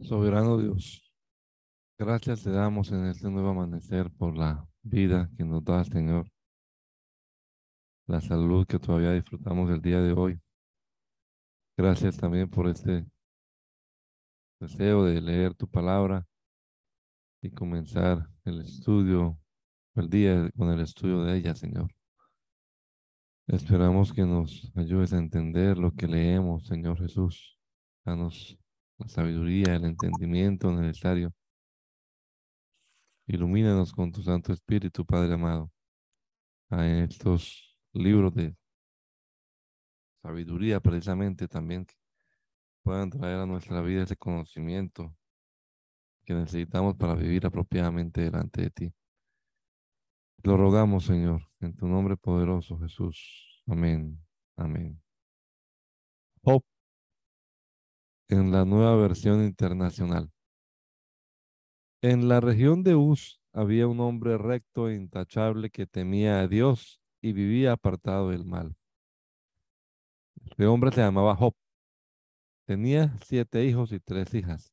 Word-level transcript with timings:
Soberano 0.00 0.58
Dios, 0.58 1.12
gracias 1.98 2.44
te 2.44 2.50
damos 2.50 2.92
en 2.92 3.06
este 3.06 3.28
nuevo 3.28 3.48
amanecer 3.48 4.12
por 4.12 4.36
la 4.38 4.64
vida 4.82 5.28
que 5.36 5.44
nos 5.44 5.64
da, 5.64 5.82
Señor. 5.82 6.30
La 8.06 8.20
salud 8.20 8.64
que 8.64 8.78
todavía 8.78 9.12
disfrutamos 9.12 9.68
el 9.70 9.82
día 9.82 10.00
de 10.00 10.12
hoy. 10.12 10.40
Gracias 11.76 12.16
también 12.16 12.48
por 12.48 12.68
este 12.68 13.06
deseo 14.60 15.04
de 15.04 15.20
leer 15.20 15.54
tu 15.54 15.68
palabra 15.68 16.24
y 17.42 17.50
comenzar 17.50 18.30
el 18.44 18.60
estudio, 18.60 19.36
el 19.96 20.08
día 20.08 20.48
con 20.56 20.70
el 20.70 20.80
estudio 20.80 21.24
de 21.24 21.38
ella, 21.38 21.56
Señor. 21.56 21.90
Esperamos 23.48 24.12
que 24.12 24.22
nos 24.22 24.70
ayudes 24.76 25.12
a 25.12 25.18
entender 25.18 25.76
lo 25.76 25.92
que 25.92 26.06
leemos, 26.06 26.68
Señor 26.68 26.98
Jesús. 26.98 27.58
Danos 28.04 28.56
la 28.98 29.08
sabiduría, 29.08 29.74
el 29.76 29.84
entendimiento 29.84 30.72
necesario. 30.72 31.32
Ilumínanos 33.26 33.92
con 33.92 34.10
tu 34.10 34.22
Santo 34.22 34.52
Espíritu, 34.52 35.04
Padre 35.04 35.34
amado, 35.34 35.70
a 36.70 36.86
estos 36.86 37.76
libros 37.92 38.34
de 38.34 38.56
sabiduría 40.22 40.80
precisamente 40.80 41.46
también 41.46 41.84
que 41.86 41.94
puedan 42.82 43.10
traer 43.10 43.36
a 43.38 43.46
nuestra 43.46 43.80
vida 43.82 44.02
ese 44.02 44.16
conocimiento 44.16 45.14
que 46.24 46.34
necesitamos 46.34 46.96
para 46.96 47.14
vivir 47.14 47.46
apropiadamente 47.46 48.22
delante 48.22 48.62
de 48.62 48.70
ti. 48.70 48.94
Lo 50.42 50.56
rogamos, 50.56 51.04
Señor, 51.04 51.42
en 51.60 51.74
tu 51.76 51.86
nombre 51.86 52.16
poderoso, 52.16 52.78
Jesús. 52.78 53.62
Amén. 53.66 54.20
Amén 54.56 55.00
en 58.28 58.52
la 58.52 58.64
nueva 58.64 58.94
versión 58.96 59.42
internacional. 59.42 60.30
En 62.02 62.28
la 62.28 62.40
región 62.40 62.82
de 62.82 62.94
Uz 62.94 63.40
había 63.52 63.88
un 63.88 64.00
hombre 64.00 64.38
recto 64.38 64.88
e 64.88 64.94
intachable 64.94 65.70
que 65.70 65.86
temía 65.86 66.40
a 66.40 66.46
Dios 66.46 67.00
y 67.20 67.32
vivía 67.32 67.72
apartado 67.72 68.30
del 68.30 68.44
mal. 68.44 68.76
Este 70.44 70.66
hombre 70.66 70.92
se 70.92 71.00
llamaba 71.00 71.34
Job. 71.34 71.54
Tenía 72.66 73.16
siete 73.24 73.64
hijos 73.64 73.92
y 73.92 74.00
tres 74.00 74.32
hijas. 74.34 74.72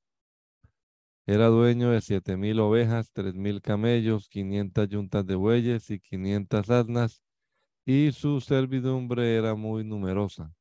Era 1.25 1.47
dueño 1.47 1.89
de 1.89 2.01
siete 2.01 2.37
mil 2.37 2.59
ovejas, 2.59 3.11
tres 3.11 3.33
mil 3.33 3.61
camellos, 3.61 4.29
quinientas 4.29 4.89
yuntas 4.89 5.25
de 5.25 5.35
bueyes 5.35 5.89
y 5.89 5.99
quinientas 5.99 6.69
asnas, 6.69 7.23
y 7.85 8.11
su 8.11 8.41
servidumbre 8.41 9.35
era 9.35 9.55
muy 9.55 9.83
numerosa. 9.83 10.53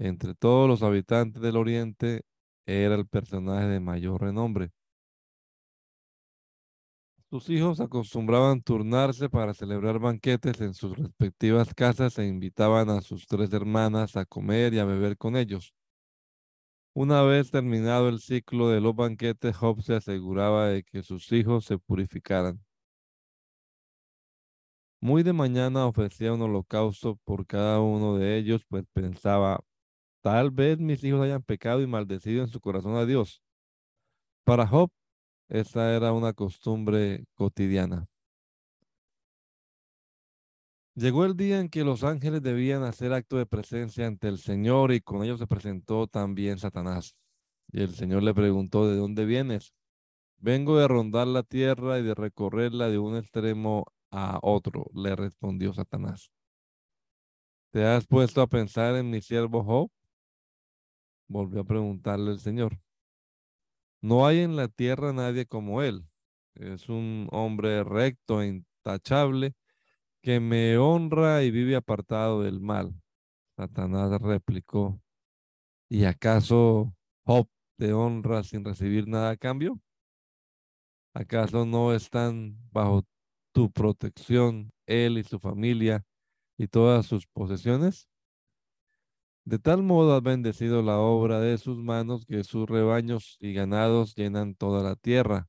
Entre 0.00 0.32
todos 0.36 0.68
los 0.68 0.84
habitantes 0.84 1.42
del 1.42 1.56
oriente, 1.56 2.22
era 2.66 2.94
el 2.94 3.08
personaje 3.08 3.66
de 3.66 3.80
mayor 3.80 4.20
renombre. 4.20 4.70
Sus 7.30 7.50
hijos 7.50 7.80
acostumbraban 7.80 8.62
turnarse 8.62 9.28
para 9.28 9.54
celebrar 9.54 9.98
banquetes 9.98 10.60
en 10.60 10.72
sus 10.72 10.96
respectivas 10.96 11.74
casas 11.74 12.16
e 12.18 12.26
invitaban 12.26 12.88
a 12.90 13.00
sus 13.00 13.26
tres 13.26 13.52
hermanas 13.52 14.16
a 14.16 14.24
comer 14.24 14.72
y 14.72 14.78
a 14.78 14.84
beber 14.84 15.16
con 15.16 15.36
ellos. 15.36 15.74
Una 16.94 17.22
vez 17.22 17.50
terminado 17.50 18.08
el 18.08 18.20
ciclo 18.20 18.68
de 18.68 18.80
los 18.80 18.94
banquetes, 18.94 19.56
Job 19.56 19.82
se 19.82 19.96
aseguraba 19.96 20.68
de 20.68 20.84
que 20.84 21.02
sus 21.02 21.32
hijos 21.32 21.64
se 21.64 21.76
purificaran. 21.76 22.60
Muy 25.00 25.24
de 25.24 25.32
mañana 25.32 25.86
ofrecía 25.86 26.32
un 26.32 26.42
holocausto 26.42 27.16
por 27.24 27.46
cada 27.46 27.80
uno 27.80 28.16
de 28.16 28.36
ellos, 28.38 28.62
pues 28.68 28.84
pensaba, 28.92 29.60
Tal 30.30 30.50
vez 30.50 30.78
mis 30.78 31.02
hijos 31.04 31.22
hayan 31.22 31.42
pecado 31.42 31.80
y 31.80 31.86
maldecido 31.86 32.42
en 32.42 32.50
su 32.50 32.60
corazón 32.60 32.96
a 32.96 33.06
Dios. 33.06 33.42
Para 34.44 34.66
Job, 34.66 34.90
esa 35.48 35.96
era 35.96 36.12
una 36.12 36.34
costumbre 36.34 37.24
cotidiana. 37.32 38.06
Llegó 40.94 41.24
el 41.24 41.34
día 41.34 41.60
en 41.60 41.70
que 41.70 41.82
los 41.82 42.04
ángeles 42.04 42.42
debían 42.42 42.82
hacer 42.82 43.14
acto 43.14 43.38
de 43.38 43.46
presencia 43.46 44.06
ante 44.06 44.28
el 44.28 44.36
Señor 44.36 44.92
y 44.92 45.00
con 45.00 45.24
ellos 45.24 45.38
se 45.38 45.46
presentó 45.46 46.06
también 46.06 46.58
Satanás. 46.58 47.16
Y 47.72 47.80
el 47.80 47.94
Señor 47.94 48.22
le 48.22 48.34
preguntó, 48.34 48.86
¿de 48.86 48.96
dónde 48.96 49.24
vienes? 49.24 49.72
Vengo 50.36 50.76
de 50.76 50.88
rondar 50.88 51.26
la 51.26 51.42
tierra 51.42 52.00
y 52.00 52.02
de 52.02 52.14
recorrerla 52.14 52.90
de 52.90 52.98
un 52.98 53.16
extremo 53.16 53.86
a 54.10 54.40
otro, 54.42 54.90
le 54.92 55.16
respondió 55.16 55.72
Satanás. 55.72 56.30
¿Te 57.70 57.86
has 57.86 58.06
puesto 58.06 58.42
a 58.42 58.46
pensar 58.46 58.94
en 58.94 59.08
mi 59.08 59.22
siervo 59.22 59.64
Job? 59.64 59.90
Volvió 61.28 61.60
a 61.60 61.64
preguntarle 61.64 62.32
el 62.32 62.40
Señor. 62.40 62.80
No 64.00 64.26
hay 64.26 64.40
en 64.40 64.56
la 64.56 64.68
tierra 64.68 65.12
nadie 65.12 65.46
como 65.46 65.82
él. 65.82 66.08
Es 66.54 66.88
un 66.88 67.28
hombre 67.30 67.84
recto 67.84 68.42
e 68.42 68.48
intachable 68.48 69.54
que 70.22 70.40
me 70.40 70.78
honra 70.78 71.42
y 71.42 71.50
vive 71.50 71.76
apartado 71.76 72.42
del 72.42 72.60
mal. 72.60 72.94
Satanás 73.56 74.20
replicó, 74.20 75.00
¿y 75.88 76.04
acaso 76.04 76.94
Job 77.24 77.48
te 77.76 77.92
honra 77.92 78.42
sin 78.44 78.64
recibir 78.64 79.08
nada 79.08 79.30
a 79.30 79.36
cambio? 79.36 79.80
¿Acaso 81.14 81.66
no 81.66 81.92
están 81.92 82.56
bajo 82.70 83.04
tu 83.52 83.70
protección 83.72 84.72
él 84.86 85.18
y 85.18 85.24
su 85.24 85.40
familia 85.40 86.04
y 86.56 86.68
todas 86.68 87.06
sus 87.06 87.26
posesiones? 87.26 88.08
De 89.48 89.58
tal 89.58 89.82
modo 89.82 90.14
has 90.14 90.22
bendecido 90.22 90.82
la 90.82 90.98
obra 90.98 91.40
de 91.40 91.56
sus 91.56 91.78
manos 91.78 92.26
que 92.26 92.44
sus 92.44 92.68
rebaños 92.68 93.38
y 93.40 93.54
ganados 93.54 94.14
llenan 94.14 94.54
toda 94.54 94.82
la 94.82 94.94
tierra. 94.94 95.48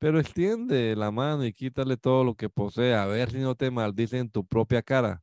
Pero 0.00 0.18
extiende 0.18 0.96
la 0.96 1.12
mano 1.12 1.44
y 1.44 1.52
quítale 1.52 1.96
todo 1.96 2.24
lo 2.24 2.34
que 2.34 2.50
posee, 2.50 2.96
a 2.96 3.06
ver 3.06 3.30
si 3.30 3.38
no 3.38 3.54
te 3.54 3.70
maldice 3.70 4.18
en 4.18 4.28
tu 4.28 4.44
propia 4.44 4.82
cara. 4.82 5.22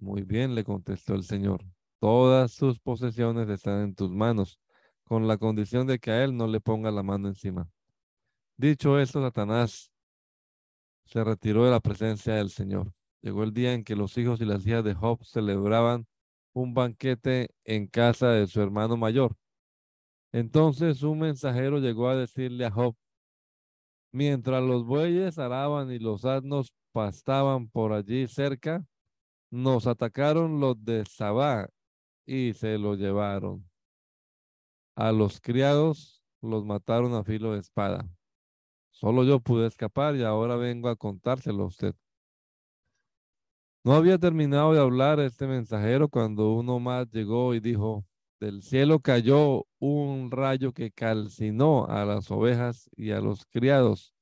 Muy 0.00 0.22
bien, 0.22 0.54
le 0.54 0.64
contestó 0.64 1.14
el 1.14 1.24
Señor. 1.24 1.62
Todas 2.00 2.52
sus 2.52 2.80
posesiones 2.80 3.50
están 3.50 3.82
en 3.82 3.94
tus 3.94 4.10
manos, 4.10 4.58
con 5.04 5.28
la 5.28 5.36
condición 5.36 5.86
de 5.86 5.98
que 5.98 6.10
a 6.10 6.24
él 6.24 6.34
no 6.34 6.46
le 6.46 6.58
ponga 6.58 6.90
la 6.90 7.02
mano 7.02 7.28
encima. 7.28 7.68
Dicho 8.56 8.98
esto, 8.98 9.20
Satanás 9.20 9.92
se 11.04 11.22
retiró 11.22 11.66
de 11.66 11.70
la 11.70 11.80
presencia 11.80 12.36
del 12.36 12.48
Señor. 12.48 12.94
Llegó 13.20 13.44
el 13.44 13.52
día 13.52 13.74
en 13.74 13.84
que 13.84 13.94
los 13.94 14.16
hijos 14.16 14.40
y 14.40 14.46
las 14.46 14.66
hijas 14.66 14.84
de 14.84 14.94
Job 14.94 15.22
celebraban 15.26 16.06
un 16.58 16.74
banquete 16.74 17.50
en 17.64 17.86
casa 17.86 18.30
de 18.30 18.46
su 18.46 18.60
hermano 18.60 18.96
mayor. 18.96 19.36
Entonces 20.32 21.02
un 21.02 21.20
mensajero 21.20 21.78
llegó 21.78 22.08
a 22.08 22.16
decirle 22.16 22.66
a 22.66 22.70
Job, 22.70 22.96
mientras 24.12 24.62
los 24.62 24.84
bueyes 24.84 25.38
araban 25.38 25.90
y 25.92 25.98
los 25.98 26.24
asnos 26.24 26.72
pastaban 26.92 27.68
por 27.68 27.92
allí 27.92 28.26
cerca, 28.26 28.84
nos 29.50 29.86
atacaron 29.86 30.60
los 30.60 30.84
de 30.84 31.04
Sabá 31.06 31.68
y 32.26 32.52
se 32.54 32.76
lo 32.76 32.94
llevaron. 32.94 33.68
A 34.96 35.12
los 35.12 35.40
criados 35.40 36.22
los 36.42 36.64
mataron 36.64 37.14
a 37.14 37.22
filo 37.22 37.52
de 37.52 37.60
espada. 37.60 38.08
Solo 38.90 39.22
yo 39.22 39.38
pude 39.38 39.68
escapar 39.68 40.16
y 40.16 40.24
ahora 40.24 40.56
vengo 40.56 40.88
a 40.88 40.96
contárselo 40.96 41.62
a 41.62 41.66
usted. 41.66 41.94
No 43.88 43.94
había 43.94 44.18
terminado 44.18 44.74
de 44.74 44.80
hablar 44.80 45.18
este 45.18 45.46
mensajero 45.46 46.10
cuando 46.10 46.52
uno 46.52 46.78
más 46.78 47.08
llegó 47.10 47.54
y 47.54 47.60
dijo, 47.60 48.04
del 48.38 48.62
cielo 48.62 49.00
cayó 49.00 49.64
un 49.78 50.30
rayo 50.30 50.74
que 50.74 50.90
calcinó 50.90 51.86
a 51.86 52.04
las 52.04 52.30
ovejas 52.30 52.90
y 52.96 53.12
a 53.12 53.22
los 53.22 53.46
criados. 53.46 54.12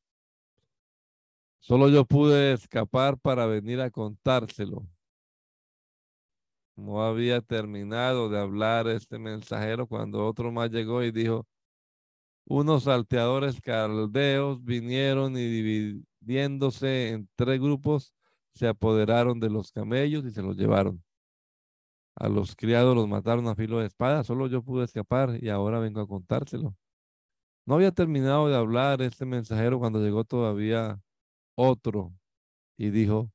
Solo 1.59 1.89
yo 1.89 2.05
pude 2.05 2.53
escapar 2.53 3.19
para 3.19 3.47
venir 3.47 3.81
a 3.81 3.91
contárselo. 3.91 4.87
No 6.77 7.03
había 7.03 7.41
terminado 7.41 8.29
de 8.29 8.39
hablar 8.39 8.87
este 8.87 9.19
mensajero 9.19 9.89
cuando 9.89 10.25
otro 10.29 10.53
más 10.53 10.71
llegó 10.71 11.03
y 11.03 11.11
dijo, 11.11 11.45
unos 12.45 12.85
salteadores 12.85 13.61
caldeos 13.61 14.63
vinieron 14.63 15.37
y 15.37 15.45
dividiéndose 15.45 17.09
en 17.09 17.29
tres 17.35 17.59
grupos, 17.59 18.16
se 18.57 18.67
apoderaron 18.67 19.39
de 19.39 19.51
los 19.51 19.71
camellos 19.71 20.25
y 20.25 20.31
se 20.31 20.43
los 20.43 20.57
llevaron. 20.57 21.03
A 22.17 22.29
los 22.29 22.57
criados 22.57 22.97
los 22.97 23.07
mataron 23.07 23.47
a 23.49 23.55
filo 23.55 23.79
de 23.79 23.87
espada, 23.87 24.25
solo 24.25 24.47
yo 24.47 24.63
pude 24.63 24.85
escapar 24.85 25.39
y 25.43 25.51
ahora 25.51 25.79
vengo 25.79 26.01
a 26.01 26.09
contárselo. 26.09 26.75
No 27.67 27.75
había 27.75 27.93
terminado 27.93 28.49
de 28.49 28.57
hablar 28.57 29.03
este 29.03 29.27
mensajero 29.27 29.79
cuando 29.79 30.01
llegó 30.01 30.25
todavía 30.25 31.01
otro 31.55 32.15
y 32.79 32.91
dijo, 32.91 33.31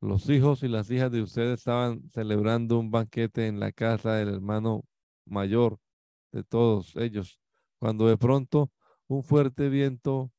los 0.00 0.28
hijos 0.28 0.62
y 0.64 0.68
las 0.68 0.90
hijas 0.90 1.12
de 1.12 1.22
ustedes 1.22 1.60
estaban 1.60 2.08
celebrando 2.10 2.78
un 2.78 2.90
banquete 2.90 3.46
en 3.46 3.60
la 3.60 3.70
casa 3.70 4.14
del 4.14 4.30
hermano 4.30 4.84
mayor 5.26 5.78
de 6.32 6.42
todos 6.42 6.96
ellos, 6.96 7.38
cuando 7.78 8.08
de 8.08 8.16
pronto 8.16 8.72
un 9.06 9.22
fuerte 9.22 9.68
viento 9.68 10.32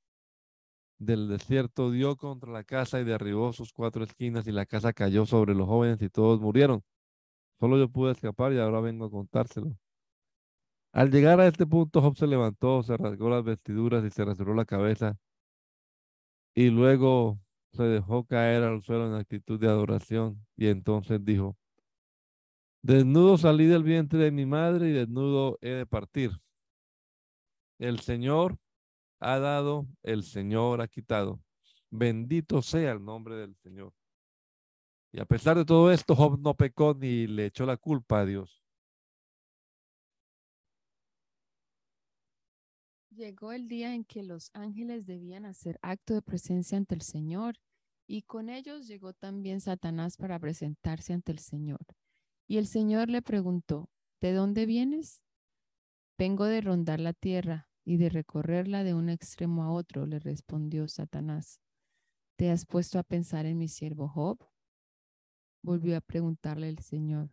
del 1.01 1.27
desierto 1.27 1.89
dio 1.89 2.15
contra 2.15 2.51
la 2.51 2.63
casa 2.63 2.99
y 3.01 3.03
derribó 3.03 3.53
sus 3.53 3.73
cuatro 3.73 4.03
esquinas 4.03 4.45
y 4.47 4.51
la 4.51 4.67
casa 4.67 4.93
cayó 4.93 5.25
sobre 5.25 5.55
los 5.55 5.67
jóvenes 5.67 5.99
y 6.01 6.09
todos 6.09 6.39
murieron. 6.39 6.83
Solo 7.59 7.77
yo 7.79 7.89
pude 7.89 8.11
escapar 8.11 8.53
y 8.53 8.59
ahora 8.59 8.81
vengo 8.81 9.05
a 9.05 9.11
contárselo. 9.11 9.75
Al 10.93 11.09
llegar 11.09 11.39
a 11.39 11.47
este 11.47 11.65
punto, 11.65 12.01
Job 12.01 12.17
se 12.17 12.27
levantó, 12.27 12.83
se 12.83 12.95
rasgó 12.97 13.29
las 13.29 13.43
vestiduras 13.43 14.03
y 14.05 14.11
se 14.11 14.23
rasuró 14.23 14.53
la 14.53 14.65
cabeza 14.65 15.17
y 16.53 16.69
luego 16.69 17.39
se 17.71 17.83
dejó 17.83 18.25
caer 18.25 18.63
al 18.63 18.83
suelo 18.83 19.07
en 19.07 19.15
actitud 19.15 19.59
de 19.59 19.67
adoración 19.67 20.45
y 20.55 20.67
entonces 20.67 21.23
dijo, 21.25 21.57
desnudo 22.83 23.37
salí 23.39 23.65
del 23.65 23.83
vientre 23.83 24.19
de 24.19 24.31
mi 24.31 24.45
madre 24.45 24.89
y 24.89 24.91
desnudo 24.91 25.57
he 25.61 25.69
de 25.69 25.85
partir. 25.87 26.31
El 27.79 28.01
Señor 28.01 28.59
ha 29.21 29.39
dado, 29.39 29.87
el 30.03 30.23
Señor 30.23 30.81
ha 30.81 30.87
quitado. 30.87 31.39
Bendito 31.91 32.61
sea 32.61 32.91
el 32.91 33.05
nombre 33.05 33.35
del 33.35 33.55
Señor. 33.55 33.93
Y 35.13 35.19
a 35.19 35.25
pesar 35.25 35.57
de 35.57 35.65
todo 35.65 35.91
esto, 35.91 36.15
Job 36.15 36.39
no 36.39 36.55
pecó 36.55 36.93
ni 36.93 37.27
le 37.27 37.45
echó 37.45 37.65
la 37.65 37.77
culpa 37.77 38.21
a 38.21 38.25
Dios. 38.25 38.63
Llegó 43.11 43.51
el 43.51 43.67
día 43.67 43.93
en 43.93 44.03
que 44.05 44.23
los 44.23 44.49
ángeles 44.53 45.05
debían 45.05 45.45
hacer 45.45 45.77
acto 45.81 46.13
de 46.15 46.21
presencia 46.21 46.77
ante 46.77 46.95
el 46.95 47.01
Señor, 47.01 47.55
y 48.07 48.23
con 48.23 48.49
ellos 48.49 48.87
llegó 48.87 49.13
también 49.13 49.61
Satanás 49.61 50.17
para 50.17 50.39
presentarse 50.39 51.13
ante 51.13 51.31
el 51.31 51.39
Señor. 51.39 51.85
Y 52.47 52.57
el 52.57 52.67
Señor 52.67 53.09
le 53.09 53.21
preguntó, 53.21 53.89
¿de 54.21 54.33
dónde 54.33 54.65
vienes? 54.65 55.23
Vengo 56.17 56.45
de 56.45 56.61
rondar 56.61 56.99
la 56.99 57.13
tierra 57.13 57.70
y 57.83 57.97
de 57.97 58.09
recorrerla 58.09 58.83
de 58.83 58.93
un 58.93 59.09
extremo 59.09 59.63
a 59.63 59.71
otro, 59.71 60.05
le 60.05 60.19
respondió 60.19 60.87
Satanás. 60.87 61.59
¿Te 62.37 62.51
has 62.51 62.65
puesto 62.65 62.99
a 62.99 63.03
pensar 63.03 63.45
en 63.45 63.57
mi 63.57 63.67
siervo 63.67 64.07
Job? 64.07 64.39
Volvió 65.63 65.97
a 65.97 66.01
preguntarle 66.01 66.69
el 66.69 66.79
Señor. 66.79 67.31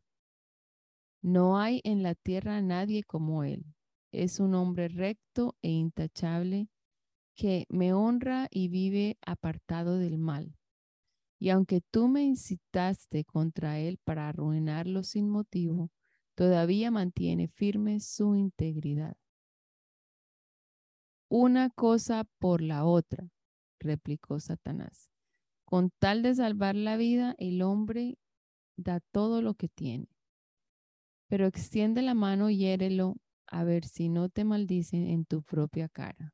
No 1.22 1.58
hay 1.58 1.80
en 1.84 2.02
la 2.02 2.14
tierra 2.14 2.60
nadie 2.60 3.02
como 3.04 3.44
él 3.44 3.74
es 4.12 4.40
un 4.40 4.54
hombre 4.54 4.88
recto 4.88 5.56
e 5.62 5.70
intachable 5.70 6.68
que 7.34 7.66
me 7.68 7.92
honra 7.92 8.48
y 8.50 8.68
vive 8.68 9.18
apartado 9.24 9.98
del 9.98 10.18
mal. 10.18 10.56
Y 11.38 11.50
aunque 11.50 11.80
tú 11.80 12.08
me 12.08 12.24
incitaste 12.24 13.24
contra 13.24 13.78
él 13.78 13.98
para 14.02 14.28
arruinarlo 14.28 15.04
sin 15.04 15.28
motivo, 15.28 15.90
todavía 16.34 16.90
mantiene 16.90 17.48
firme 17.48 18.00
su 18.00 18.34
integridad. 18.34 19.16
Una 21.30 21.68
cosa 21.68 22.24
por 22.38 22.62
la 22.62 22.86
otra, 22.86 23.28
replicó 23.78 24.40
Satanás. 24.40 25.10
Con 25.66 25.90
tal 25.98 26.22
de 26.22 26.34
salvar 26.34 26.74
la 26.74 26.96
vida, 26.96 27.34
el 27.36 27.60
hombre 27.60 28.18
da 28.78 29.00
todo 29.12 29.42
lo 29.42 29.52
que 29.52 29.68
tiene. 29.68 30.08
Pero 31.28 31.46
extiende 31.46 32.00
la 32.00 32.14
mano 32.14 32.48
y 32.48 32.56
hiérelo 32.56 33.16
a 33.46 33.64
ver 33.64 33.84
si 33.84 34.08
no 34.08 34.30
te 34.30 34.44
maldicen 34.44 35.06
en 35.06 35.26
tu 35.26 35.42
propia 35.42 35.90
cara. 35.90 36.32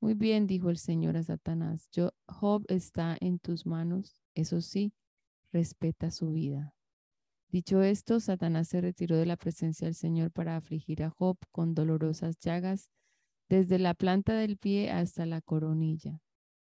Muy 0.00 0.12
bien, 0.12 0.46
dijo 0.46 0.68
el 0.68 0.76
Señor 0.76 1.16
a 1.16 1.22
Satanás, 1.22 1.88
yo, 1.90 2.10
Job 2.26 2.66
está 2.68 3.16
en 3.20 3.38
tus 3.38 3.64
manos, 3.64 4.20
eso 4.34 4.60
sí, 4.60 4.92
respeta 5.50 6.10
su 6.10 6.30
vida. 6.32 6.74
Dicho 7.48 7.82
esto, 7.82 8.20
Satanás 8.20 8.68
se 8.68 8.82
retiró 8.82 9.16
de 9.16 9.24
la 9.24 9.38
presencia 9.38 9.86
del 9.86 9.94
Señor 9.94 10.30
para 10.30 10.56
afligir 10.56 11.02
a 11.02 11.08
Job 11.08 11.38
con 11.52 11.74
dolorosas 11.74 12.38
llagas 12.38 12.90
desde 13.54 13.78
la 13.78 13.94
planta 13.94 14.34
del 14.34 14.56
pie 14.56 14.90
hasta 14.90 15.26
la 15.26 15.40
coronilla. 15.40 16.20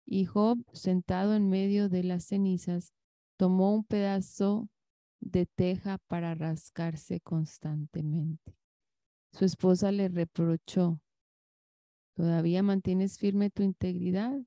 Y 0.05 0.25
Job, 0.25 0.59
sentado 0.73 1.33
en 1.33 1.49
medio 1.49 1.89
de 1.89 2.03
las 2.03 2.25
cenizas, 2.25 2.93
tomó 3.35 3.73
un 3.73 3.83
pedazo 3.83 4.69
de 5.19 5.47
teja 5.47 5.97
para 6.07 6.35
rascarse 6.35 7.19
constantemente. 7.19 8.55
Su 9.31 9.45
esposa 9.45 9.91
le 9.91 10.07
reprochó, 10.07 11.01
¿todavía 12.13 12.61
mantienes 12.61 13.17
firme 13.17 13.49
tu 13.49 13.63
integridad? 13.63 14.39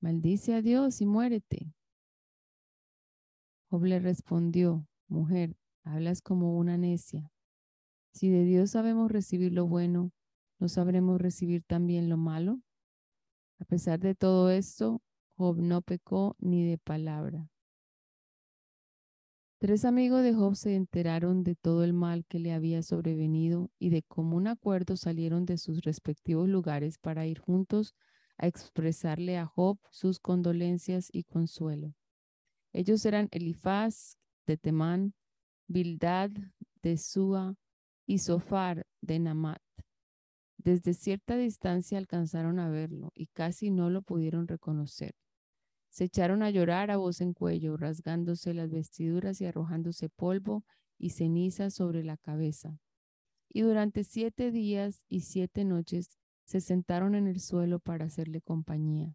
Maldice 0.00 0.54
a 0.54 0.60
Dios 0.60 1.00
y 1.00 1.06
muérete. 1.06 1.72
Job 3.70 3.84
le 3.84 4.00
respondió, 4.00 4.86
mujer, 5.08 5.56
hablas 5.82 6.20
como 6.20 6.58
una 6.58 6.76
necia. 6.76 7.32
Si 8.12 8.28
de 8.28 8.44
Dios 8.44 8.72
sabemos 8.72 9.10
recibir 9.10 9.52
lo 9.52 9.66
bueno, 9.66 10.12
¿no 10.58 10.68
sabremos 10.68 11.20
recibir 11.20 11.62
también 11.64 12.08
lo 12.08 12.16
malo? 12.16 12.60
A 13.58 13.64
pesar 13.64 14.00
de 14.00 14.14
todo 14.14 14.50
esto, 14.50 15.02
Job 15.36 15.58
no 15.58 15.82
pecó 15.82 16.36
ni 16.38 16.64
de 16.64 16.78
palabra. 16.78 17.48
Tres 19.58 19.86
amigos 19.86 20.22
de 20.22 20.34
Job 20.34 20.56
se 20.56 20.76
enteraron 20.76 21.42
de 21.42 21.54
todo 21.54 21.84
el 21.84 21.94
mal 21.94 22.26
que 22.26 22.38
le 22.38 22.52
había 22.52 22.82
sobrevenido 22.82 23.70
y 23.78 23.88
de 23.88 24.02
común 24.02 24.46
acuerdo 24.46 24.96
salieron 24.96 25.46
de 25.46 25.56
sus 25.56 25.80
respectivos 25.80 26.48
lugares 26.48 26.98
para 26.98 27.26
ir 27.26 27.38
juntos 27.38 27.94
a 28.36 28.46
expresarle 28.46 29.38
a 29.38 29.46
Job 29.46 29.78
sus 29.90 30.20
condolencias 30.20 31.08
y 31.10 31.24
consuelo. 31.24 31.94
Ellos 32.74 33.06
eran 33.06 33.28
Elifaz 33.30 34.18
de 34.46 34.58
Temán, 34.58 35.14
Bildad 35.66 36.30
de 36.82 36.98
Sua 36.98 37.54
y 38.06 38.18
Sofar 38.18 38.86
de 39.00 39.18
Namat. 39.18 39.63
Desde 40.64 40.94
cierta 40.94 41.36
distancia 41.36 41.98
alcanzaron 41.98 42.58
a 42.58 42.70
verlo 42.70 43.12
y 43.14 43.26
casi 43.26 43.70
no 43.70 43.90
lo 43.90 44.00
pudieron 44.00 44.48
reconocer. 44.48 45.14
Se 45.90 46.04
echaron 46.04 46.42
a 46.42 46.50
llorar 46.50 46.90
a 46.90 46.96
voz 46.96 47.20
en 47.20 47.34
cuello, 47.34 47.76
rasgándose 47.76 48.54
las 48.54 48.70
vestiduras 48.70 49.40
y 49.40 49.44
arrojándose 49.44 50.08
polvo 50.08 50.64
y 50.98 51.10
ceniza 51.10 51.70
sobre 51.70 52.02
la 52.02 52.16
cabeza. 52.16 52.80
Y 53.48 53.60
durante 53.60 54.04
siete 54.04 54.50
días 54.50 55.04
y 55.06 55.20
siete 55.20 55.64
noches 55.64 56.18
se 56.46 56.62
sentaron 56.62 57.14
en 57.14 57.28
el 57.28 57.40
suelo 57.40 57.78
para 57.78 58.06
hacerle 58.06 58.40
compañía. 58.40 59.14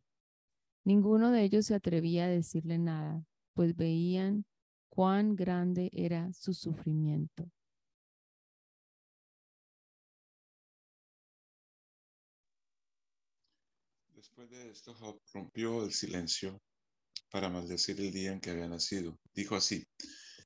Ninguno 0.85 1.31
de 1.31 1.43
ellos 1.43 1.65
se 1.65 1.75
atrevía 1.75 2.25
a 2.25 2.29
decirle 2.29 2.77
nada, 2.77 3.25
pues 3.53 3.75
veían 3.75 4.45
cuán 4.89 5.35
grande 5.35 5.89
era 5.93 6.31
su 6.31 6.53
sufrimiento. 6.53 7.51
Después 14.39 14.63
de 14.63 14.71
esto, 14.71 15.21
rompió 15.33 15.83
el 15.83 15.91
silencio 15.91 16.61
para 17.29 17.49
maldecir 17.49 17.99
el 17.99 18.13
día 18.13 18.31
en 18.31 18.39
que 18.39 18.51
había 18.51 18.69
nacido. 18.69 19.19
Dijo 19.33 19.57
así, 19.57 19.85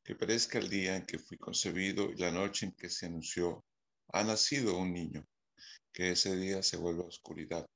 que 0.03 0.15
parezca 0.15 0.57
el 0.57 0.67
día 0.67 0.95
en 0.95 1.05
que 1.05 1.19
fui 1.19 1.37
concebido 1.37 2.09
y 2.09 2.15
la 2.15 2.31
noche 2.31 2.65
en 2.65 2.71
que 2.71 2.89
se 2.89 3.05
anunció, 3.05 3.63
ha 4.11 4.23
nacido 4.23 4.79
un 4.79 4.93
niño, 4.93 5.23
que 5.91 6.09
ese 6.09 6.35
día 6.35 6.63
se 6.63 6.77
vuelva 6.77 7.03
oscuridad, 7.03 7.67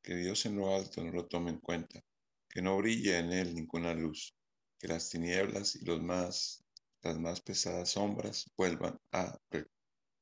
que 0.00 0.14
Dios 0.14 0.46
en 0.46 0.58
lo 0.58 0.76
alto 0.76 1.02
no 1.02 1.10
lo 1.10 1.26
tome 1.26 1.50
en 1.50 1.58
cuenta, 1.58 2.00
que 2.48 2.62
no 2.62 2.76
brille 2.76 3.18
en 3.18 3.32
él 3.32 3.52
ninguna 3.52 3.94
luz, 3.94 4.32
que 4.78 4.86
las 4.86 5.10
tinieblas 5.10 5.74
y 5.74 5.84
más, 5.98 6.62
las 7.02 7.18
más 7.18 7.40
pesadas 7.40 7.90
sombras 7.90 8.48
vuelvan 8.56 8.96
a 9.10 9.36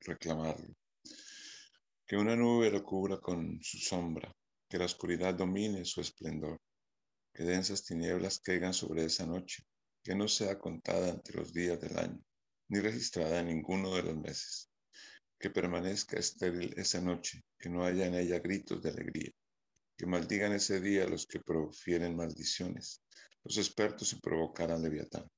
reclamarlo, 0.01 0.75
que 2.07 2.17
una 2.17 2.37
nube 2.37 2.71
lo 2.71 2.83
cubra 2.83 3.21
con 3.21 3.61
su 3.63 3.77
sombra, 3.77 4.35
que 4.73 4.79
la 4.79 4.87
oscuridad 4.87 5.35
domine 5.35 5.85
su 5.85 6.01
esplendor 6.01 6.59
que 7.35 7.43
densas 7.43 7.85
tinieblas 7.85 8.41
caigan 8.41 8.73
sobre 8.73 9.05
esa 9.05 9.27
noche, 9.27 9.67
que 10.03 10.15
no 10.15 10.29
sea 10.29 10.59
contada 10.59 11.11
entre 11.11 11.37
los 11.37 11.53
días 11.53 11.79
del 11.79 11.99
año, 11.99 12.19
ni 12.71 12.81
registrada 12.81 13.41
en 13.41 13.49
ninguno 13.49 13.95
de 13.95 14.03
los 14.03 14.17
meses, 14.17 14.71
que 15.39 15.51
permanezca 15.51 16.19
estéril 16.19 16.73
esa 16.79 17.03
noche, 17.03 17.43
que 17.59 17.69
no 17.69 17.85
haya 17.85 18.07
en 18.07 18.15
ella 18.15 18.39
gritos 18.39 18.83
de 18.83 18.89
alegría, 18.89 19.31
que 19.95 20.07
maldigan 20.07 20.55
ese 20.55 20.81
día 20.81 21.07
los 21.07 21.27
que 21.27 21.41
profieren 21.41 22.17
maldiciones, 22.17 23.03
los 23.45 23.59
expertos 23.59 24.09
se 24.09 24.21
provocarán 24.21 24.81
leviatán, 24.81 25.29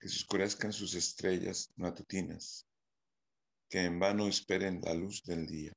que 0.00 0.08
se 0.08 0.16
oscurezcan 0.16 0.72
sus 0.72 0.92
estrellas 0.96 1.70
matutinas, 1.76 2.66
que 3.70 3.84
en 3.84 4.00
vano 4.00 4.26
esperen 4.26 4.80
la 4.82 4.92
luz 4.92 5.22
del 5.22 5.46
día 5.46 5.72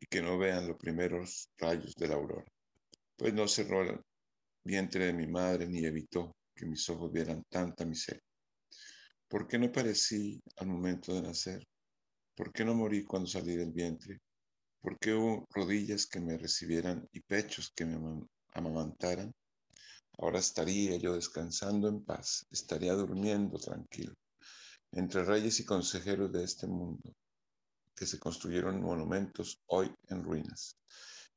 y 0.00 0.06
que 0.06 0.22
no 0.22 0.38
vean 0.38 0.68
los 0.68 0.76
primeros 0.76 1.50
rayos 1.58 1.94
de 1.94 2.08
la 2.08 2.14
aurora, 2.14 2.46
pues 3.16 3.34
no 3.34 3.48
se 3.48 3.64
rolan 3.64 4.00
vientre 4.64 5.06
de 5.06 5.12
mi 5.12 5.26
madre 5.26 5.66
ni 5.66 5.84
evitó 5.84 6.36
que 6.54 6.66
mis 6.66 6.88
ojos 6.88 7.12
vieran 7.12 7.42
tanta 7.48 7.84
miseria. 7.84 8.22
¿Por 9.28 9.46
qué 9.46 9.58
no 9.58 9.70
parecí 9.70 10.40
al 10.56 10.68
momento 10.68 11.14
de 11.14 11.22
nacer? 11.22 11.66
¿Por 12.34 12.52
qué 12.52 12.64
no 12.64 12.74
morí 12.74 13.04
cuando 13.04 13.28
salí 13.28 13.56
del 13.56 13.72
vientre? 13.72 14.18
¿Por 14.80 14.98
qué 14.98 15.12
hubo 15.14 15.46
rodillas 15.50 16.06
que 16.06 16.20
me 16.20 16.38
recibieran 16.38 17.06
y 17.12 17.20
pechos 17.20 17.72
que 17.74 17.84
me 17.84 18.26
amamantaran? 18.54 19.32
Ahora 20.18 20.38
estaría 20.38 20.96
yo 20.96 21.14
descansando 21.14 21.88
en 21.88 22.04
paz, 22.04 22.46
estaría 22.50 22.92
durmiendo 22.94 23.58
tranquilo, 23.58 24.14
entre 24.92 25.24
reyes 25.24 25.60
y 25.60 25.64
consejeros 25.64 26.32
de 26.32 26.44
este 26.44 26.66
mundo, 26.66 27.12
que 27.98 28.06
se 28.06 28.18
construyeron 28.18 28.80
monumentos 28.80 29.58
hoy 29.66 29.92
en 30.08 30.22
ruinas 30.22 30.76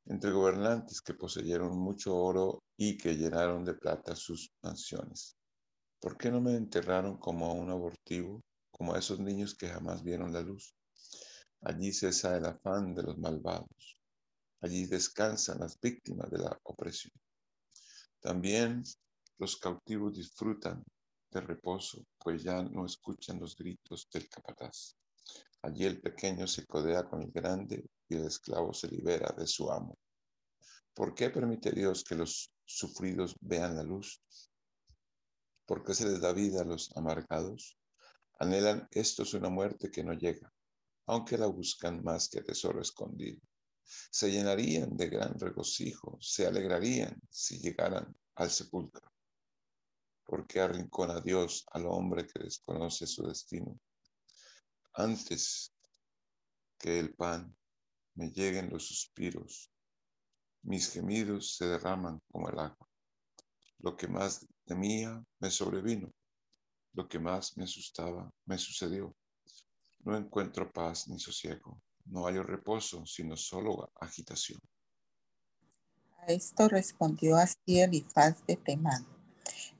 entre 0.06 0.32
gobernantes 0.32 1.00
que 1.00 1.14
poseyeron 1.14 1.78
mucho 1.78 2.16
oro 2.16 2.64
y 2.76 2.96
que 2.96 3.14
llenaron 3.14 3.64
de 3.64 3.74
plata 3.74 4.16
sus 4.16 4.50
mansiones. 4.62 5.36
¿Por 6.00 6.16
qué 6.16 6.30
no 6.30 6.40
me 6.40 6.56
enterraron 6.56 7.18
como 7.18 7.46
a 7.46 7.52
un 7.52 7.70
abortivo, 7.70 8.40
como 8.70 8.94
a 8.94 8.98
esos 8.98 9.20
niños 9.20 9.54
que 9.54 9.68
jamás 9.68 10.02
vieron 10.02 10.32
la 10.32 10.40
luz? 10.40 10.74
Allí 11.60 11.92
cesa 11.92 12.36
el 12.36 12.46
afán 12.46 12.94
de 12.94 13.04
los 13.04 13.18
malvados. 13.18 13.96
Allí 14.60 14.86
descansan 14.86 15.60
las 15.60 15.78
víctimas 15.80 16.30
de 16.30 16.38
la 16.38 16.58
opresión. 16.64 17.12
También 18.20 18.82
los 19.38 19.56
cautivos 19.56 20.14
disfrutan 20.14 20.82
de 21.30 21.40
reposo, 21.40 22.04
pues 22.18 22.42
ya 22.42 22.62
no 22.62 22.84
escuchan 22.86 23.38
los 23.38 23.56
gritos 23.56 24.08
del 24.12 24.28
capataz. 24.28 24.96
Allí 25.62 25.84
el 25.84 26.00
pequeño 26.00 26.46
se 26.46 26.66
codea 26.66 27.04
con 27.04 27.22
el 27.22 27.30
grande 27.30 27.84
y 28.08 28.16
el 28.16 28.26
esclavo 28.26 28.74
se 28.74 28.88
libera 28.88 29.32
de 29.36 29.46
su 29.46 29.70
amo. 29.70 29.96
¿Por 30.94 31.14
qué 31.14 31.30
permite 31.30 31.70
Dios 31.70 32.04
que 32.04 32.16
los 32.16 32.52
sufridos 32.64 33.36
vean 33.40 33.76
la 33.76 33.82
luz? 33.82 34.20
¿Por 35.64 35.84
qué 35.84 35.94
se 35.94 36.04
les 36.06 36.20
da 36.20 36.32
vida 36.32 36.62
a 36.62 36.64
los 36.64 36.94
amargados? 36.96 37.78
Anhelan 38.40 38.88
estos 38.90 39.34
una 39.34 39.48
muerte 39.48 39.90
que 39.90 40.02
no 40.02 40.12
llega, 40.12 40.52
aunque 41.06 41.38
la 41.38 41.46
buscan 41.46 42.02
más 42.02 42.28
que 42.28 42.42
tesoro 42.42 42.82
escondido. 42.82 43.40
Se 44.10 44.30
llenarían 44.30 44.96
de 44.96 45.08
gran 45.08 45.38
regocijo, 45.38 46.18
se 46.20 46.46
alegrarían 46.46 47.20
si 47.30 47.58
llegaran 47.58 48.14
al 48.34 48.50
sepulcro. 48.50 49.12
¿Por 50.24 50.46
qué 50.46 50.60
arrincona 50.60 51.20
Dios 51.20 51.64
al 51.70 51.86
hombre 51.86 52.26
que 52.26 52.42
desconoce 52.42 53.06
su 53.06 53.26
destino? 53.26 53.78
Antes 54.94 55.72
que 56.78 56.98
el 56.98 57.14
pan 57.14 57.56
me 58.14 58.30
lleguen 58.30 58.68
los 58.68 58.86
suspiros, 58.86 59.70
mis 60.62 60.92
gemidos 60.92 61.56
se 61.56 61.66
derraman 61.66 62.20
como 62.30 62.50
el 62.50 62.58
agua. 62.58 62.88
Lo 63.78 63.96
que 63.96 64.06
más 64.06 64.46
temía 64.66 65.24
me 65.40 65.50
sobrevino, 65.50 66.12
lo 66.92 67.08
que 67.08 67.18
más 67.18 67.56
me 67.56 67.64
asustaba 67.64 68.30
me 68.44 68.58
sucedió. 68.58 69.16
No 70.00 70.16
encuentro 70.16 70.70
paz 70.70 71.08
ni 71.08 71.18
sosiego, 71.18 71.80
no 72.04 72.26
hay 72.26 72.38
reposo, 72.38 73.06
sino 73.06 73.36
solo 73.36 73.90
agitación. 73.98 74.60
A 76.18 76.26
esto 76.26 76.68
respondió 76.68 77.36
así 77.36 77.80
Elifaz 77.80 78.44
de 78.46 78.56
Temán. 78.56 79.06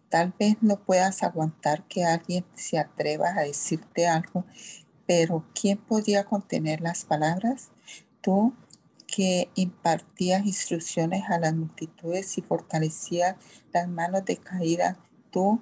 Tal 0.08 0.34
vez 0.38 0.56
no 0.60 0.84
puedas 0.84 1.22
aguantar 1.22 1.86
que 1.86 2.04
alguien 2.04 2.44
se 2.54 2.78
atreva 2.78 3.28
a 3.30 3.42
decirte 3.42 4.06
algo, 4.06 4.44
pero 5.06 5.44
¿quién 5.54 5.78
podía 5.78 6.24
contener 6.24 6.80
las 6.80 7.04
palabras? 7.04 7.70
Tú 8.20 8.54
que 9.06 9.50
impartías 9.54 10.46
instrucciones 10.46 11.24
a 11.28 11.38
las 11.38 11.54
multitudes 11.54 12.38
y 12.38 12.42
fortalecías 12.42 13.36
las 13.72 13.88
manos 13.88 14.24
de 14.24 14.38
caída, 14.38 14.98
tú 15.30 15.60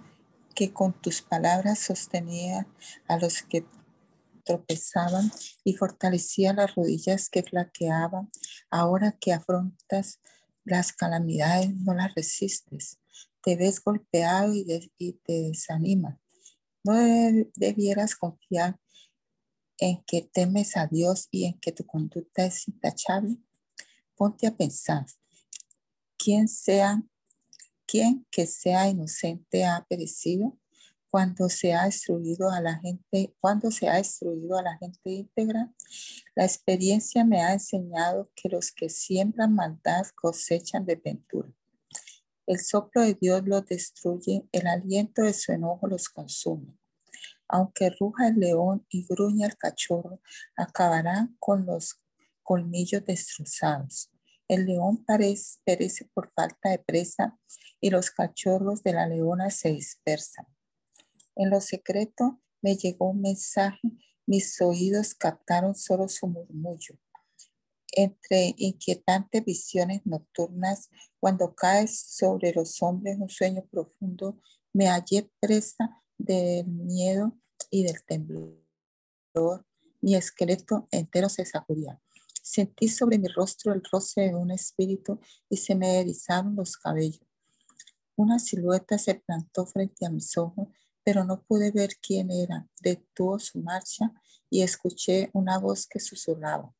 que 0.55 0.73
con 0.73 0.93
tus 0.93 1.23
palabras 1.23 1.79
sostenías 1.79 2.67
a 3.09 3.19
los 3.19 3.43
que 3.43 3.67
tropezaban 4.45 5.31
y 5.65 5.75
fortalecías 5.75 6.55
las 6.55 6.75
rodillas 6.75 7.29
que 7.29 7.43
flaqueaban, 7.43 8.31
ahora 8.71 9.17
que 9.21 9.33
afrontas 9.33 10.21
las 10.65 10.93
calamidades 10.93 11.75
no 11.75 11.95
las 11.95 12.15
resistes, 12.15 12.99
te 13.43 13.57
ves 13.57 13.83
golpeado 13.83 14.53
y, 14.55 15.13
te 15.25 15.33
desanima. 15.33 16.19
No 16.85 16.95
debieras 17.55 18.15
confiar 18.15 18.79
en 19.81 20.05
que 20.05 20.23
temes 20.23 20.77
a 20.77 20.87
Dios 20.87 21.27
y 21.31 21.47
en 21.47 21.59
que 21.59 21.73
tu 21.73 21.85
conducta 21.85 22.45
es 22.45 22.69
intachable, 22.69 23.39
ponte 24.15 24.47
a 24.47 24.55
pensar, 24.55 25.07
¿quién 26.19 26.47
sea, 26.47 27.03
quién 27.87 28.27
que 28.31 28.47
sea 28.47 28.89
inocente 28.89 29.65
ha 29.65 29.85
perecido? 29.89 30.59
Cuando 31.11 31.49
se 31.49 31.73
ha 31.73 31.87
destruido 31.87 32.51
a 32.51 32.61
la 32.61 32.79
gente, 32.79 33.35
cuando 33.41 33.71
se 33.73 33.89
ha 33.89 33.97
destruido 33.97 34.59
a 34.59 34.63
la 34.63 34.77
gente 34.77 35.11
íntegra, 35.11 35.73
la 36.37 36.45
experiencia 36.45 37.25
me 37.25 37.41
ha 37.41 37.55
enseñado 37.55 38.31
que 38.37 38.49
los 38.49 38.71
que 38.71 38.89
siembran 38.91 39.55
maldad 39.55 40.07
cosechan 40.15 40.85
desventura. 40.85 41.49
El 42.47 42.61
soplo 42.61 43.03
de 43.03 43.15
Dios 43.15 43.43
los 43.47 43.65
destruye, 43.65 44.45
el 44.53 44.67
aliento 44.67 45.23
de 45.23 45.33
su 45.33 45.53
enojo 45.53 45.87
los 45.89 46.09
consume. 46.09 46.80
Aunque 47.53 47.91
ruja 47.91 48.29
el 48.29 48.39
león 48.39 48.87
y 48.89 49.05
gruña 49.07 49.47
el 49.47 49.57
cachorro, 49.57 50.21
acabarán 50.57 51.37
con 51.41 51.67
los 51.67 52.01
colmillos 52.45 53.05
destrozados. 53.05 54.11
El 54.47 54.67
león 54.67 55.05
perece 55.05 56.09
por 56.15 56.33
falta 56.33 56.71
de 56.71 56.79
presa 56.79 57.37
y 57.81 57.91
los 57.91 58.13
cachorros 58.13 58.85
de 58.85 58.93
la 58.93 59.09
leona 59.09 59.51
se 59.51 59.73
dispersan. 59.73 60.47
En 61.35 61.51
lo 61.51 61.61
secreto 61.61 62.41
me 62.63 62.77
llegó 62.77 63.11
un 63.11 63.21
mensaje, 63.21 63.81
mis 64.27 64.61
oídos 64.61 65.15
captaron 65.15 65.75
solo 65.75 66.09
su 66.09 66.29
murmullo. 66.29 66.97
Entre 67.93 68.55
inquietantes 68.59 69.45
visiones 69.45 70.07
nocturnas, 70.07 70.89
cuando 71.19 71.53
cae 71.57 71.89
sobre 71.89 72.53
los 72.53 72.81
hombres 72.81 73.19
un 73.19 73.29
sueño 73.29 73.65
profundo, 73.69 74.41
me 74.73 74.87
hallé 74.87 75.29
presa 75.41 76.01
del 76.17 76.67
miedo 76.67 77.40
y 77.71 77.85
del 77.85 78.03
temblor. 78.05 78.57
Mi 80.01 80.15
esqueleto 80.15 80.87
entero 80.91 81.29
se 81.29 81.45
sacudía. 81.45 82.01
Sentí 82.43 82.89
sobre 82.89 83.19
mi 83.19 83.29
rostro 83.29 83.73
el 83.73 83.83
roce 83.91 84.23
de 84.23 84.35
un 84.35 84.51
espíritu 84.51 85.21
y 85.49 85.57
se 85.57 85.75
me 85.75 86.01
erizaron 86.01 86.57
los 86.57 86.77
cabellos. 86.77 87.21
Una 88.17 88.39
silueta 88.39 88.99
se 88.99 89.15
plantó 89.15 89.67
frente 89.67 90.07
a 90.07 90.11
mis 90.11 90.37
ojos, 90.37 90.69
pero 91.05 91.25
no 91.25 91.43
pude 91.43 91.71
ver 91.71 91.97
quién 92.01 92.31
era. 92.31 92.67
Detuvo 92.81 93.39
su 93.39 93.61
marcha 93.61 94.13
y 94.49 94.63
escuché 94.63 95.31
una 95.33 95.59
voz 95.59 95.87
que 95.87 96.01
susurraba. 96.01 96.75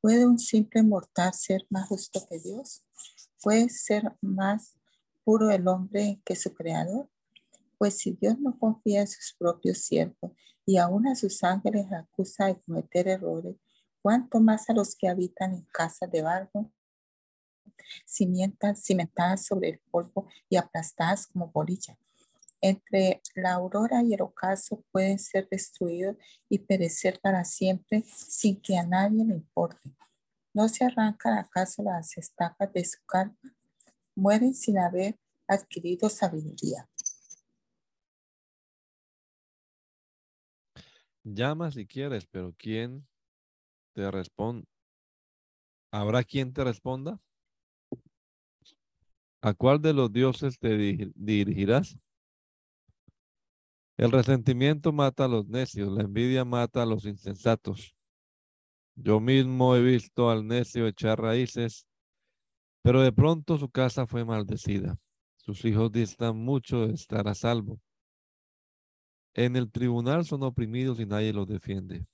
¿Puede 0.00 0.26
un 0.26 0.38
simple 0.38 0.82
mortal 0.82 1.32
ser 1.34 1.66
más 1.70 1.88
justo 1.88 2.26
que 2.28 2.38
Dios? 2.38 2.84
¿Puede 3.42 3.68
ser 3.68 4.16
más 4.20 4.78
puro 5.24 5.50
el 5.50 5.66
hombre 5.66 6.20
que 6.24 6.36
su 6.36 6.52
creador? 6.54 7.10
Pues 7.78 7.98
si 7.98 8.12
Dios 8.12 8.38
no 8.38 8.58
confía 8.58 9.00
en 9.00 9.08
sus 9.08 9.34
propios 9.38 9.78
siervos 9.78 10.32
y 10.66 10.78
aún 10.78 11.06
a 11.06 11.14
sus 11.14 11.42
ángeles 11.44 11.86
acusa 11.92 12.46
de 12.46 12.60
cometer 12.60 13.08
errores, 13.08 13.56
¿cuánto 14.02 14.40
más 14.40 14.68
a 14.70 14.74
los 14.74 14.94
que 14.94 15.08
habitan 15.08 15.54
en 15.54 15.66
casas 15.72 16.10
de 16.10 16.22
barro, 16.22 16.70
cimentadas 18.06 19.44
sobre 19.44 19.70
el 19.70 19.78
polvo 19.90 20.26
y 20.48 20.56
aplastadas 20.56 21.26
como 21.26 21.50
bolillas? 21.50 21.98
Entre 22.60 23.20
la 23.34 23.52
aurora 23.52 24.02
y 24.02 24.14
el 24.14 24.22
ocaso 24.22 24.82
pueden 24.90 25.18
ser 25.18 25.46
destruidos 25.50 26.16
y 26.48 26.60
perecer 26.60 27.20
para 27.20 27.44
siempre 27.44 28.04
sin 28.06 28.58
que 28.60 28.78
a 28.78 28.86
nadie 28.86 29.22
le 29.24 29.34
importe. 29.34 29.94
¿No 30.54 30.68
se 30.68 30.84
arrancan 30.84 31.36
acaso 31.36 31.82
las 31.82 32.16
estacas 32.16 32.72
de 32.72 32.84
su 32.84 33.04
carpa? 33.04 33.50
Mueren 34.14 34.54
sin 34.54 34.78
haber 34.78 35.18
adquirido 35.46 36.08
sabiduría. 36.08 36.88
Llama 41.24 41.70
si 41.70 41.86
quieres, 41.86 42.26
pero 42.26 42.54
¿quién 42.58 43.08
te 43.94 44.10
responde? 44.10 44.66
¿Habrá 45.90 46.22
quien 46.22 46.52
te 46.52 46.62
responda? 46.64 47.18
¿A 49.40 49.54
cuál 49.54 49.80
de 49.80 49.94
los 49.94 50.12
dioses 50.12 50.58
te 50.58 50.76
dirigirás? 50.76 51.98
El 53.96 54.10
resentimiento 54.10 54.92
mata 54.92 55.24
a 55.24 55.28
los 55.28 55.46
necios, 55.46 55.88
la 55.88 56.02
envidia 56.02 56.44
mata 56.44 56.82
a 56.82 56.86
los 56.86 57.04
insensatos. 57.04 57.94
Yo 58.96 59.20
mismo 59.20 59.76
he 59.76 59.82
visto 59.82 60.30
al 60.30 60.46
necio 60.46 60.86
echar 60.86 61.20
raíces, 61.20 61.86
pero 62.82 63.02
de 63.02 63.12
pronto 63.12 63.56
su 63.56 63.70
casa 63.70 64.06
fue 64.06 64.24
maldecida. 64.24 64.98
Sus 65.36 65.64
hijos 65.64 65.92
distan 65.92 66.36
mucho 66.36 66.86
de 66.86 66.94
estar 66.94 67.28
a 67.28 67.34
salvo. 67.34 67.80
En 69.34 69.56
el 69.56 69.70
tribunal 69.70 70.24
son 70.24 70.44
oprimidos 70.44 71.00
y 71.00 71.06
nadie 71.06 71.32
los 71.32 71.48
defiende. 71.48 72.06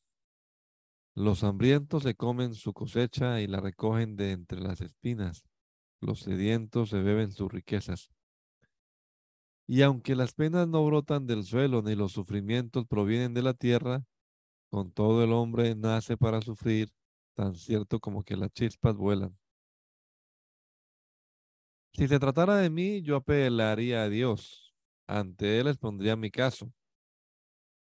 Los 1.15 1.45
hambrientos 1.45 2.05
se 2.05 2.15
comen 2.15 2.55
su 2.55 2.73
cosecha 2.73 3.43
y 3.43 3.47
la 3.47 3.61
recogen 3.61 4.17
de 4.17 4.33
entre 4.33 4.61
las 4.61 4.81
espinas. 4.81 5.45
Los 6.01 6.21
sedientos 6.21 6.89
se 6.89 7.01
beben 7.03 7.33
sus 7.33 7.53
riquezas. 7.53 8.11
Y 9.67 9.83
aunque 9.83 10.17
las 10.17 10.33
penas 10.33 10.67
no 10.67 10.85
brotan 10.85 11.27
del 11.27 11.45
suelo 11.45 11.83
ni 11.83 11.95
los 11.95 12.13
sufrimientos 12.13 12.87
provienen 12.87 13.35
de 13.35 13.43
la 13.43 13.53
tierra, 13.53 14.03
con 14.71 14.91
todo 14.91 15.23
el 15.23 15.33
hombre 15.33 15.75
nace 15.75 16.17
para 16.17 16.41
sufrir, 16.41 16.91
tan 17.35 17.55
cierto 17.55 18.01
como 18.01 18.23
que 18.23 18.37
las 18.37 18.51
chispas 18.53 18.97
vuelan. 18.97 19.37
Si 21.93 22.09
se 22.09 22.19
tratara 22.19 22.57
de 22.57 22.71
mí, 22.71 23.03
yo 23.03 23.17
apelaría 23.17 24.05
a 24.05 24.09
Dios. 24.09 24.75
Ante 25.07 25.59
Él 25.59 25.67
expondría 25.67 26.17
mi 26.17 26.31
caso. 26.31 26.73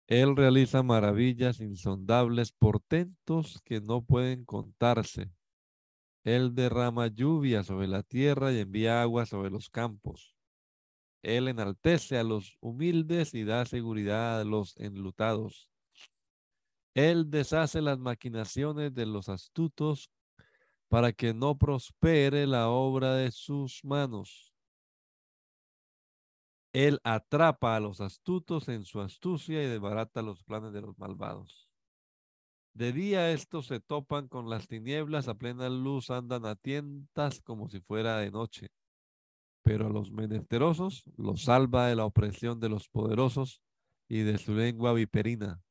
Él 0.08 0.36
realiza 0.36 0.84
maravillas 0.84 1.60
insondables, 1.60 2.52
portentos 2.52 3.60
que 3.64 3.80
no 3.80 4.02
pueden 4.02 4.44
contarse. 4.44 5.32
Él 6.22 6.54
derrama 6.54 7.08
lluvia 7.08 7.64
sobre 7.64 7.88
la 7.88 8.02
tierra 8.02 8.52
y 8.52 8.60
envía 8.60 9.02
agua 9.02 9.26
sobre 9.26 9.50
los 9.50 9.68
campos. 9.68 10.36
Él 11.22 11.48
enaltece 11.48 12.18
a 12.18 12.22
los 12.22 12.56
humildes 12.60 13.34
y 13.34 13.42
da 13.42 13.64
seguridad 13.64 14.40
a 14.40 14.44
los 14.44 14.76
enlutados. 14.76 15.68
Él 16.94 17.28
deshace 17.28 17.82
las 17.82 17.98
maquinaciones 17.98 18.94
de 18.94 19.06
los 19.06 19.28
astutos 19.28 20.10
para 20.88 21.12
que 21.12 21.34
no 21.34 21.58
prospere 21.58 22.46
la 22.46 22.68
obra 22.68 23.14
de 23.14 23.32
sus 23.32 23.84
manos. 23.84 24.45
Él 26.76 27.00
atrapa 27.04 27.74
a 27.74 27.80
los 27.80 28.02
astutos 28.02 28.68
en 28.68 28.84
su 28.84 29.00
astucia 29.00 29.62
y 29.62 29.66
desbarata 29.66 30.20
los 30.20 30.44
planes 30.44 30.74
de 30.74 30.82
los 30.82 30.98
malvados. 30.98 31.70
De 32.74 32.92
día 32.92 33.32
estos 33.32 33.68
se 33.68 33.80
topan 33.80 34.28
con 34.28 34.50
las 34.50 34.68
tinieblas, 34.68 35.26
a 35.28 35.36
plena 35.36 35.70
luz 35.70 36.10
andan 36.10 36.44
a 36.44 36.54
tientas 36.54 37.40
como 37.40 37.70
si 37.70 37.80
fuera 37.80 38.18
de 38.18 38.30
noche. 38.30 38.68
Pero 39.62 39.86
a 39.86 39.88
los 39.88 40.10
menesterosos 40.10 41.04
los 41.16 41.44
salva 41.44 41.86
de 41.86 41.96
la 41.96 42.04
opresión 42.04 42.60
de 42.60 42.68
los 42.68 42.90
poderosos 42.90 43.62
y 44.06 44.18
de 44.18 44.36
su 44.36 44.52
lengua 44.52 44.92
viperina. 44.92 45.62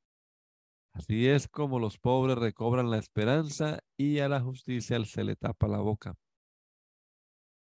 Así 0.91 1.27
es 1.27 1.47
como 1.47 1.77
los 1.77 1.99
pobres 1.99 2.39
recobran 2.39 2.89
la 2.89 2.97
esperanza 2.97 3.77
y 3.95 4.17
a 4.17 4.27
la 4.27 4.41
justicia 4.41 5.05
se 5.05 5.23
le 5.23 5.35
tapa 5.35 5.67
la 5.67 5.81
boca. 5.81 6.15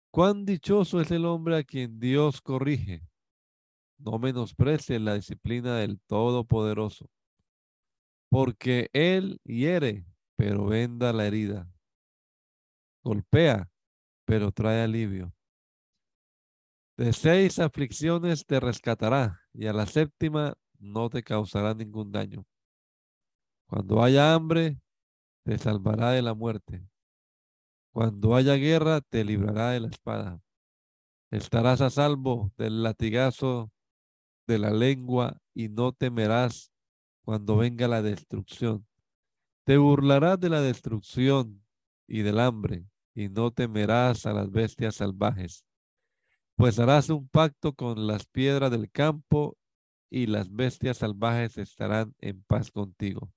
Cuán 0.09 0.45
dichoso 0.45 0.99
es 0.99 1.11
el 1.11 1.25
hombre 1.27 1.57
a 1.57 1.63
quien 1.63 1.99
Dios 1.99 2.41
corrige. 2.41 3.08
No 3.99 4.17
menosprecie 4.17 4.97
la 4.99 5.15
disciplina 5.15 5.75
del 5.75 5.99
Todopoderoso, 6.07 7.09
porque 8.29 8.89
Él 8.93 9.41
hiere, 9.43 10.05
pero 10.37 10.65
venda 10.65 11.11
la 11.11 11.27
herida. 11.27 11.69
Golpea, 13.03 13.69
pero 14.25 14.51
trae 14.51 14.81
alivio. 14.81 15.33
De 16.97 17.11
seis 17.11 17.59
aflicciones 17.59 18.45
te 18.45 18.59
rescatará, 18.59 19.41
y 19.53 19.67
a 19.67 19.73
la 19.73 19.85
séptima 19.85 20.55
no 20.77 21.09
te 21.09 21.21
causará 21.21 21.73
ningún 21.73 22.11
daño. 22.11 22.45
Cuando 23.67 24.01
haya 24.01 24.33
hambre, 24.33 24.79
te 25.43 25.57
salvará 25.57 26.11
de 26.11 26.21
la 26.21 26.33
muerte. 26.33 26.87
Cuando 27.91 28.35
haya 28.35 28.55
guerra, 28.55 29.01
te 29.01 29.23
librará 29.23 29.71
de 29.71 29.81
la 29.81 29.87
espada. 29.89 30.41
Estarás 31.31 31.81
a 31.81 31.89
salvo 31.89 32.51
del 32.57 32.81
latigazo 32.81 33.71
de 34.49 34.57
la 34.57 34.71
lengua 34.71 35.39
y 35.53 35.69
no 35.69 35.91
temerás 35.91 36.71
cuando 37.21 37.55
venga 37.55 37.87
la 37.87 38.01
destrucción. 38.01 38.87
Te 39.63 39.77
burlarás 39.77 40.39
de 40.39 40.49
la 40.49 40.59
destrucción 40.59 41.63
y 42.07 42.23
del 42.23 42.39
hambre 42.39 42.87
y 43.13 43.29
no 43.29 43.51
temerás 43.51 44.25
a 44.25 44.33
las 44.33 44.49
bestias 44.49 44.95
salvajes, 44.95 45.65
pues 46.55 46.79
harás 46.79 47.09
un 47.09 47.29
pacto 47.29 47.73
con 47.73 48.07
las 48.07 48.25
piedras 48.25 48.71
del 48.71 48.89
campo 48.89 49.55
y 50.09 50.25
las 50.25 50.51
bestias 50.51 50.97
salvajes 50.97 51.59
estarán 51.59 52.15
en 52.17 52.41
paz 52.43 52.71
contigo. 52.71 53.31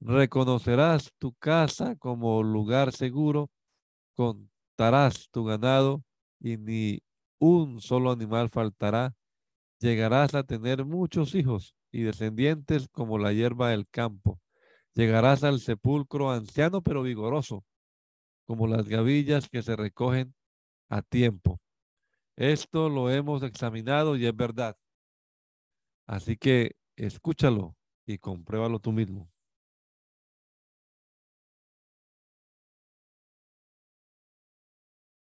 Reconocerás 0.00 1.12
tu 1.18 1.32
casa 1.34 1.94
como 1.94 2.42
lugar 2.42 2.90
seguro, 2.90 3.52
contarás 4.14 5.28
tu 5.30 5.44
ganado 5.44 6.02
y 6.40 6.56
ni 6.56 7.02
un 7.38 7.80
solo 7.80 8.10
animal 8.10 8.50
faltará 8.50 9.14
llegarás 9.78 10.34
a 10.34 10.44
tener 10.44 10.84
muchos 10.84 11.34
hijos 11.34 11.74
y 11.90 12.02
descendientes 12.02 12.88
como 12.88 13.18
la 13.18 13.32
hierba 13.32 13.70
del 13.70 13.88
campo. 13.88 14.40
Llegarás 14.94 15.44
al 15.44 15.60
sepulcro 15.60 16.30
anciano 16.30 16.82
pero 16.82 17.02
vigoroso, 17.02 17.64
como 18.46 18.66
las 18.66 18.88
gavillas 18.88 19.48
que 19.48 19.62
se 19.62 19.76
recogen 19.76 20.34
a 20.88 21.02
tiempo. 21.02 21.60
Esto 22.36 22.88
lo 22.88 23.10
hemos 23.10 23.42
examinado 23.42 24.16
y 24.16 24.26
es 24.26 24.36
verdad. 24.36 24.76
Así 26.06 26.36
que 26.36 26.76
escúchalo 26.96 27.76
y 28.06 28.18
compruébalo 28.18 28.78
tú 28.80 28.92
mismo. 28.92 29.30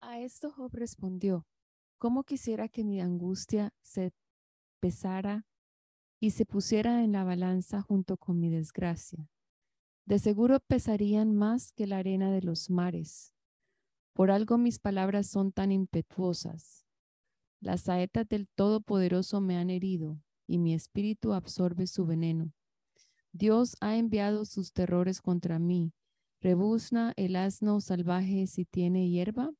A 0.00 0.20
esto 0.20 0.50
Job 0.50 0.70
respondió, 0.74 1.46
¿cómo 1.98 2.24
quisiera 2.24 2.68
que 2.68 2.84
mi 2.84 3.00
angustia 3.00 3.72
se 3.82 4.12
pesara 4.82 5.46
y 6.18 6.30
se 6.30 6.44
pusiera 6.44 7.04
en 7.04 7.12
la 7.12 7.22
balanza 7.22 7.80
junto 7.80 8.16
con 8.16 8.40
mi 8.40 8.50
desgracia. 8.50 9.30
De 10.06 10.18
seguro 10.18 10.58
pesarían 10.58 11.32
más 11.32 11.70
que 11.70 11.86
la 11.86 11.98
arena 11.98 12.32
de 12.32 12.42
los 12.42 12.68
mares. 12.68 13.32
Por 14.12 14.32
algo 14.32 14.58
mis 14.58 14.80
palabras 14.80 15.28
son 15.28 15.52
tan 15.52 15.70
impetuosas. 15.70 16.84
Las 17.60 17.82
saetas 17.82 18.28
del 18.28 18.48
Todopoderoso 18.48 19.40
me 19.40 19.56
han 19.56 19.70
herido 19.70 20.20
y 20.48 20.58
mi 20.58 20.74
espíritu 20.74 21.32
absorbe 21.32 21.86
su 21.86 22.04
veneno. 22.04 22.52
Dios 23.32 23.76
ha 23.80 23.96
enviado 23.96 24.44
sus 24.44 24.72
terrores 24.72 25.22
contra 25.22 25.60
mí. 25.60 25.92
¿Rebuzna 26.40 27.12
el 27.16 27.36
asno 27.36 27.80
salvaje 27.80 28.48
si 28.48 28.64
tiene 28.64 29.08
hierba? 29.08 29.52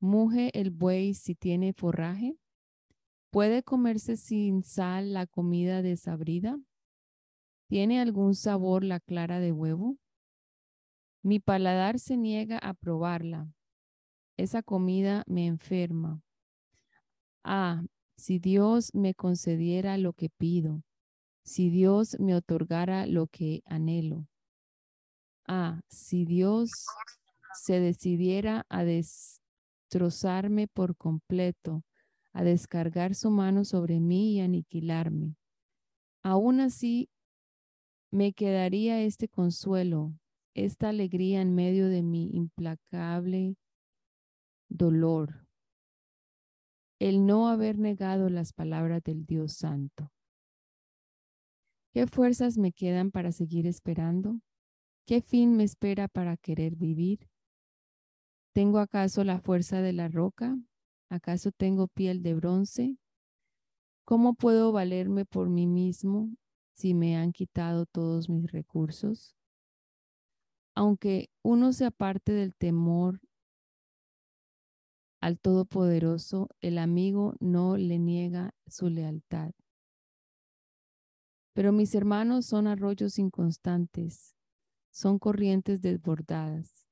¿Muge 0.00 0.50
el 0.58 0.70
buey 0.70 1.14
si 1.14 1.36
tiene 1.36 1.72
forraje? 1.72 2.41
¿Puede 3.32 3.62
comerse 3.62 4.18
sin 4.18 4.62
sal 4.62 5.14
la 5.14 5.26
comida 5.26 5.80
desabrida? 5.80 6.60
¿Tiene 7.66 7.98
algún 7.98 8.34
sabor 8.34 8.84
la 8.84 9.00
clara 9.00 9.40
de 9.40 9.52
huevo? 9.52 9.96
Mi 11.22 11.40
paladar 11.40 11.98
se 11.98 12.18
niega 12.18 12.58
a 12.58 12.74
probarla. 12.74 13.48
Esa 14.36 14.62
comida 14.62 15.24
me 15.26 15.46
enferma. 15.46 16.20
Ah, 17.42 17.82
si 18.18 18.38
Dios 18.38 18.90
me 18.92 19.14
concediera 19.14 19.96
lo 19.96 20.12
que 20.12 20.28
pido, 20.28 20.82
si 21.42 21.70
Dios 21.70 22.20
me 22.20 22.34
otorgara 22.34 23.06
lo 23.06 23.28
que 23.28 23.62
anhelo. 23.64 24.26
Ah, 25.48 25.80
si 25.88 26.26
Dios 26.26 26.84
se 27.54 27.80
decidiera 27.80 28.66
a 28.68 28.84
destrozarme 28.84 30.68
por 30.68 30.98
completo, 30.98 31.82
a 32.32 32.44
descargar 32.44 33.14
su 33.14 33.30
mano 33.30 33.64
sobre 33.64 34.00
mí 34.00 34.34
y 34.34 34.40
aniquilarme. 34.40 35.36
Aún 36.22 36.60
así, 36.60 37.08
me 38.10 38.32
quedaría 38.32 39.00
este 39.02 39.28
consuelo, 39.28 40.12
esta 40.54 40.90
alegría 40.90 41.40
en 41.40 41.54
medio 41.54 41.88
de 41.88 42.02
mi 42.02 42.30
implacable 42.30 43.56
dolor, 44.68 45.46
el 47.00 47.26
no 47.26 47.48
haber 47.48 47.78
negado 47.78 48.28
las 48.28 48.52
palabras 48.52 49.02
del 49.02 49.24
Dios 49.26 49.54
Santo. 49.54 50.12
¿Qué 51.92 52.06
fuerzas 52.06 52.56
me 52.56 52.72
quedan 52.72 53.10
para 53.10 53.32
seguir 53.32 53.66
esperando? 53.66 54.40
¿Qué 55.06 55.20
fin 55.20 55.56
me 55.56 55.64
espera 55.64 56.08
para 56.08 56.36
querer 56.36 56.76
vivir? 56.76 57.28
¿Tengo 58.54 58.78
acaso 58.78 59.24
la 59.24 59.40
fuerza 59.40 59.82
de 59.82 59.92
la 59.92 60.08
roca? 60.08 60.56
¿Acaso 61.12 61.52
tengo 61.52 61.88
piel 61.88 62.22
de 62.22 62.32
bronce? 62.32 62.96
¿Cómo 64.06 64.32
puedo 64.32 64.72
valerme 64.72 65.26
por 65.26 65.50
mí 65.50 65.66
mismo 65.66 66.34
si 66.72 66.94
me 66.94 67.18
han 67.18 67.32
quitado 67.32 67.84
todos 67.84 68.30
mis 68.30 68.50
recursos? 68.50 69.36
Aunque 70.74 71.28
uno 71.42 71.74
se 71.74 71.84
aparte 71.84 72.32
del 72.32 72.54
temor 72.54 73.20
al 75.20 75.38
Todopoderoso, 75.38 76.48
el 76.62 76.78
amigo 76.78 77.34
no 77.40 77.76
le 77.76 77.98
niega 77.98 78.54
su 78.66 78.88
lealtad. 78.88 79.52
Pero 81.52 81.72
mis 81.72 81.94
hermanos 81.94 82.46
son 82.46 82.66
arroyos 82.66 83.18
inconstantes, 83.18 84.34
son 84.90 85.18
corrientes 85.18 85.82
desbordadas. 85.82 86.86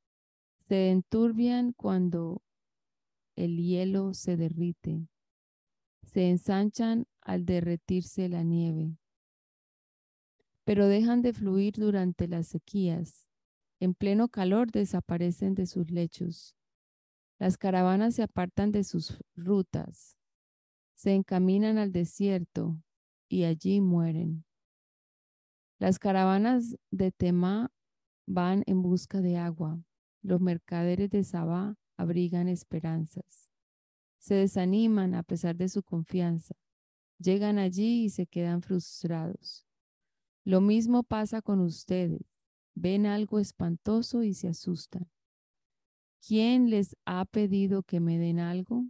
Se 0.68 0.90
enturbian 0.90 1.72
cuando 1.72 2.42
el 3.40 3.56
hielo 3.56 4.12
se 4.12 4.36
derrite, 4.36 5.08
se 6.02 6.28
ensanchan 6.28 7.06
al 7.22 7.46
derretirse 7.46 8.28
la 8.28 8.42
nieve, 8.42 8.98
pero 10.64 10.86
dejan 10.86 11.22
de 11.22 11.32
fluir 11.32 11.74
durante 11.76 12.28
las 12.28 12.48
sequías. 12.48 13.26
En 13.80 13.94
pleno 13.94 14.28
calor 14.28 14.70
desaparecen 14.70 15.54
de 15.54 15.66
sus 15.66 15.90
lechos. 15.90 16.54
Las 17.38 17.56
caravanas 17.56 18.14
se 18.14 18.22
apartan 18.22 18.72
de 18.72 18.84
sus 18.84 19.18
rutas, 19.34 20.18
se 20.94 21.14
encaminan 21.14 21.78
al 21.78 21.92
desierto 21.92 22.76
y 23.26 23.44
allí 23.44 23.80
mueren. 23.80 24.44
Las 25.78 25.98
caravanas 25.98 26.76
de 26.90 27.10
Temá 27.10 27.72
van 28.26 28.64
en 28.66 28.82
busca 28.82 29.22
de 29.22 29.38
agua. 29.38 29.82
Los 30.20 30.42
mercaderes 30.42 31.08
de 31.08 31.24
Sabá 31.24 31.76
abrigan 32.00 32.48
esperanzas. 32.48 33.50
Se 34.18 34.34
desaniman 34.34 35.14
a 35.14 35.22
pesar 35.22 35.56
de 35.56 35.68
su 35.68 35.82
confianza. 35.82 36.54
Llegan 37.18 37.58
allí 37.58 38.04
y 38.04 38.10
se 38.10 38.26
quedan 38.26 38.62
frustrados. 38.62 39.66
Lo 40.44 40.62
mismo 40.62 41.02
pasa 41.02 41.42
con 41.42 41.60
ustedes. 41.60 42.22
Ven 42.74 43.04
algo 43.04 43.38
espantoso 43.38 44.22
y 44.22 44.32
se 44.32 44.48
asustan. 44.48 45.10
¿Quién 46.26 46.70
les 46.70 46.96
ha 47.04 47.26
pedido 47.26 47.82
que 47.82 48.00
me 48.00 48.18
den 48.18 48.40
algo? 48.40 48.86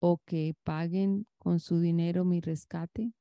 ¿O 0.00 0.18
que 0.18 0.56
paguen 0.64 1.28
con 1.38 1.60
su 1.60 1.78
dinero 1.78 2.24
mi 2.24 2.40
rescate? 2.40 3.12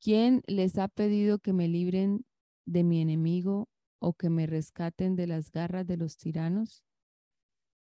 ¿Quién 0.00 0.42
les 0.46 0.78
ha 0.78 0.86
pedido 0.86 1.40
que 1.40 1.52
me 1.52 1.66
libren 1.66 2.24
de 2.64 2.84
mi 2.84 3.00
enemigo 3.00 3.68
o 3.98 4.14
que 4.14 4.30
me 4.30 4.46
rescaten 4.46 5.16
de 5.16 5.26
las 5.26 5.50
garras 5.50 5.86
de 5.86 5.96
los 5.96 6.16
tiranos? 6.16 6.84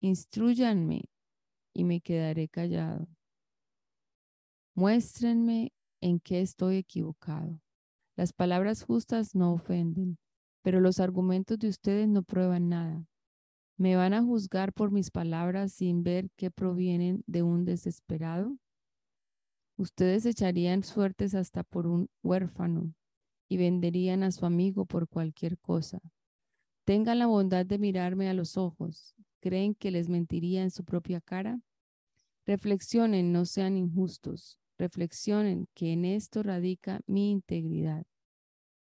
Instruyanme 0.00 1.10
y 1.72 1.84
me 1.84 2.00
quedaré 2.00 2.48
callado. 2.48 3.08
Muéstrenme 4.74 5.72
en 6.00 6.20
qué 6.20 6.40
estoy 6.40 6.76
equivocado. 6.76 7.60
Las 8.16 8.32
palabras 8.32 8.82
justas 8.82 9.34
no 9.34 9.52
ofenden, 9.52 10.18
pero 10.62 10.80
los 10.80 11.00
argumentos 11.00 11.58
de 11.58 11.68
ustedes 11.68 12.08
no 12.08 12.22
prueban 12.22 12.68
nada. 12.68 13.06
¿Me 13.76 13.94
van 13.94 14.12
a 14.12 14.22
juzgar 14.22 14.72
por 14.72 14.90
mis 14.90 15.10
palabras 15.10 15.72
sin 15.72 16.02
ver 16.02 16.30
que 16.36 16.50
provienen 16.50 17.22
de 17.26 17.42
un 17.42 17.64
desesperado? 17.64 18.56
Ustedes 19.76 20.26
echarían 20.26 20.82
suertes 20.82 21.36
hasta 21.36 21.62
por 21.62 21.86
un 21.86 22.08
huérfano 22.24 22.92
y 23.48 23.56
venderían 23.56 24.22
a 24.22 24.30
su 24.30 24.46
amigo 24.46 24.86
por 24.86 25.08
cualquier 25.08 25.58
cosa. 25.58 26.00
Tengan 26.84 27.18
la 27.18 27.26
bondad 27.26 27.66
de 27.66 27.78
mirarme 27.78 28.28
a 28.28 28.34
los 28.34 28.56
ojos. 28.56 29.14
¿Creen 29.40 29.74
que 29.74 29.90
les 29.90 30.08
mentiría 30.08 30.62
en 30.62 30.70
su 30.70 30.84
propia 30.84 31.20
cara? 31.20 31.60
Reflexionen, 32.46 33.32
no 33.32 33.44
sean 33.44 33.76
injustos. 33.76 34.58
Reflexionen 34.78 35.68
que 35.74 35.92
en 35.92 36.04
esto 36.04 36.42
radica 36.42 37.00
mi 37.06 37.30
integridad. 37.30 38.04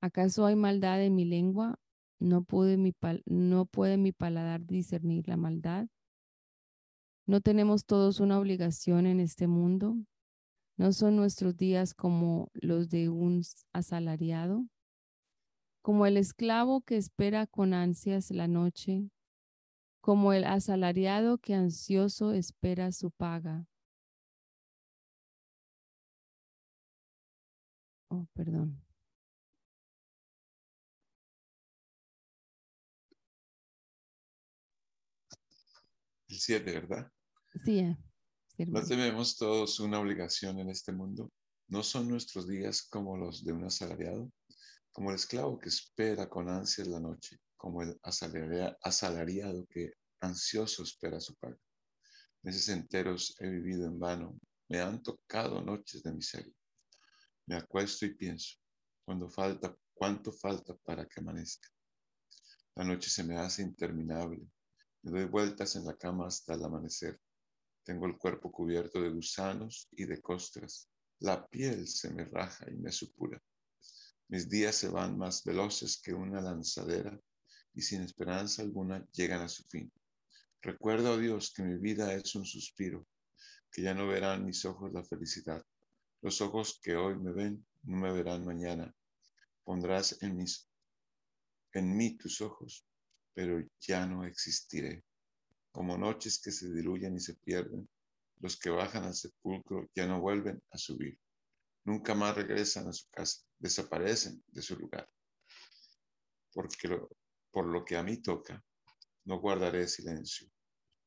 ¿Acaso 0.02 0.46
hay 0.46 0.56
maldad 0.56 1.04
en 1.04 1.16
mi 1.16 1.26
lengua? 1.26 1.80
¿No 2.20 2.44
puede 2.44 2.78
mi, 2.78 2.94
no 3.26 3.66
puede 3.66 3.98
mi 3.98 4.12
paladar 4.12 4.66
discernir 4.66 5.28
la 5.28 5.38
maldad? 5.38 5.88
¿No 7.26 7.42
tenemos 7.42 7.86
todos 7.86 8.20
una 8.20 8.40
obligación 8.40 9.06
en 9.06 9.20
este 9.20 9.48
mundo? 9.48 9.98
¿No 10.84 10.92
son 10.92 11.16
nuestros 11.16 11.56
días 11.56 11.94
como 11.94 12.52
los 12.56 12.90
de 12.90 13.08
un 13.08 13.42
asalariado? 13.72 14.68
Como 15.82 16.06
el 16.06 16.18
esclavo 16.18 16.82
que 16.82 16.98
espera 16.98 17.48
con 17.48 17.74
ansias 17.74 18.32
la 18.32 18.50
noche, 18.50 19.10
como 20.02 20.34
el 20.34 20.44
asalariado 20.44 21.38
que 21.38 21.54
ansioso 21.54 22.34
espera 22.34 22.92
su 22.92 23.12
paga. 23.12 23.66
Oh, 28.10 28.28
perdón. 28.34 28.84
El 36.28 36.40
7, 36.40 36.74
¿verdad? 36.74 37.10
Sí. 37.64 37.96
¿No 38.68 38.84
tenemos 38.84 39.38
todos 39.38 39.80
una 39.80 40.00
obligación 40.00 40.60
en 40.60 40.70
este 40.70 40.92
mundo? 40.92 41.32
¿No 41.68 41.84
son 41.84 42.08
nuestros 42.08 42.48
días 42.48 42.84
como 42.84 43.18
los 43.18 43.44
de 43.44 43.52
un 43.52 43.66
asalariado? 43.66 44.32
Como 44.92 45.10
el 45.10 45.16
esclavo 45.16 45.60
que 45.60 45.70
espera 45.70 46.30
con 46.30 46.50
ansias 46.50 46.88
la 46.88 47.00
noche, 47.00 47.40
como 47.58 47.82
el 47.82 48.00
asalariado 48.04 49.66
que 49.68 49.94
ansioso 50.22 50.84
espera 50.84 51.20
su 51.20 51.36
paga. 51.36 51.58
Meses 52.44 52.70
enteros 52.70 53.36
he 53.40 53.48
vivido 53.48 53.86
en 53.86 54.00
vano, 54.00 54.38
me 54.70 54.80
han 54.80 55.02
tocado 55.02 55.62
noches 55.62 56.04
de 56.04 56.14
miseria. 56.14 56.54
Me 57.48 57.56
acuesto 57.56 58.06
y 58.06 58.14
pienso, 58.16 58.58
cuando 59.04 59.30
falta, 59.30 59.76
cuánto 59.94 60.32
falta 60.32 60.76
para 60.84 61.06
que 61.06 61.20
amanezca. 61.20 61.68
La 62.76 62.84
noche 62.84 63.10
se 63.10 63.24
me 63.24 63.38
hace 63.38 63.62
interminable, 63.62 64.48
me 65.02 65.12
doy 65.12 65.26
vueltas 65.26 65.76
en 65.76 65.86
la 65.86 65.96
cama 65.96 66.28
hasta 66.28 66.54
el 66.54 66.64
amanecer. 66.64 67.20
Tengo 67.84 68.06
el 68.06 68.18
cuerpo 68.18 68.50
cubierto 68.50 69.02
de 69.02 69.10
gusanos 69.10 69.90
y 69.92 70.06
de 70.06 70.22
costras. 70.22 70.88
La 71.20 71.46
piel 71.48 71.86
se 71.88 72.14
me 72.14 72.24
raja 72.24 72.66
y 72.72 72.76
me 72.76 72.92
supura. 72.92 73.42
Mis 74.30 74.50
días 74.50 74.76
se 74.76 74.88
van 74.88 75.18
más 75.18 75.44
veloces 75.44 76.02
que 76.02 76.14
una 76.14 76.40
lanzadera 76.40 77.20
y 77.74 77.82
sin 77.82 78.02
esperanza 78.02 78.62
alguna 78.62 79.06
llegan 79.12 79.42
a 79.42 79.50
su 79.50 79.64
fin. 79.64 79.92
Recuerdo 80.62 81.14
a 81.14 81.18
Dios 81.18 81.52
que 81.54 81.64
mi 81.64 81.78
vida 81.78 82.14
es 82.14 82.36
un 82.36 82.46
suspiro, 82.46 83.06
que 83.70 83.82
ya 83.82 83.94
no 83.94 84.08
verán 84.08 84.46
mis 84.46 84.64
ojos 84.64 84.94
la 84.94 85.04
felicidad. 85.04 85.62
Los 86.22 86.40
ojos 86.40 86.80
que 86.82 86.96
hoy 86.96 87.20
me 87.20 87.34
ven 87.34 87.66
no 87.84 87.98
me 87.98 88.14
verán 88.14 88.46
mañana. 88.46 88.96
Pondrás 89.66 90.18
en 90.22 90.38
mí 91.98 92.18
tus 92.18 92.40
ojos, 92.40 92.86
pero 93.34 93.62
ya 93.82 94.06
no 94.06 94.24
existiré 94.24 95.04
como 95.74 95.98
noches 95.98 96.40
que 96.40 96.52
se 96.52 96.72
diluyen 96.72 97.16
y 97.16 97.20
se 97.20 97.34
pierden, 97.34 97.90
los 98.40 98.58
que 98.58 98.70
bajan 98.70 99.06
al 99.06 99.16
sepulcro 99.16 99.90
ya 99.96 100.06
no 100.06 100.22
vuelven 100.22 100.62
a 100.70 100.78
subir. 100.78 101.20
Nunca 101.86 102.14
más 102.14 102.36
regresan 102.36 102.88
a 102.88 102.94
su 102.94 103.10
casa, 103.10 103.42
desaparecen 103.58 104.42
de 104.48 104.62
su 104.62 104.78
lugar. 104.78 105.10
Porque 106.54 107.02
por 107.52 107.66
lo 107.66 107.84
que 107.84 107.98
a 107.98 108.04
mí 108.04 108.22
toca, 108.22 108.64
no 109.26 109.40
guardaré 109.40 109.88
silencio. 109.88 110.48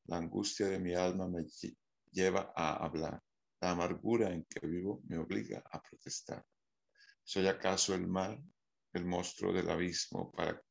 La 0.05 0.17
angustia 0.17 0.67
de 0.67 0.79
mi 0.79 0.93
alma 0.93 1.29
me 1.29 1.45
lleva 2.11 2.51
a 2.55 2.75
hablar. 2.85 3.23
La 3.61 3.71
amargura 3.71 4.29
en 4.31 4.43
que 4.45 4.67
vivo 4.67 5.01
me 5.07 5.17
obliga 5.17 5.63
a 5.71 5.81
protestar. 5.81 6.45
¿Soy 7.23 7.47
acaso 7.47 7.95
el 7.95 8.07
mal, 8.07 8.43
el 8.93 9.05
monstruo 9.05 9.53
del 9.53 9.69
abismo, 9.69 10.31
para 10.31 10.61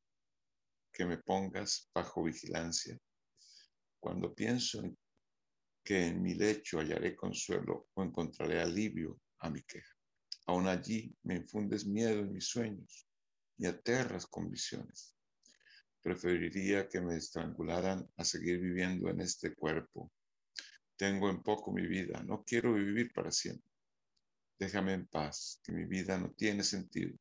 que 0.93 1.05
me 1.05 1.17
pongas 1.17 1.89
bajo 1.93 2.23
vigilancia? 2.23 2.97
Cuando 4.07 4.33
pienso 4.33 4.79
en 4.79 4.97
que 5.83 6.07
en 6.07 6.21
mi 6.21 6.33
lecho 6.33 6.79
hallaré 6.79 7.13
consuelo 7.13 7.89
o 7.93 8.01
encontraré 8.01 8.61
alivio 8.61 9.19
a 9.39 9.49
mi 9.49 9.61
queja. 9.63 9.93
Aún 10.45 10.65
allí 10.65 11.13
me 11.23 11.35
infundes 11.35 11.85
miedo 11.85 12.21
en 12.21 12.31
mis 12.31 12.47
sueños 12.47 13.05
y 13.57 13.65
aterras 13.65 14.25
con 14.25 14.49
visiones. 14.49 15.13
Preferiría 16.01 16.87
que 16.87 17.01
me 17.01 17.17
estrangularan 17.17 18.09
a 18.15 18.23
seguir 18.23 18.61
viviendo 18.61 19.09
en 19.09 19.19
este 19.19 19.53
cuerpo. 19.53 20.09
Tengo 20.95 21.29
en 21.29 21.43
poco 21.43 21.73
mi 21.73 21.85
vida, 21.85 22.23
no 22.23 22.45
quiero 22.45 22.75
vivir 22.75 23.11
para 23.11 23.29
siempre. 23.29 23.73
Déjame 24.57 24.93
en 24.93 25.07
paz, 25.07 25.59
que 25.61 25.73
mi 25.73 25.83
vida 25.83 26.17
no 26.17 26.31
tiene 26.31 26.63
sentido. 26.63 27.19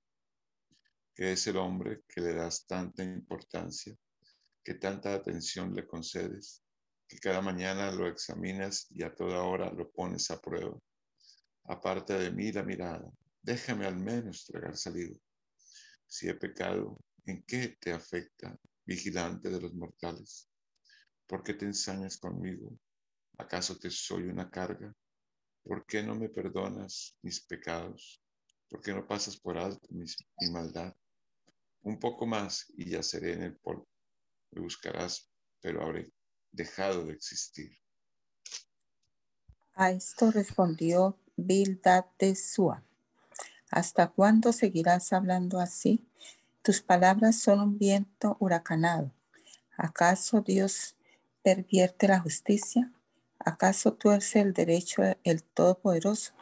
Que 1.16 1.32
es 1.32 1.48
el 1.48 1.56
hombre 1.56 2.04
que 2.06 2.20
le 2.20 2.32
das 2.32 2.64
tanta 2.64 3.02
importancia, 3.02 3.92
que 4.62 4.74
tanta 4.74 5.14
atención 5.14 5.74
le 5.74 5.84
concedes, 5.84 6.62
que 7.08 7.18
cada 7.18 7.40
mañana 7.40 7.90
lo 7.92 8.08
examinas 8.08 8.86
y 8.90 9.02
a 9.02 9.14
toda 9.14 9.42
hora 9.42 9.70
lo 9.72 9.90
pones 9.90 10.30
a 10.30 10.40
prueba. 10.40 10.76
Aparte 11.64 12.14
de 12.14 12.30
mí 12.30 12.52
la 12.52 12.62
mirada, 12.62 13.10
déjame 13.42 13.86
al 13.86 13.96
menos 13.96 14.44
tragar 14.44 14.76
salido. 14.76 15.18
Si 16.06 16.28
he 16.28 16.34
pecado, 16.34 16.98
¿en 17.24 17.42
qué 17.42 17.76
te 17.80 17.92
afecta, 17.92 18.58
vigilante 18.84 19.50
de 19.50 19.60
los 19.60 19.74
mortales? 19.74 20.48
¿Por 21.26 21.42
qué 21.42 21.54
te 21.54 21.64
ensañas 21.64 22.18
conmigo? 22.18 22.78
¿Acaso 23.38 23.78
te 23.78 23.90
soy 23.90 24.24
una 24.24 24.50
carga? 24.50 24.94
¿Por 25.62 25.84
qué 25.84 26.02
no 26.02 26.14
me 26.14 26.28
perdonas 26.28 27.16
mis 27.22 27.40
pecados? 27.40 28.22
¿Por 28.68 28.80
qué 28.80 28.92
no 28.92 29.06
pasas 29.06 29.36
por 29.36 29.58
alto 29.58 29.88
mi 29.90 30.50
maldad? 30.50 30.94
Un 31.82 31.98
poco 31.98 32.26
más 32.26 32.72
y 32.76 32.90
ya 32.90 33.02
seré 33.02 33.32
en 33.32 33.42
el 33.42 33.56
polvo. 33.56 33.88
Me 34.52 34.60
buscarás, 34.60 35.28
pero 35.60 35.82
habré 35.82 36.08
dejado 36.56 37.04
de 37.06 37.12
existir. 37.12 37.78
A 39.74 39.90
esto 39.90 40.30
respondió 40.30 41.18
Bildad 41.36 42.06
de 42.18 42.34
Sua. 42.34 42.82
¿Hasta 43.70 44.08
cuándo 44.08 44.52
seguirás 44.52 45.12
hablando 45.12 45.60
así? 45.60 46.08
Tus 46.62 46.80
palabras 46.80 47.38
son 47.38 47.60
un 47.60 47.78
viento 47.78 48.36
huracanado. 48.40 49.12
¿Acaso 49.76 50.40
Dios 50.40 50.96
pervierte 51.42 52.08
la 52.08 52.20
justicia? 52.20 52.90
¿Acaso 53.38 53.92
tuerce 53.92 54.40
el 54.40 54.54
derecho 54.54 55.02
el 55.24 55.42
Todopoderoso? 55.42 56.32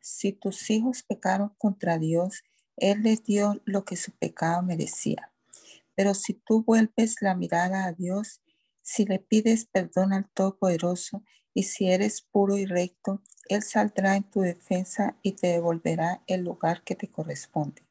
Si 0.00 0.32
tus 0.32 0.68
hijos 0.70 1.02
pecaron 1.02 1.48
contra 1.56 1.98
Dios, 1.98 2.44
Él 2.76 3.02
les 3.02 3.24
dio 3.24 3.60
lo 3.64 3.84
que 3.86 3.96
su 3.96 4.12
pecado 4.12 4.62
merecía. 4.62 5.32
Pero 5.94 6.12
si 6.12 6.34
tú 6.34 6.62
vuelves 6.62 7.22
la 7.22 7.34
mirada 7.34 7.86
a 7.86 7.92
Dios, 7.92 8.42
si 8.86 9.04
le 9.04 9.18
pides 9.18 9.64
perdón 9.64 10.12
al 10.12 10.28
Todopoderoso 10.28 11.24
y 11.52 11.64
si 11.64 11.90
eres 11.90 12.22
puro 12.22 12.56
y 12.56 12.66
recto, 12.66 13.20
Él 13.48 13.64
saldrá 13.64 14.14
en 14.14 14.22
tu 14.22 14.42
defensa 14.42 15.16
y 15.22 15.32
te 15.32 15.48
devolverá 15.48 16.22
el 16.28 16.42
lugar 16.42 16.84
que 16.84 16.94
te 16.94 17.08
corresponde. 17.08 17.82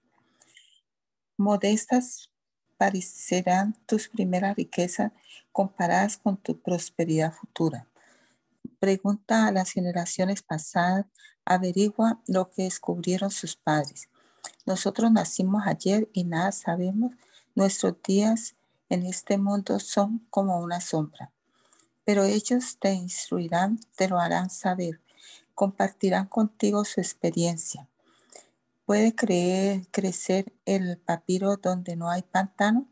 Modestas 1.35 2.31
parecerán 2.77 3.75
tus 3.85 4.07
primeras 4.07 4.55
riquezas 4.55 5.11
comparadas 5.51 6.15
con 6.15 6.37
tu 6.37 6.61
prosperidad 6.61 7.33
futura. 7.33 7.89
Pregunta 8.79 9.47
a 9.47 9.51
las 9.51 9.71
generaciones 9.71 10.43
pasadas, 10.43 11.07
averigua 11.43 12.21
lo 12.25 12.49
que 12.51 12.63
descubrieron 12.63 13.31
sus 13.31 13.57
padres. 13.57 14.07
Nosotros 14.65 15.11
nacimos 15.11 15.63
ayer 15.67 16.07
y 16.13 16.23
nada 16.23 16.53
sabemos. 16.53 17.11
Nuestros 17.53 18.01
días 18.01 18.55
en 18.95 19.05
este 19.05 19.37
mundo 19.37 19.79
son 19.79 20.25
como 20.29 20.59
una 20.59 20.81
sombra. 20.81 21.31
Pero 22.03 22.23
ellos 22.23 22.77
te 22.79 22.93
instruirán, 22.93 23.79
te 23.95 24.07
lo 24.07 24.19
harán 24.19 24.49
saber, 24.49 24.99
compartirán 25.53 26.27
contigo 26.27 26.83
su 26.85 26.99
experiencia. 27.01 27.87
¿Puede 28.85 29.15
creer, 29.15 29.87
crecer 29.91 30.53
el 30.65 30.97
papiro 30.97 31.57
donde 31.57 31.95
no 31.95 32.09
hay 32.09 32.21
pantano? 32.21 32.87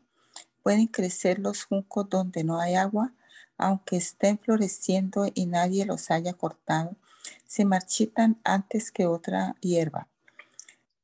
¿Pueden 0.62 0.88
crecer 0.88 1.38
los 1.38 1.64
juncos 1.64 2.08
donde 2.08 2.42
no 2.42 2.60
hay 2.60 2.74
agua? 2.74 3.12
Aunque 3.56 3.96
estén 3.96 4.38
floreciendo 4.38 5.26
y 5.32 5.46
nadie 5.46 5.86
los 5.86 6.10
haya 6.10 6.32
cortado, 6.32 6.96
se 7.46 7.64
marchitan 7.64 8.40
antes 8.44 8.90
que 8.90 9.06
otra 9.06 9.56
hierba. 9.60 10.08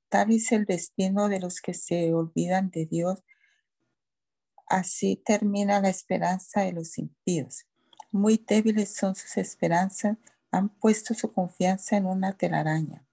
Tal 0.09 0.33
es 0.33 0.51
el 0.51 0.65
destino 0.65 1.29
de 1.29 1.39
los 1.39 1.61
que 1.61 1.73
se 1.73 2.13
olvidan 2.13 2.71
de 2.71 2.87
Dios. 2.87 3.23
Así 4.71 5.17
termina 5.17 5.81
la 5.81 5.89
esperanza 5.89 6.61
de 6.61 6.73
los 6.73 6.97
impíos. 6.97 7.67
Muy 8.13 8.37
débiles 8.47 8.95
son 8.95 9.17
sus 9.17 9.37
esperanzas, 9.37 10.17
han 10.53 10.69
puesto 10.69 11.13
su 11.13 11.33
confianza 11.33 11.97
en 11.97 12.07
una 12.07 12.35
telaraña. 12.35 13.05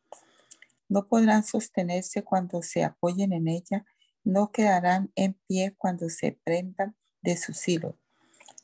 No 0.87 1.07
podrán 1.07 1.43
sostenerse 1.43 2.23
cuando 2.23 2.61
se 2.61 2.83
apoyen 2.83 3.33
en 3.33 3.47
ella, 3.47 3.85
no 4.23 4.51
quedarán 4.51 5.11
en 5.15 5.33
pie 5.47 5.73
cuando 5.75 6.09
se 6.09 6.39
prendan 6.43 6.95
de 7.23 7.35
sus 7.37 7.67
hilos. 7.67 7.95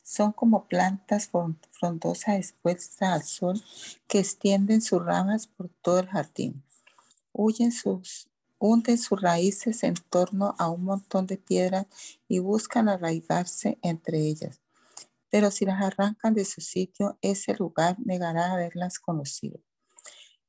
Son 0.03 0.31
como 0.31 0.67
plantas 0.67 1.31
frondosas 1.71 2.35
expuestas 2.35 3.09
al 3.09 3.23
sol 3.23 3.59
que 4.07 4.19
extienden 4.19 4.83
sus 4.83 5.03
ramas 5.03 5.47
por 5.47 5.69
todo 5.81 5.97
el 5.97 6.09
jardín. 6.09 6.63
Huyen 7.31 7.71
sus, 7.71 8.29
hunden 8.65 8.97
sus 8.97 9.21
raíces 9.21 9.83
en 9.83 9.95
torno 10.09 10.55
a 10.57 10.69
un 10.69 10.85
montón 10.85 11.27
de 11.27 11.37
piedras 11.37 11.85
y 12.29 12.39
buscan 12.39 12.87
arraigarse 12.87 13.77
entre 13.81 14.19
ellas. 14.19 14.61
Pero 15.29 15.51
si 15.51 15.65
las 15.65 15.81
arrancan 15.81 16.33
de 16.33 16.45
su 16.45 16.61
sitio, 16.61 17.17
ese 17.21 17.55
lugar 17.55 17.97
negará 17.99 18.53
haberlas 18.53 18.99
conocido. 18.99 19.59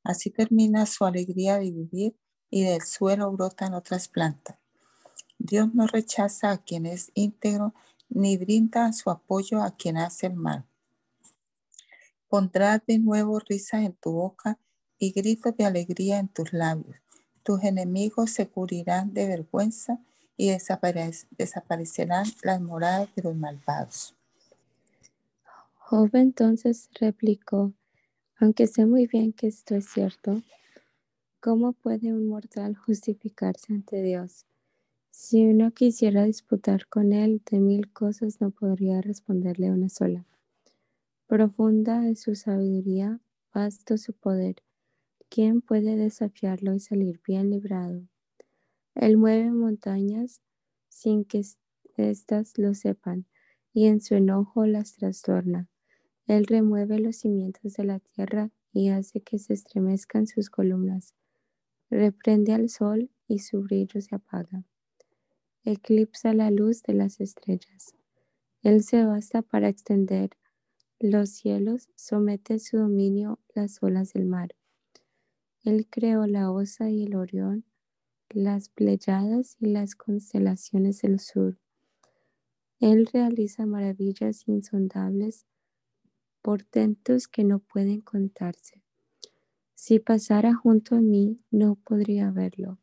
Así 0.01 0.29
termina 0.29 0.85
su 0.85 1.03
alegría 1.03 1.57
de 1.57 1.71
vivir 1.71 2.15
y 2.49 2.63
del 2.63 2.83
suelo 2.83 3.29
brotan 3.33 3.73
otras 3.73 4.07
plantas. 4.07 4.57
Dios 5.37 5.73
no 5.73 5.85
rechaza 5.85 6.51
a 6.51 6.57
quien 6.59 6.85
es 6.85 7.11
íntegro 7.15 7.73
ni 8.07 8.37
brinda 8.37 8.93
su 8.93 9.09
apoyo 9.09 9.61
a 9.61 9.75
quien 9.75 9.97
hace 9.97 10.27
el 10.27 10.35
mal. 10.35 10.65
Pondrás 12.29 12.81
de 12.87 12.97
nuevo 12.97 13.39
risa 13.39 13.83
en 13.83 13.93
tu 13.93 14.13
boca 14.13 14.57
y 14.97 15.11
gritos 15.11 15.57
de 15.57 15.65
alegría 15.65 16.19
en 16.19 16.29
tus 16.29 16.53
labios. 16.53 17.04
Tus 17.45 17.63
enemigos 17.63 18.31
se 18.31 18.47
cubrirán 18.47 19.13
de 19.13 19.27
vergüenza 19.27 19.99
y 20.35 20.49
desaparecerán 20.49 22.25
las 22.41 22.59
moradas 22.59 23.07
de 23.15 23.21
los 23.21 23.35
malvados. 23.35 24.15
Job 25.75 26.09
entonces 26.13 26.89
replicó, 26.99 27.71
aunque 28.39 28.65
sé 28.65 28.87
muy 28.87 29.05
bien 29.05 29.31
que 29.31 29.45
esto 29.45 29.75
es 29.75 29.87
cierto, 29.87 30.41
¿cómo 31.39 31.73
puede 31.73 32.13
un 32.13 32.27
mortal 32.27 32.75
justificarse 32.75 33.73
ante 33.73 34.01
Dios? 34.01 34.47
Si 35.11 35.45
uno 35.45 35.69
quisiera 35.69 36.23
disputar 36.23 36.87
con 36.87 37.13
él 37.13 37.43
de 37.51 37.59
mil 37.59 37.93
cosas, 37.93 38.41
no 38.41 38.49
podría 38.49 39.01
responderle 39.01 39.69
una 39.69 39.89
sola. 39.89 40.25
Profunda 41.27 42.09
es 42.09 42.21
su 42.21 42.33
sabiduría, 42.33 43.19
vasto 43.53 43.99
su 43.99 44.13
poder. 44.13 44.64
¿Quién 45.35 45.59
puede 45.59 45.97
desafiarlo 45.97 46.73
y 46.75 46.79
salir 46.79 47.19
bien 47.27 47.49
librado? 47.49 48.07
Él 48.93 49.17
mueve 49.17 49.51
montañas 49.51 50.39
sin 50.87 51.25
que 51.25 51.43
éstas 51.97 52.57
lo 52.57 52.73
sepan, 52.73 53.25
y 53.73 53.87
en 53.87 53.99
su 53.99 54.15
enojo 54.15 54.65
las 54.65 54.93
trastorna. 54.93 55.67
Él 56.25 56.45
remueve 56.45 56.99
los 56.99 57.17
cimientos 57.17 57.73
de 57.73 57.83
la 57.83 57.99
tierra 57.99 58.49
y 58.71 58.87
hace 58.87 59.19
que 59.19 59.37
se 59.37 59.51
estremezcan 59.51 60.25
sus 60.25 60.49
columnas. 60.49 61.15
Reprende 61.89 62.53
al 62.53 62.69
sol 62.69 63.11
y 63.27 63.39
su 63.39 63.61
brillo 63.61 63.99
se 63.99 64.15
apaga. 64.15 64.63
Eclipsa 65.65 66.33
la 66.33 66.49
luz 66.49 66.81
de 66.83 66.93
las 66.93 67.19
estrellas. 67.19 67.93
Él 68.61 68.83
se 68.83 69.03
basta 69.03 69.41
para 69.41 69.67
extender 69.67 70.29
los 70.97 71.29
cielos, 71.31 71.89
somete 71.95 72.57
su 72.57 72.77
dominio 72.77 73.41
las 73.53 73.83
olas 73.83 74.13
del 74.13 74.27
mar. 74.27 74.55
Él 75.65 75.87
creó 75.89 76.27
la 76.27 76.51
Osa 76.51 76.91
y 76.91 77.05
el 77.05 77.15
Orión, 77.15 77.65
las 78.29 78.69
Pleiadas 78.69 79.57
y 79.59 79.65
las 79.65 79.95
constelaciones 79.95 81.01
del 81.01 81.19
sur. 81.19 81.57
Él 82.79 83.09
realiza 83.11 83.65
maravillas 83.65 84.47
insondables 84.47 85.47
portentos 86.43 87.27
que 87.27 87.43
no 87.43 87.57
pueden 87.57 88.01
contarse. 88.01 88.83
Si 89.73 89.97
pasara 89.97 90.53
junto 90.53 90.97
a 90.97 91.01
mí, 91.01 91.41
no 91.49 91.77
podría 91.77 92.29
verlo. 92.29 92.79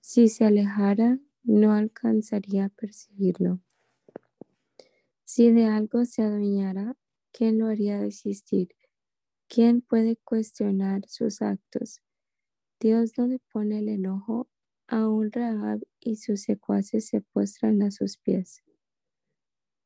Si 0.00 0.28
se 0.28 0.46
alejara, 0.46 1.18
no 1.42 1.72
alcanzaría 1.72 2.64
a 2.64 2.68
percibirlo. 2.70 3.60
Si 5.24 5.52
de 5.52 5.66
algo 5.66 6.06
se 6.06 6.22
adueñara, 6.22 6.96
¿quién 7.32 7.58
lo 7.58 7.66
haría 7.66 7.98
desistir? 7.98 8.74
¿Quién 9.46 9.82
puede 9.82 10.16
cuestionar 10.16 11.06
sus 11.06 11.42
actos? 11.42 12.03
Dios 12.84 13.14
donde 13.14 13.38
pone 13.50 13.78
el 13.78 13.88
enojo, 13.88 14.46
aún 14.88 15.32
Rahab 15.32 15.80
y 16.00 16.16
sus 16.16 16.42
secuaces 16.42 17.06
se 17.06 17.22
postran 17.22 17.80
a 17.80 17.90
sus 17.90 18.18
pies. 18.18 18.62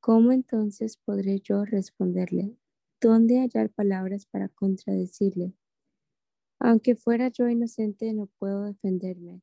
¿Cómo 0.00 0.32
entonces 0.32 0.96
podré 0.96 1.38
yo 1.38 1.64
responderle? 1.64 2.58
¿Dónde 3.00 3.38
hallar 3.38 3.70
palabras 3.70 4.26
para 4.26 4.48
contradecirle? 4.48 5.54
Aunque 6.58 6.96
fuera 6.96 7.28
yo 7.28 7.48
inocente, 7.48 8.12
no 8.14 8.26
puedo 8.36 8.64
defenderme. 8.64 9.42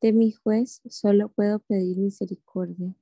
De 0.00 0.14
mi 0.14 0.32
juez 0.32 0.80
solo 0.88 1.28
puedo 1.28 1.58
pedir 1.58 1.98
misericordia. 1.98 2.96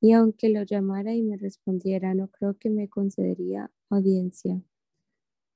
Y 0.00 0.12
aunque 0.12 0.48
lo 0.48 0.62
llamara 0.62 1.14
y 1.14 1.22
me 1.22 1.36
respondiera, 1.36 2.14
no 2.14 2.28
creo 2.28 2.56
que 2.56 2.70
me 2.70 2.88
concedería 2.88 3.70
audiencia. 3.90 4.62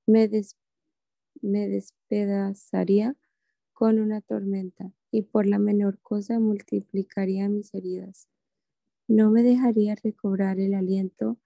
Me, 0.07 0.29
me 1.41 1.69
despedazaría 1.69 3.17
con 3.75 3.99
una 3.99 4.21
tormenta 4.21 4.93
y 5.11 5.23
por 5.23 5.47
la 5.47 5.59
menor 5.59 5.99
cosa 6.01 6.39
multiplicaría 6.41 7.49
mis 7.49 7.75
heridas. 7.75 8.29
No 9.09 9.31
me 9.31 9.43
dejaría 9.43 9.97
recobrar 9.97 10.59
el 10.61 10.75
aliento, 10.75 11.39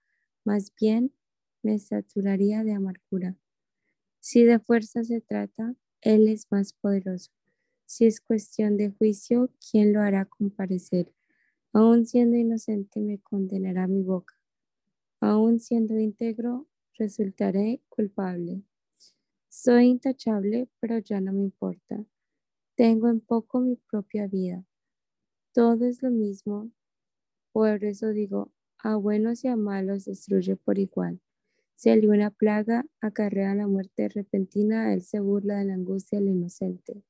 más 0.45 0.73
bien 0.79 1.11
me 1.63 1.77
saturaría 1.79 2.63
de 2.63 2.73
amargura. 2.73 3.35
Si 4.21 4.43
de 4.43 4.59
fuerza 4.59 5.03
se 5.03 5.21
trata, 5.21 5.75
Él 6.01 6.27
es 6.27 6.47
más 6.51 6.73
poderoso. 6.73 7.31
Si 7.85 8.05
es 8.05 8.21
cuestión 8.21 8.77
de 8.77 8.91
juicio, 8.91 9.49
¿quién 9.71 9.93
lo 9.93 10.01
hará 10.01 10.25
comparecer? 10.25 11.11
Aún 11.73 12.05
siendo 12.05 12.37
inocente 12.37 13.01
me 13.01 13.19
condenará 13.19 13.87
mi 13.87 14.03
boca. 14.03 14.35
Aún 15.19 15.59
siendo 15.59 15.99
íntegro, 15.99 16.67
resultaré 16.93 17.81
culpable. 17.89 18.63
Soy 19.49 19.87
intachable, 19.87 20.69
pero 20.79 20.99
ya 20.99 21.19
no 21.21 21.33
me 21.33 21.43
importa. 21.43 22.05
Tengo 22.79 23.09
en 23.09 23.19
poco 23.19 23.59
mi 23.59 23.75
propia 23.75 24.25
vida. 24.27 24.63
Todo 25.53 25.85
es 25.85 26.01
lo 26.01 26.11
mismo. 26.11 26.71
Por 27.51 27.83
eso 27.83 28.11
digo, 28.11 28.53
a 28.77 28.95
buenos 28.95 29.43
y 29.43 29.49
a 29.49 29.57
malos 29.57 30.05
destruye 30.05 30.55
por 30.55 30.79
igual. 30.79 31.19
Si 31.75 31.89
alguna 31.89 32.31
plaga 32.31 32.85
acarrea 33.01 33.53
la 33.53 33.67
muerte 33.67 34.07
repentina, 34.07 34.93
él 34.93 35.01
se 35.01 35.19
burla 35.19 35.57
de 35.57 35.65
la 35.65 35.73
angustia 35.73 36.19
del 36.19 36.29
inocente. 36.29 37.03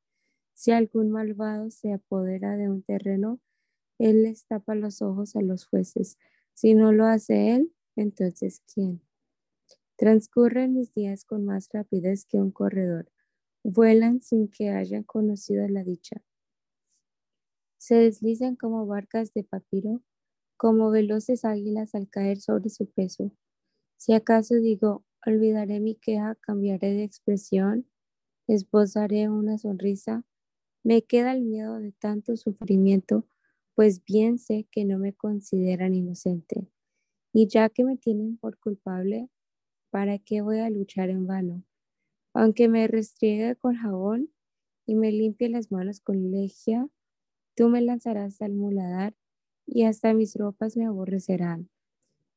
Si 0.55 0.71
algún 0.71 1.12
malvado 1.12 1.69
se 1.69 1.93
apodera 1.93 2.58
de 2.58 2.67
un 2.67 2.82
terreno, 2.82 3.39
él 3.99 4.23
les 4.23 4.47
tapa 4.47 4.73
los 4.73 5.03
ojos 5.03 5.36
a 5.36 5.43
los 5.43 5.67
jueces. 5.67 6.17
Si 6.55 6.73
no 6.73 6.93
lo 6.93 7.05
hace 7.05 7.53
él, 7.53 7.71
entonces 7.95 8.63
¿quién? 8.73 9.03
Transcurren 9.97 10.73
mis 10.73 10.95
días 10.95 11.25
con 11.25 11.45
más 11.45 11.69
rapidez 11.71 12.25
que 12.25 12.39
un 12.39 12.49
corredor. 12.49 13.12
Vuelan 13.63 14.22
sin 14.22 14.50
que 14.50 14.69
hayan 14.69 15.04
conocido 15.04 15.67
la 15.69 15.84
dicha. 15.84 16.22
Se 17.78 17.95
deslizan 17.95 18.56
como 18.56 18.86
barcas 18.86 19.34
de 19.34 19.43
papiro, 19.43 20.02
como 20.58 20.91
veloces 20.91 21.45
águilas 21.45 21.95
al 21.95 22.10
caer 22.10 22.39
sobre 22.41 22.69
su 22.69 22.88
peso. 22.89 23.32
Si 23.98 24.13
acaso 24.13 24.56
digo, 24.56 25.06
olvidaré 25.26 25.80
mi 25.80 25.95
queja, 25.95 26.36
cambiaré 26.41 26.93
de 26.93 27.04
expresión, 27.04 27.88
esbozaré 28.48 29.30
una 29.30 29.58
sonrisa, 29.58 30.26
me 30.84 31.04
queda 31.04 31.34
el 31.34 31.43
miedo 31.43 31.80
de 31.80 31.91
tanto 31.93 32.38
sufrimiento, 32.38 33.26
pues 33.76 34.04
bien 34.06 34.39
sé 34.39 34.67
que 34.72 34.86
no 34.86 35.00
me 35.00 35.13
consideran 35.13 35.95
inocente. 35.95 36.67
Y 37.34 37.48
ya 37.48 37.69
que 37.69 37.84
me 37.84 37.98
tienen 37.98 38.38
por 38.38 38.58
culpable, 38.60 39.30
¿para 39.91 40.19
qué 40.19 40.41
voy 40.41 40.60
a 40.60 40.69
luchar 40.69 41.10
en 41.10 41.28
vano? 41.28 41.63
Aunque 42.34 42.68
me 42.68 42.88
restriegue 42.88 43.56
con 43.56 43.76
jabón 43.76 44.30
y 44.86 44.96
me 44.96 45.12
limpie 45.12 45.50
las 45.50 45.72
manos 45.72 46.00
con 46.00 46.32
legia, 46.32 46.88
tú 47.56 47.70
me 47.70 47.82
lanzarás 47.82 48.42
al 48.42 48.54
muladar 48.54 49.15
y 49.65 49.84
hasta 49.84 50.13
mis 50.13 50.36
ropas 50.36 50.78
me 50.78 50.86
aborrecerán. 50.86 51.70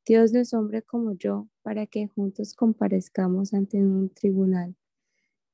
Dios 0.05 0.33
no 0.33 0.41
es 0.41 0.53
hombre 0.53 0.83
como 0.83 1.13
yo 1.13 1.49
para 1.63 1.87
que 1.87 2.09
juntos 2.09 2.55
comparezcamos 2.55 3.55
ante 3.55 3.79
un 3.79 4.11
tribunal. 4.11 4.75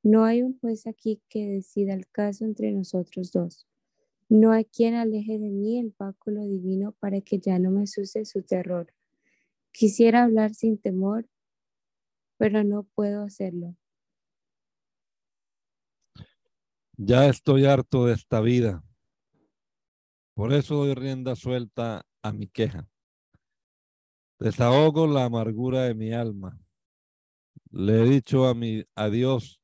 No 0.03 0.25
hay 0.25 0.43
un 0.43 0.59
juez 0.59 0.87
aquí 0.87 1.21
que 1.29 1.47
decida 1.47 1.93
el 1.93 2.09
caso 2.09 2.45
entre 2.45 2.73
nosotros 2.73 3.31
dos. 3.33 3.67
No 4.31 4.53
hay 4.53 4.65
quien 4.65 4.95
aleje 4.95 5.39
de 5.39 5.51
mí 5.51 5.79
el 5.79 5.95
báculo 5.99 6.45
divino 6.45 6.93
para 7.01 7.21
que 7.21 7.39
ya 7.39 7.59
no 7.59 7.71
me 7.71 7.83
asuste 7.83 8.25
su 8.25 8.43
terror. 8.43 8.93
Quisiera 9.73 10.25
hablar 10.25 10.55
sin 10.55 10.79
temor, 10.79 11.29
pero 12.39 12.65
no 12.65 12.85
puedo 12.95 13.23
hacerlo. 13.23 13.77
Ya 17.01 17.29
estoy 17.29 17.65
harto 17.65 18.07
de 18.07 18.15
esta 18.15 18.41
vida. 18.41 18.83
Por 20.35 20.53
eso 20.53 20.75
doy 20.75 20.95
rienda 20.95 21.37
suelta 21.37 22.05
a 22.23 22.33
mi 22.33 22.49
queja. 22.49 22.89
Desahogo 24.41 25.07
la 25.07 25.25
amargura 25.25 25.83
de 25.85 25.95
mi 25.95 26.13
alma. 26.13 26.61
Le 27.71 28.03
he 28.03 28.05
dicho 28.05 28.49
a 28.49 28.55
mi 28.55 28.85
a 28.97 29.09
Dios, 29.11 29.61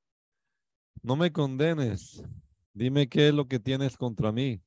no 1.03 1.16
me 1.16 1.33
condenes. 1.33 2.23
Dime 2.73 3.09
qué 3.09 3.29
es 3.29 3.35
lo 3.35 3.49
que 3.49 3.59
tienes 3.59 3.97
contra 3.97 4.31
mí. 4.31 4.62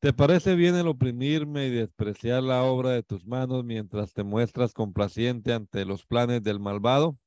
¿Te 0.00 0.12
parece 0.12 0.56
bien 0.56 0.74
el 0.74 0.86
oprimirme 0.86 1.68
y 1.68 1.70
despreciar 1.70 2.42
la 2.42 2.62
obra 2.64 2.90
de 2.90 3.02
tus 3.02 3.24
manos 3.24 3.64
mientras 3.64 4.12
te 4.12 4.22
muestras 4.22 4.74
complaciente 4.74 5.54
ante 5.54 5.86
los 5.86 6.04
planes 6.04 6.42
del 6.42 6.60
malvado? 6.60 7.18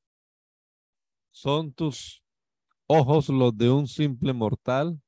¿Son 1.31 1.73
tus 1.73 2.21
ojos 2.87 3.29
los 3.29 3.57
de 3.57 3.69
un 3.69 3.87
simple 3.87 4.33
mortal? 4.33 4.99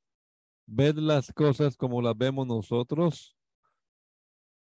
¿Ves 0.66 0.96
las 0.96 1.34
cosas 1.34 1.76
como 1.76 2.02
las 2.02 2.16
vemos 2.18 2.46
nosotros? 2.46 3.36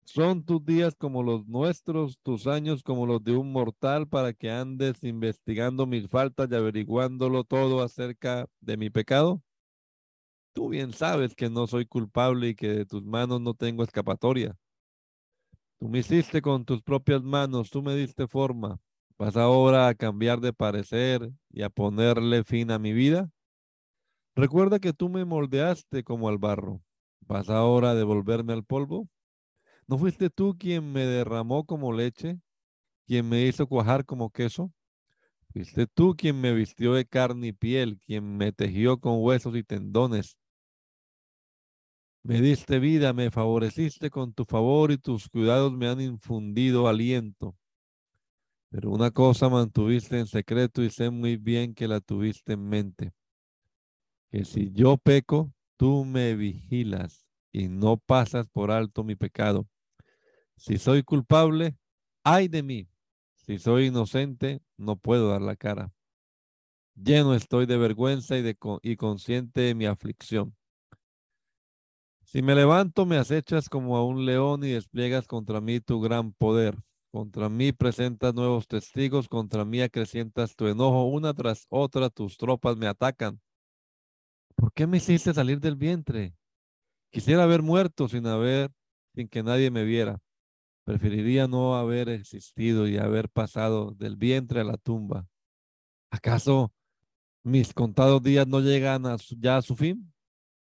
¿Son 0.04 0.44
tus 0.44 0.64
días 0.64 0.94
como 0.94 1.24
los 1.24 1.48
nuestros, 1.48 2.20
tus 2.22 2.46
años 2.46 2.84
como 2.84 3.06
los 3.06 3.24
de 3.24 3.34
un 3.34 3.50
mortal 3.50 4.06
para 4.06 4.32
que 4.32 4.50
andes 4.50 5.02
investigando 5.02 5.84
mis 5.84 6.08
faltas 6.08 6.48
y 6.50 6.54
averiguándolo 6.54 7.42
todo 7.42 7.82
acerca 7.82 8.46
de 8.60 8.76
mi 8.76 8.88
pecado? 8.88 9.42
Tú 10.52 10.68
bien 10.68 10.92
sabes 10.92 11.34
que 11.34 11.50
no 11.50 11.66
soy 11.66 11.86
culpable 11.86 12.50
y 12.50 12.54
que 12.54 12.68
de 12.68 12.86
tus 12.86 13.02
manos 13.04 13.40
no 13.40 13.54
tengo 13.54 13.82
escapatoria. 13.82 14.56
Tú 15.78 15.88
me 15.88 15.98
hiciste 15.98 16.40
con 16.40 16.64
tus 16.64 16.82
propias 16.82 17.22
manos, 17.22 17.68
tú 17.68 17.82
me 17.82 17.94
diste 17.94 18.26
forma. 18.28 18.78
¿Vas 19.18 19.36
ahora 19.36 19.88
a 19.88 19.94
cambiar 19.94 20.40
de 20.40 20.52
parecer 20.52 21.30
y 21.50 21.62
a 21.62 21.70
ponerle 21.70 22.44
fin 22.44 22.70
a 22.70 22.78
mi 22.78 22.92
vida? 22.92 23.30
Recuerda 24.34 24.78
que 24.78 24.92
tú 24.92 25.08
me 25.08 25.24
moldeaste 25.24 26.04
como 26.04 26.28
al 26.28 26.36
barro. 26.36 26.82
¿Vas 27.20 27.48
ahora 27.48 27.90
a 27.90 27.94
devolverme 27.94 28.52
al 28.52 28.64
polvo? 28.64 29.08
¿No 29.86 29.98
fuiste 29.98 30.30
tú 30.30 30.56
quien 30.58 30.92
me 30.92 31.06
derramó 31.06 31.64
como 31.64 31.92
leche, 31.92 32.38
quien 33.06 33.28
me 33.28 33.46
hizo 33.46 33.66
cuajar 33.66 34.04
como 34.04 34.30
queso? 34.30 34.72
Fuiste 35.52 35.86
tú 35.86 36.14
quien 36.16 36.40
me 36.40 36.52
vistió 36.52 36.94
de 36.94 37.06
carne 37.06 37.48
y 37.48 37.52
piel, 37.52 38.00
quien 38.06 38.36
me 38.36 38.52
tejió 38.52 38.98
con 39.00 39.22
huesos 39.22 39.56
y 39.56 39.64
tendones. 39.64 40.36
Me 42.22 42.42
diste 42.42 42.78
vida, 42.78 43.14
me 43.14 43.30
favoreciste 43.30 44.10
con 44.10 44.34
tu 44.34 44.44
favor 44.44 44.92
y 44.92 44.98
tus 44.98 45.28
cuidados 45.28 45.72
me 45.72 45.88
han 45.88 46.00
infundido 46.00 46.88
aliento. 46.88 47.56
Pero 48.70 48.90
una 48.90 49.10
cosa 49.10 49.48
mantuviste 49.48 50.18
en 50.18 50.26
secreto 50.26 50.82
y 50.82 50.90
sé 50.90 51.10
muy 51.10 51.36
bien 51.36 51.74
que 51.74 51.88
la 51.88 52.00
tuviste 52.00 52.54
en 52.54 52.68
mente. 52.68 53.12
Que 54.30 54.44
si 54.44 54.72
yo 54.72 54.96
peco, 54.96 55.52
tú 55.76 56.04
me 56.04 56.34
vigilas 56.34 57.26
y 57.52 57.68
no 57.68 57.96
pasas 57.96 58.48
por 58.48 58.70
alto 58.70 59.04
mi 59.04 59.14
pecado. 59.14 59.66
Si 60.56 60.78
soy 60.78 61.02
culpable, 61.02 61.76
ay 62.24 62.48
de 62.48 62.62
mí. 62.62 62.88
Si 63.34 63.58
soy 63.58 63.86
inocente, 63.86 64.60
no 64.76 64.96
puedo 64.96 65.28
dar 65.30 65.42
la 65.42 65.54
cara. 65.54 65.92
Lleno 66.96 67.34
estoy 67.34 67.66
de 67.66 67.76
vergüenza 67.76 68.36
y, 68.36 68.42
de, 68.42 68.56
y 68.82 68.96
consciente 68.96 69.60
de 69.60 69.74
mi 69.74 69.86
aflicción. 69.86 70.56
Si 72.24 72.42
me 72.42 72.56
levanto, 72.56 73.06
me 73.06 73.18
acechas 73.18 73.68
como 73.68 73.96
a 73.96 74.04
un 74.04 74.26
león 74.26 74.64
y 74.64 74.70
despliegas 74.70 75.28
contra 75.28 75.60
mí 75.60 75.78
tu 75.80 76.00
gran 76.00 76.32
poder. 76.32 76.76
Contra 77.16 77.48
mí 77.48 77.72
presentas 77.72 78.34
nuevos 78.34 78.68
testigos, 78.68 79.26
contra 79.26 79.64
mí 79.64 79.80
acrecientas 79.80 80.54
tu 80.54 80.66
enojo, 80.66 81.04
una 81.04 81.32
tras 81.32 81.64
otra 81.70 82.10
tus 82.10 82.36
tropas 82.36 82.76
me 82.76 82.86
atacan. 82.86 83.40
¿Por 84.54 84.70
qué 84.74 84.86
me 84.86 84.98
hiciste 84.98 85.32
salir 85.32 85.58
del 85.58 85.76
vientre? 85.76 86.36
Quisiera 87.10 87.44
haber 87.44 87.62
muerto 87.62 88.06
sin 88.06 88.26
haber, 88.26 88.70
sin 89.14 89.28
que 89.28 89.42
nadie 89.42 89.70
me 89.70 89.84
viera. 89.84 90.20
Preferiría 90.84 91.48
no 91.48 91.76
haber 91.76 92.10
existido 92.10 92.86
y 92.86 92.98
haber 92.98 93.30
pasado 93.30 93.92
del 93.92 94.16
vientre 94.16 94.60
a 94.60 94.64
la 94.64 94.76
tumba. 94.76 95.26
¿Acaso 96.10 96.70
mis 97.42 97.72
contados 97.72 98.22
días 98.22 98.46
no 98.46 98.60
llegan 98.60 99.04
ya 99.38 99.56
a 99.56 99.62
su 99.62 99.74
fin? 99.74 100.12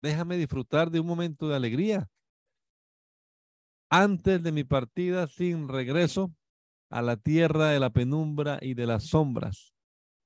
Déjame 0.03 0.37
disfrutar 0.37 0.91
de 0.91 0.99
un 0.99 1.07
momento 1.07 1.49
de 1.49 1.55
alegría. 1.55 2.09
Antes 3.89 4.43
de 4.43 4.51
mi 4.51 4.65
partida 4.65 5.29
sin 5.29 5.69
regreso 5.69 6.35
a 6.91 7.03
la 7.03 7.17
tierra 7.17 7.69
de 7.69 7.81
la 7.81 7.91
penumbra 7.91 8.59
y 8.61 8.75
de 8.75 8.87
las 8.87 9.05
sombras, 9.05 9.75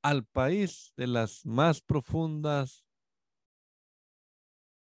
al 0.03 0.24
país 0.24 0.92
de 0.96 1.07
las 1.07 1.46
más 1.46 1.81
profundas 1.81 2.85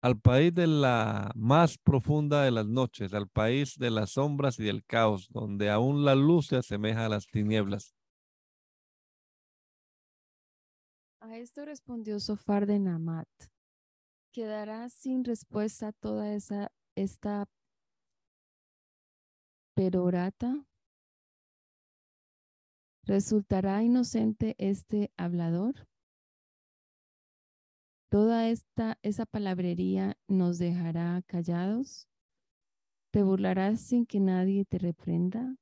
al 0.01 0.21
país 0.21 0.55
de 0.55 0.67
la 0.67 1.33
más 1.35 1.77
profunda 1.77 2.43
de 2.43 2.51
las 2.51 2.67
noches, 2.67 3.12
al 3.14 3.29
país 3.29 3.77
de 3.79 3.91
las 3.91 4.11
sombras 4.11 4.59
y 4.59 4.64
del 4.64 4.85
caos, 4.85 5.29
donde 5.31 5.71
aún 5.71 6.05
la 6.05 6.14
luz 6.14 6.49
se 6.49 6.57
asemeja 6.57 7.07
a 7.07 7.09
las 7.09 7.27
tinieblas. 7.27 7.95
A 11.21 11.37
esto 11.37 11.64
respondió 11.64 12.21
Sofar 12.21 12.67
de 12.67 12.79
Namat. 12.79 13.29
Quedará 14.33 14.88
sin 14.88 15.25
respuesta 15.25 15.93
toda 15.93 16.33
esa 16.33 16.71
esta 16.95 17.47
perorata. 19.75 20.67
¿Resultará 23.09 23.83
inocente 23.83 24.55
este 24.59 25.11
hablador? 25.16 25.88
Toda 28.11 28.51
esta, 28.51 28.99
esa 29.01 29.25
palabrería 29.25 30.18
nos 30.29 30.59
dejará 30.59 31.23
callados. 31.27 32.07
¿Te 33.11 33.23
burlarás 33.23 33.81
sin 33.81 34.05
que 34.05 34.21
nadie 34.21 34.66
te 34.66 34.77
reprenda? 34.77 35.57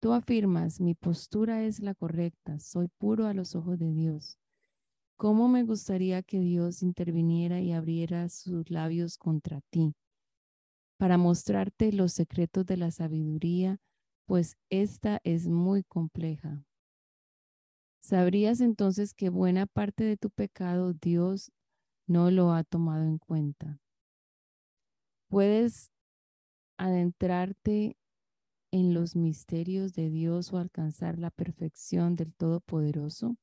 Tú 0.00 0.12
afirmas, 0.14 0.80
mi 0.80 0.96
postura 0.96 1.62
es 1.62 1.78
la 1.78 1.94
correcta, 1.94 2.58
soy 2.58 2.88
puro 2.98 3.28
a 3.28 3.32
los 3.32 3.54
ojos 3.54 3.78
de 3.78 3.92
Dios. 3.92 4.36
¿Cómo 5.16 5.46
me 5.46 5.62
gustaría 5.62 6.24
que 6.24 6.40
Dios 6.40 6.82
interviniera 6.82 7.60
y 7.60 7.70
abriera 7.70 8.28
sus 8.30 8.68
labios 8.68 9.16
contra 9.16 9.60
ti 9.70 9.94
para 10.98 11.18
mostrarte 11.18 11.92
los 11.92 12.12
secretos 12.12 12.66
de 12.66 12.78
la 12.78 12.90
sabiduría, 12.90 13.78
pues 14.26 14.56
esta 14.70 15.20
es 15.24 15.48
muy 15.48 15.84
compleja? 15.84 16.64
Sabrías 18.00 18.60
entonces 18.60 19.14
que 19.14 19.30
buena 19.30 19.66
parte 19.66 20.04
de 20.04 20.16
tu 20.16 20.30
pecado 20.30 20.92
Dios 20.92 21.50
no 22.06 22.30
lo 22.30 22.52
ha 22.52 22.62
tomado 22.62 23.04
en 23.04 23.18
cuenta. 23.18 23.80
Puedes 25.28 25.90
adentrarte 26.76 27.96
en 28.70 28.94
los 28.94 29.16
misterios 29.16 29.94
de 29.94 30.10
Dios 30.10 30.52
o 30.52 30.58
alcanzar 30.58 31.18
la 31.18 31.30
perfección 31.30 32.14
del 32.14 32.34
Todopoderoso. 32.34 33.36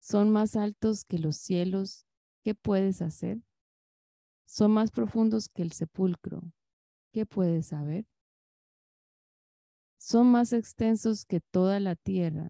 Son 0.00 0.30
más 0.30 0.56
altos 0.56 1.04
que 1.04 1.18
los 1.18 1.36
cielos. 1.36 2.06
¿Qué 2.44 2.54
puedes 2.54 3.02
hacer? 3.02 3.42
Son 4.46 4.70
más 4.70 4.90
profundos 4.90 5.48
que 5.48 5.62
el 5.62 5.72
sepulcro. 5.72 6.42
¿Qué 7.12 7.26
puedes 7.26 7.66
saber? 7.66 8.06
Son 10.10 10.30
más 10.30 10.54
extensos 10.54 11.26
que 11.26 11.38
toda 11.38 11.80
la 11.80 11.94
tierra 11.94 12.48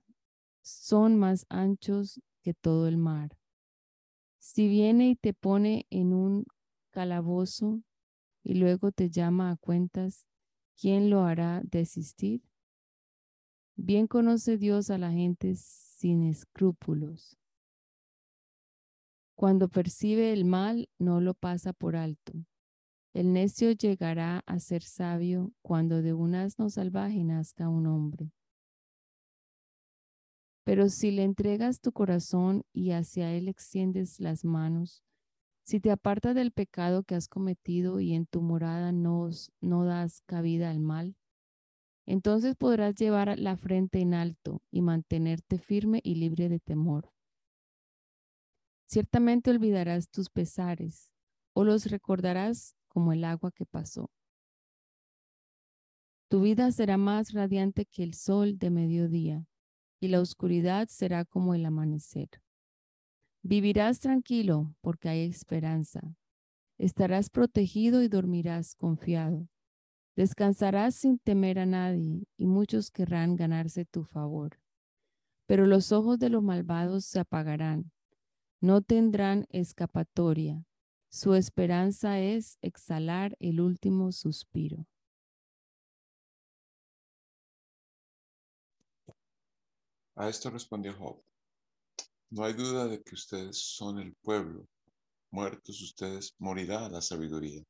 son 0.63 1.19
más 1.19 1.45
anchos 1.49 2.21
que 2.41 2.55
todo 2.55 2.87
el 2.87 2.97
mar. 2.99 3.37
Si 4.39 4.69
viene 4.69 5.09
y 5.09 5.17
te 5.17 5.35
pone 5.35 5.85
en 5.91 6.13
un 6.13 6.45
calabozo 6.93 7.83
y 8.45 8.55
luego 8.55 8.93
te 8.93 9.11
llama 9.11 9.51
a 9.51 9.57
cuentas, 9.57 10.29
¿quién 10.81 11.11
lo 11.11 11.23
hará 11.23 11.63
desistir? 11.65 12.45
Bien 13.75 14.07
conoce 14.07 14.57
Dios 14.57 14.89
a 14.91 14.99
la 14.99 15.11
gente 15.11 15.57
sin 15.57 16.23
escrúpulos. 16.23 17.37
Cuando 19.35 19.69
percibe 19.69 20.33
el 20.33 20.45
mal, 20.45 20.89
no 21.01 21.21
lo 21.21 21.35
pasa 21.35 21.73
por 21.73 21.97
alto. 21.97 22.35
El 23.19 23.33
necio 23.33 23.73
llegará 23.73 24.45
a 24.47 24.61
ser 24.61 24.85
sabio 24.85 25.51
cuando 25.61 26.03
de 26.03 26.13
un 26.13 26.37
asno 26.37 26.71
salvaje 26.71 27.25
nazca 27.25 27.69
un 27.69 27.89
hombre. 27.89 28.31
Pero 30.63 30.89
si 30.89 31.11
le 31.11 31.25
entregas 31.25 31.81
tu 31.81 31.91
corazón 31.91 32.63
y 32.73 32.93
hacia 32.93 33.33
Él 33.33 33.49
extiendes 33.49 34.21
las 34.21 34.45
manos, 34.45 35.03
si 35.65 35.81
te 35.81 35.91
apartas 35.91 36.37
del 36.37 36.53
pecado 36.53 37.03
que 37.03 37.17
has 37.17 37.27
cometido 37.27 37.99
y 37.99 38.15
en 38.15 38.25
tu 38.25 38.41
morada 38.41 38.93
no, 38.93 39.31
no 39.61 39.85
das 39.85 40.21
cabida 40.25 40.71
al 40.71 40.79
mal, 40.79 41.17
entonces 42.07 42.55
podrás 42.55 42.95
llevar 42.95 43.37
la 43.37 43.57
frente 43.57 43.99
en 43.99 44.15
alto 44.15 44.63
y 44.71 44.81
mantenerte 44.81 45.59
firme 45.59 46.01
y 46.05 46.15
libre 46.15 46.49
de 46.49 46.61
temor. 46.61 47.13
Ciertamente 48.87 49.51
olvidarás 49.51 50.09
tus 50.09 50.31
pesares 50.31 51.11
o 51.53 51.65
los 51.65 51.87
recordarás 51.87 52.77
como 52.99 53.13
el 53.13 53.23
agua 53.23 53.53
que 53.53 53.65
pasó. 53.65 54.11
Tu 56.29 56.41
vida 56.41 56.73
será 56.73 56.97
más 56.97 57.33
radiante 57.33 57.87
que 57.87 58.03
el 58.03 58.13
sol 58.13 58.59
de 58.59 58.71
mediodía 58.71 59.47
y 60.01 60.09
la 60.09 60.21
oscuridad 60.21 60.89
será 60.89 61.25
como 61.25 61.55
el 61.55 61.65
amanecer. 61.65 62.29
Vivirás 63.45 64.01
tranquilo 64.01 64.75
porque 64.81 65.09
hay 65.09 65.21
esperanza. 65.21 66.01
Estarás 66.77 67.31
protegido 67.31 68.03
y 68.03 68.09
dormirás 68.09 68.75
confiado. 68.75 69.47
Descansarás 70.17 70.97
sin 70.97 71.21
temer 71.21 71.61
a 71.61 71.67
nadie 71.67 72.27
y 72.37 72.47
muchos 72.49 72.91
querrán 72.91 73.37
ganarse 73.37 73.85
tu 73.85 74.03
favor. 74.03 74.59
Pero 75.47 75.67
los 75.67 75.93
ojos 75.93 76.19
de 76.19 76.31
los 76.31 76.43
malvados 76.43 77.05
se 77.05 77.21
apagarán. 77.21 77.93
No 78.61 78.81
tendrán 78.83 79.47
escapatoria. 79.51 80.65
Su 81.11 81.35
esperanza 81.35 82.21
es 82.21 82.59
exhalar 82.61 83.37
el 83.41 83.61
último 83.61 84.13
suspiro. 84.13 84.87
A 90.17 90.29
esto 90.29 90.51
respondió 90.51 90.93
Job. 90.95 91.23
No 92.31 92.45
hay 92.45 92.53
duda 92.53 92.87
de 92.87 93.03
que 93.03 93.15
ustedes 93.15 93.57
son 93.57 93.99
el 93.99 94.15
pueblo. 94.17 94.67
Muertos 95.31 95.81
ustedes 95.81 96.35
morirá 96.39 96.89
la 96.91 97.01
sabiduría. 97.01 97.65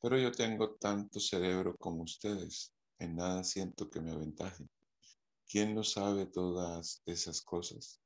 Pero 0.00 0.16
yo 0.16 0.32
tengo 0.32 0.76
tanto 0.76 1.20
cerebro 1.20 1.76
como 1.76 2.02
ustedes. 2.02 2.72
En 2.98 3.16
nada 3.16 3.44
siento 3.44 3.90
que 3.90 4.00
me 4.00 4.12
aventajen. 4.12 4.70
¿Quién 5.46 5.74
no 5.74 5.84
sabe 5.84 6.26
todas 6.26 7.02
esas 7.04 7.42
cosas? 7.42 8.00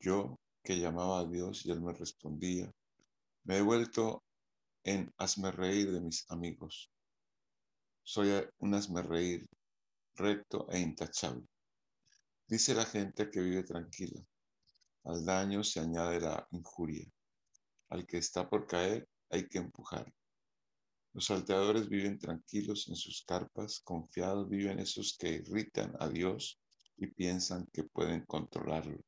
Yo, 0.00 0.38
que 0.64 0.80
llamaba 0.80 1.20
a 1.20 1.26
Dios 1.26 1.64
y 1.64 1.70
Él 1.70 1.80
me 1.80 1.92
respondía, 1.92 2.72
me 3.44 3.58
he 3.58 3.60
vuelto 3.62 4.24
en 4.84 5.12
hazme 5.18 5.50
reír 5.50 5.92
de 5.92 6.00
mis 6.00 6.24
amigos. 6.30 6.90
Soy 8.04 8.30
un 8.58 8.74
hazme 8.74 9.02
reír 9.02 9.48
recto 10.14 10.68
e 10.70 10.78
intachable. 10.78 11.46
Dice 12.46 12.74
la 12.74 12.84
gente 12.84 13.30
que 13.30 13.40
vive 13.40 13.62
tranquila. 13.64 14.20
Al 15.04 15.24
daño 15.24 15.64
se 15.64 15.80
añade 15.80 16.20
la 16.20 16.46
injuria. 16.52 17.06
Al 17.88 18.06
que 18.06 18.18
está 18.18 18.48
por 18.48 18.66
caer 18.66 19.08
hay 19.30 19.48
que 19.48 19.58
empujar. 19.58 20.12
Los 21.12 21.26
salteadores 21.26 21.88
viven 21.88 22.18
tranquilos 22.18 22.88
en 22.88 22.96
sus 22.96 23.24
carpas, 23.24 23.80
confiados 23.80 24.48
viven 24.48 24.78
esos 24.78 25.16
que 25.18 25.28
irritan 25.28 25.94
a 25.98 26.08
Dios 26.08 26.58
y 26.96 27.08
piensan 27.08 27.66
que 27.72 27.84
pueden 27.84 28.24
controlarlo. 28.24 29.04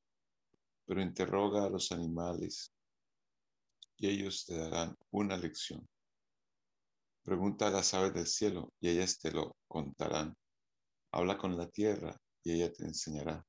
Pero 0.85 1.01
interroga 1.01 1.65
a 1.65 1.71
los 1.71 1.93
animales 1.93 2.74
y 3.97 4.09
ellos 4.09 4.45
te 4.47 4.57
darán 4.57 4.97
una 5.11 5.37
lección. 5.37 5.89
Pregunta 7.23 7.69
a 7.69 7.71
las 7.71 7.95
aves 7.95 8.13
del 8.15 8.27
cielo 8.27 8.73
y 8.81 8.91
ellas 8.91 9.19
te 9.19 9.31
lo 9.31 9.57
contarán. 9.67 10.37
Habla 11.13 11.39
con 11.39 11.57
la 11.57 11.69
tierra 11.69 12.17
y 12.43 12.53
ella 12.53 12.73
te 12.73 12.85
enseñará. 12.85 13.45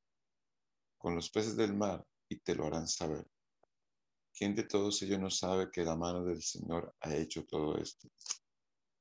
Con 0.97 1.15
los 1.15 1.29
peces 1.29 1.55
del 1.55 1.73
mar 1.73 2.05
y 2.29 2.37
te 2.39 2.55
lo 2.55 2.65
harán 2.65 2.87
saber. 2.87 3.27
¿Quién 4.33 4.55
de 4.55 4.63
todos 4.63 5.01
ellos 5.01 5.19
no 5.19 5.29
sabe 5.29 5.71
que 5.71 5.83
la 5.83 5.95
mano 5.95 6.23
del 6.23 6.41
Señor 6.41 6.93
ha 6.99 7.15
hecho 7.15 7.45
todo 7.45 7.77
esto? 7.77 8.09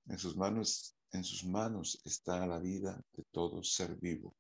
En 0.07 0.19
sus 0.19 0.37
manos, 0.37 0.97
en 1.13 1.25
sus 1.25 1.45
manos 1.45 2.01
está 2.05 2.47
la 2.47 2.59
vida 2.59 3.01
de 3.13 3.25
todo 3.31 3.63
ser 3.63 3.97
vivo 3.97 4.35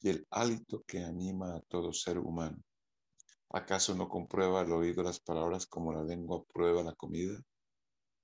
y 0.00 0.10
el 0.10 0.26
hálito 0.30 0.82
que 0.84 1.02
anima 1.02 1.56
a 1.56 1.60
todo 1.62 1.92
ser 1.92 2.18
humano. 2.18 2.62
¿Acaso 3.50 3.94
no 3.94 4.08
comprueba 4.08 4.62
el 4.62 4.72
oído 4.72 5.02
las 5.02 5.20
palabras 5.20 5.66
como 5.66 5.92
la 5.92 6.04
lengua 6.04 6.44
prueba 6.44 6.82
la 6.82 6.94
comida? 6.94 7.40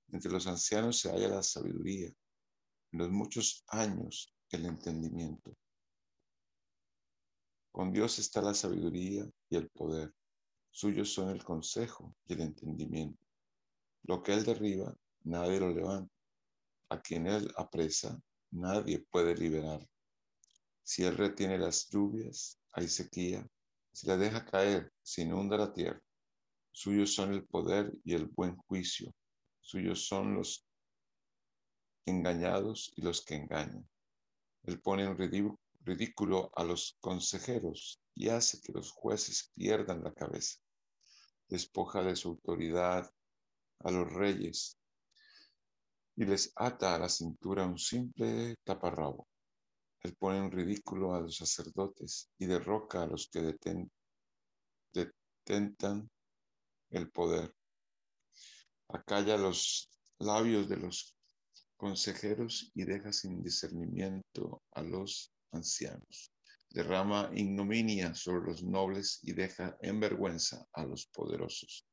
Entre 0.09 0.31
los 0.31 0.45
ancianos 0.45 0.99
se 0.99 1.09
halla 1.09 1.29
la 1.29 1.43
sabiduría, 1.43 2.07
en 2.91 2.99
los 2.99 3.09
muchos 3.09 3.63
años 3.67 4.33
el 4.51 4.65
entendimiento. 4.65 5.57
Con 7.71 7.91
Dios 7.91 8.19
está 8.19 8.41
la 8.41 8.53
sabiduría 8.53 9.29
y 9.49 9.55
el 9.55 9.69
poder. 9.69 10.13
Suyos 10.69 11.11
son 11.13 11.29
el 11.29 11.43
consejo 11.43 12.15
y 12.27 12.33
el 12.33 12.41
entendimiento. 12.41 13.21
Lo 14.03 14.21
que 14.21 14.33
Él 14.33 14.45
derriba, 14.45 14.95
nadie 15.23 15.59
lo 15.59 15.71
levanta. 15.71 16.13
A 16.89 17.01
quien 17.01 17.27
Él 17.27 17.51
apresa, 17.57 18.21
nadie 18.51 18.99
puede 18.99 19.35
liberar. 19.35 19.85
Si 20.83 21.03
Él 21.03 21.17
retiene 21.17 21.57
las 21.57 21.89
lluvias, 21.89 22.59
hay 22.71 22.87
sequía. 22.87 23.45
Si 23.95 24.07
la 24.07 24.17
deja 24.17 24.43
caer, 24.43 24.91
se 25.01 25.21
inunda 25.21 25.57
la 25.57 25.71
tierra. 25.71 26.01
Suyos 26.71 27.15
son 27.15 27.33
el 27.33 27.45
poder 27.45 27.93
y 28.03 28.13
el 28.13 28.25
buen 28.25 28.57
juicio. 28.57 29.13
Suyos 29.61 30.05
son 30.05 30.35
los 30.35 30.65
engañados 32.05 32.91
y 32.97 33.01
los 33.01 33.23
que 33.23 33.35
engañan. 33.35 33.87
Él 34.63 34.81
pone 34.81 35.03
en 35.03 35.17
ridículo 35.17 35.59
ridículo 35.85 36.51
a 36.55 36.63
los 36.63 36.97
consejeros 36.99 38.01
y 38.15 38.29
hace 38.29 38.59
que 38.59 38.73
los 38.73 38.91
jueces 38.91 39.51
pierdan 39.55 40.03
la 40.03 40.13
cabeza. 40.13 40.59
Despoja 41.47 42.01
de 42.01 42.15
su 42.15 42.29
autoridad 42.29 43.09
a 43.79 43.91
los 43.91 44.11
reyes 44.11 44.77
y 46.15 46.25
les 46.25 46.51
ata 46.55 46.95
a 46.95 46.99
la 46.99 47.09
cintura 47.09 47.67
un 47.67 47.77
simple 47.77 48.55
taparrabo. 48.63 49.27
Él 50.05 50.15
pone 50.17 50.37
en 50.37 50.51
ridículo 50.51 51.15
a 51.15 51.21
los 51.21 51.37
sacerdotes 51.37 52.29
y 52.37 52.45
derroca 52.45 53.01
a 53.01 53.07
los 53.07 53.27
que 53.27 53.41
detentan 54.93 56.11
el 56.91 57.09
poder. 57.09 57.51
Acalla 58.89 59.35
los 59.35 59.89
labios 60.19 60.69
de 60.69 60.77
los 60.77 61.17
consejeros 61.75 62.71
y 62.75 62.83
deja 62.83 63.11
sin 63.11 63.41
discernimiento 63.41 64.61
a 64.73 64.83
los 64.83 65.33
ancianos. 65.51 66.31
Derrama 66.69 67.31
ignominia 67.33 68.13
sobre 68.13 68.51
los 68.51 68.61
nobles 68.61 69.21
y 69.23 69.33
deja 69.33 69.75
en 69.81 69.99
vergüenza 69.99 70.67
a 70.73 70.85
los 70.85 71.07
poderosos. 71.07 71.83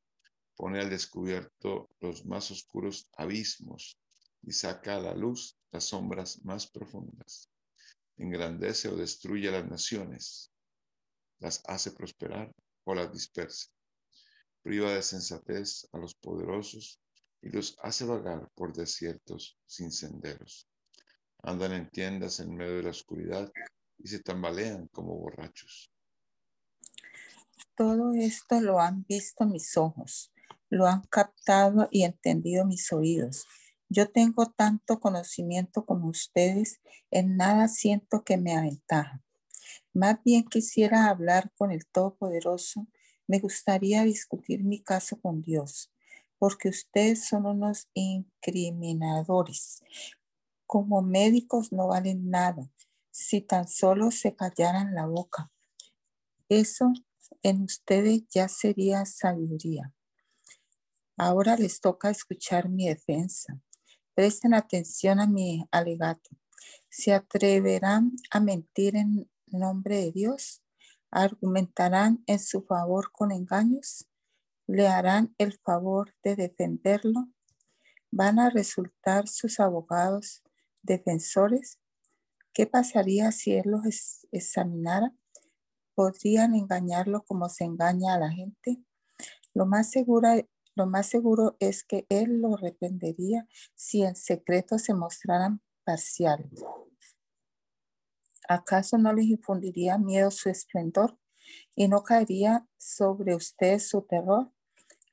Pone 0.55 0.79
al 0.79 0.91
descubierto 0.91 1.89
los 1.99 2.27
más 2.27 2.51
oscuros 2.51 3.09
abismos 3.17 3.97
y 4.43 4.51
saca 4.51 4.97
a 4.97 5.01
la 5.01 5.15
luz 5.15 5.57
las 5.71 5.85
sombras 5.85 6.45
más 6.45 6.67
profundas. 6.67 7.49
Engrandece 8.17 8.89
o 8.89 8.95
destruye 8.95 9.49
a 9.49 9.53
las 9.53 9.69
naciones, 9.69 10.51
las 11.39 11.61
hace 11.65 11.91
prosperar 11.91 12.53
o 12.85 12.95
las 12.95 13.11
dispersa. 13.11 13.69
Priva 14.61 14.93
de 14.93 15.01
sensatez 15.01 15.87
a 15.91 15.97
los 15.97 16.15
poderosos 16.15 16.99
y 17.41 17.49
los 17.49 17.77
hace 17.81 18.05
vagar 18.05 18.49
por 18.55 18.73
desiertos 18.73 19.57
sin 19.65 19.91
senderos 19.91 20.67
andan 21.43 21.73
en 21.73 21.89
tiendas 21.89 22.39
en 22.39 22.55
medio 22.55 22.77
de 22.77 22.83
la 22.83 22.89
oscuridad 22.89 23.51
y 23.99 24.07
se 24.07 24.19
tambalean 24.19 24.87
como 24.87 25.15
borrachos. 25.15 25.91
Todo 27.75 28.13
esto 28.13 28.61
lo 28.61 28.79
han 28.79 29.03
visto 29.07 29.45
mis 29.45 29.77
ojos, 29.77 30.31
lo 30.69 30.87
han 30.87 31.01
captado 31.03 31.87
y 31.91 32.03
entendido 32.03 32.65
mis 32.65 32.91
oídos. 32.91 33.45
Yo 33.95 34.09
tengo 34.09 34.47
tanto 34.47 34.99
conocimiento 34.99 35.85
como 35.85 36.07
ustedes, 36.07 36.81
en 37.11 37.37
nada 37.37 37.67
siento 37.67 38.23
que 38.23 38.37
me 38.37 38.57
aventaja. 38.57 39.21
Más 39.93 40.17
bien 40.23 40.45
quisiera 40.45 41.09
hablar 41.09 41.51
con 41.55 41.71
el 41.71 41.85
Todopoderoso, 41.85 42.87
me 43.27 43.37
gustaría 43.37 44.03
discutir 44.03 44.63
mi 44.63 44.81
caso 44.81 45.21
con 45.21 45.43
Dios, 45.43 45.91
porque 46.39 46.69
ustedes 46.69 47.27
son 47.27 47.45
unos 47.45 47.87
incriminadores, 47.93 49.83
como 50.65 51.03
médicos 51.03 51.71
no 51.71 51.85
valen 51.89 52.31
nada 52.31 52.71
si 53.11 53.41
tan 53.41 53.67
solo 53.67 54.09
se 54.09 54.35
callaran 54.35 54.95
la 54.95 55.05
boca. 55.05 55.51
Eso 56.49 56.93
en 57.43 57.61
ustedes 57.61 58.23
ya 58.31 58.47
sería 58.47 59.05
sabiduría. 59.05 59.93
Ahora 61.15 61.57
les 61.57 61.79
toca 61.79 62.09
escuchar 62.09 62.69
mi 62.69 62.87
defensa. 62.89 63.61
Presten 64.15 64.53
atención 64.53 65.19
a 65.19 65.27
mi 65.27 65.65
alegato. 65.71 66.29
¿Se 66.89 67.13
atreverán 67.13 68.11
a 68.31 68.39
mentir 68.39 68.95
en 68.95 69.29
nombre 69.47 69.97
de 69.97 70.11
Dios? 70.11 70.61
¿Argumentarán 71.11 72.23
en 72.27 72.39
su 72.39 72.63
favor 72.63 73.11
con 73.11 73.31
engaños? 73.31 74.07
¿Le 74.67 74.87
harán 74.87 75.33
el 75.37 75.53
favor 75.53 76.13
de 76.23 76.35
defenderlo? 76.35 77.29
¿Van 78.11 78.39
a 78.39 78.49
resultar 78.49 79.27
sus 79.27 79.59
abogados 79.59 80.43
defensores, 80.83 81.79
¿qué 82.53 82.67
pasaría 82.67 83.31
si 83.31 83.53
él 83.53 83.63
los 83.65 84.27
examinara? 84.31 85.13
¿Podrían 85.95 86.53
engañarlo 86.53 87.23
como 87.23 87.49
se 87.49 87.63
engaña 87.63 88.13
a 88.13 88.19
la 88.19 88.29
gente? 88.29 88.83
Lo 89.53 89.65
más, 89.65 89.91
lo 90.75 90.87
más 90.87 91.07
seguro 91.07 91.55
es 91.59 91.83
que 91.83 92.05
él 92.09 92.41
lo 92.41 92.55
reprendería 92.57 93.47
si 93.75 94.03
en 94.03 94.15
secreto 94.15 94.77
se 94.79 94.93
mostraran 94.93 95.61
parciales. 95.83 96.63
¿Acaso 98.47 98.97
no 98.97 99.13
les 99.13 99.25
infundiría 99.25 99.97
miedo 99.97 100.31
su 100.31 100.49
esplendor? 100.49 101.17
y 101.75 101.87
no 101.87 102.03
caería 102.03 102.67
sobre 102.77 103.35
usted 103.35 103.79
su 103.79 104.03
terror. 104.03 104.51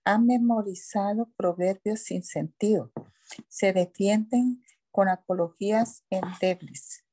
Han 0.04 0.26
memorizado 0.26 1.30
proverbios 1.36 2.00
sin 2.00 2.22
sentido. 2.22 2.92
Se 3.48 3.72
defienden 3.72 4.62
con 4.90 5.08
apologías 5.08 6.04
endebles. 6.10 7.04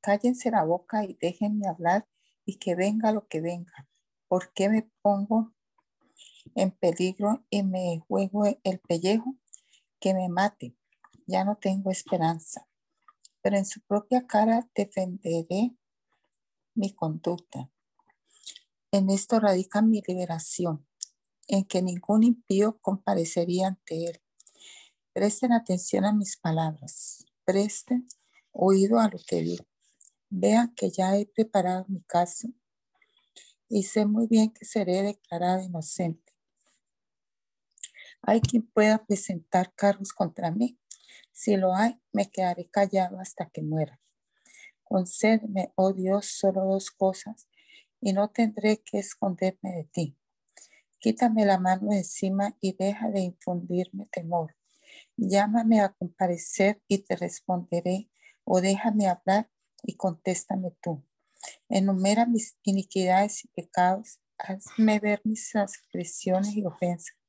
Cállense 0.00 0.50
la 0.50 0.64
boca 0.64 1.04
y 1.04 1.16
déjenme 1.20 1.68
hablar 1.68 2.08
y 2.44 2.58
que 2.58 2.74
venga 2.74 3.12
lo 3.12 3.28
que 3.28 3.40
venga. 3.40 3.88
¿Por 4.28 4.52
qué 4.52 4.68
me 4.68 4.90
pongo 5.02 5.52
en 6.54 6.70
peligro 6.70 7.44
y 7.50 7.62
me 7.62 8.00
juego 8.06 8.44
el 8.62 8.78
pellejo? 8.80 9.36
Que 10.00 10.14
me 10.14 10.28
mate. 10.28 10.76
Ya 11.26 11.44
no 11.44 11.56
tengo 11.56 11.90
esperanza. 11.90 12.68
Pero 13.40 13.56
en 13.56 13.64
su 13.64 13.80
propia 13.80 14.26
cara 14.26 14.68
defenderé 14.74 15.76
mi 16.74 16.92
conducta. 16.94 17.70
En 18.90 19.10
esto 19.10 19.40
radica 19.40 19.82
mi 19.82 20.02
liberación, 20.06 20.86
en 21.48 21.64
que 21.64 21.82
ningún 21.82 22.24
impío 22.24 22.78
comparecería 22.80 23.68
ante 23.68 24.04
él. 24.04 24.22
Presten 25.12 25.52
atención 25.52 26.04
a 26.04 26.12
mis 26.12 26.36
palabras. 26.36 27.24
Presten 27.44 28.06
oído 28.52 28.98
a 28.98 29.08
lo 29.08 29.18
que 29.26 29.42
digo. 29.42 29.64
Vean 30.30 30.74
que 30.74 30.90
ya 30.90 31.16
he 31.16 31.26
preparado 31.26 31.84
mi 31.88 32.02
caso 32.02 32.48
y 33.68 33.84
sé 33.84 34.04
muy 34.04 34.26
bien 34.26 34.50
que 34.50 34.66
seré 34.66 35.02
declarada 35.02 35.62
inocente. 35.62 36.31
Hay 38.22 38.40
quien 38.40 38.62
pueda 38.62 39.04
presentar 39.04 39.74
cargos 39.74 40.12
contra 40.12 40.50
mí. 40.50 40.78
Si 41.32 41.56
lo 41.56 41.74
hay, 41.74 42.00
me 42.12 42.30
quedaré 42.30 42.68
callado 42.68 43.18
hasta 43.18 43.50
que 43.50 43.62
muera. 43.62 44.00
Concédeme, 44.84 45.72
oh 45.74 45.92
Dios, 45.92 46.26
solo 46.26 46.64
dos 46.64 46.90
cosas 46.90 47.48
y 48.00 48.12
no 48.12 48.30
tendré 48.30 48.82
que 48.84 48.98
esconderme 48.98 49.72
de 49.76 49.84
ti. 49.84 50.18
Quítame 50.98 51.46
la 51.46 51.58
mano 51.58 51.92
encima 51.92 52.56
y 52.60 52.74
deja 52.76 53.10
de 53.10 53.20
infundirme 53.20 54.06
temor. 54.06 54.54
Llámame 55.16 55.80
a 55.80 55.92
comparecer 55.92 56.82
y 56.88 56.98
te 56.98 57.16
responderé, 57.16 58.10
o 58.44 58.60
déjame 58.60 59.08
hablar 59.08 59.50
y 59.82 59.96
contéstame 59.96 60.72
tú. 60.82 61.04
Enumera 61.68 62.26
mis 62.26 62.56
iniquidades 62.62 63.44
y 63.44 63.48
pecados, 63.48 64.20
hazme 64.38 65.00
ver 65.00 65.20
mis 65.24 65.50
transgresiones 65.50 66.54
y 66.54 66.64
ofensas. 66.64 67.21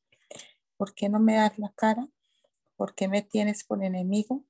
¿Por 0.78 0.94
qué 0.94 1.10
no 1.10 1.20
me 1.20 1.36
das 1.36 1.58
la 1.60 1.72
cara? 1.76 2.08
¿Por 2.76 2.96
qué 2.96 3.08
me 3.08 3.22
tienes 3.22 3.64
por 3.64 3.84
enemigo? 3.84 4.46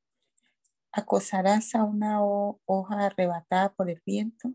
¿Acosarás 0.91 1.75
a 1.75 1.83
una 1.83 2.23
hoja 2.23 3.05
arrebatada 3.05 3.73
por 3.73 3.89
el 3.89 4.01
viento? 4.05 4.53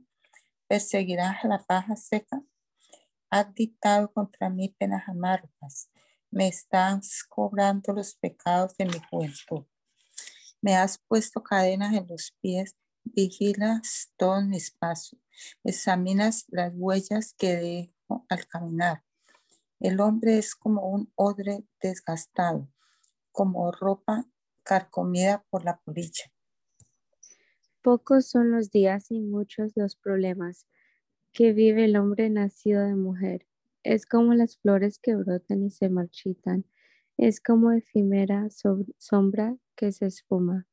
¿Perseguirás 0.66 1.44
a 1.44 1.48
la 1.48 1.58
paja 1.58 1.96
seca? 1.96 2.42
Has 3.30 3.54
dictado 3.54 4.12
contra 4.12 4.48
mí 4.48 4.74
penas 4.78 5.08
amargas 5.08 5.90
me 6.30 6.48
estás 6.48 7.24
cobrando 7.24 7.92
los 7.92 8.14
pecados 8.14 8.76
de 8.76 8.86
mi 8.86 9.00
juventud. 9.10 9.64
Me 10.60 10.76
has 10.76 10.98
puesto 10.98 11.42
cadenas 11.42 11.94
en 11.94 12.06
los 12.08 12.32
pies, 12.40 12.76
vigilas 13.04 14.12
todos 14.16 14.44
mis 14.44 14.70
pasos, 14.70 15.18
examinas 15.64 16.44
las 16.48 16.72
huellas 16.74 17.34
que 17.38 17.56
dejo 17.56 18.26
al 18.28 18.46
caminar. 18.46 19.04
El 19.80 20.00
hombre 20.00 20.38
es 20.38 20.56
como 20.56 20.88
un 20.88 21.12
odre 21.14 21.64
desgastado, 21.80 22.68
como 23.30 23.70
ropa 23.70 24.24
carcomida 24.64 25.44
por 25.50 25.64
la 25.64 25.78
polilla. 25.78 26.32
Pocos 27.82 28.28
son 28.28 28.50
los 28.50 28.70
días 28.70 29.10
y 29.10 29.20
muchos 29.20 29.72
los 29.76 29.94
problemas 29.94 30.66
que 31.32 31.52
vive 31.52 31.84
el 31.84 31.96
hombre 31.96 32.28
nacido 32.28 32.84
de 32.84 32.96
mujer. 32.96 33.46
Es 33.84 34.04
como 34.04 34.34
las 34.34 34.58
flores 34.58 34.98
que 34.98 35.14
brotan 35.14 35.62
y 35.62 35.70
se 35.70 35.88
marchitan. 35.88 36.64
Es 37.16 37.40
como 37.40 37.70
efímera 37.72 38.48
sombra 38.98 39.56
que 39.76 39.92
se 39.92 40.06
espuma. 40.06 40.66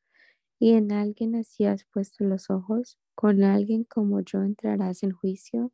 Y 0.58 0.74
en 0.74 0.91
alguien 0.91 1.36
así 1.36 1.66
has 1.66 1.86
puesto 1.86 2.24
los 2.24 2.49
ojos. 2.49 2.97
Con 3.14 3.43
alguien 3.43 3.84
como 3.84 4.22
yo 4.22 4.41
entrarás 4.41 5.03
en 5.03 5.12
juicio. 5.12 5.72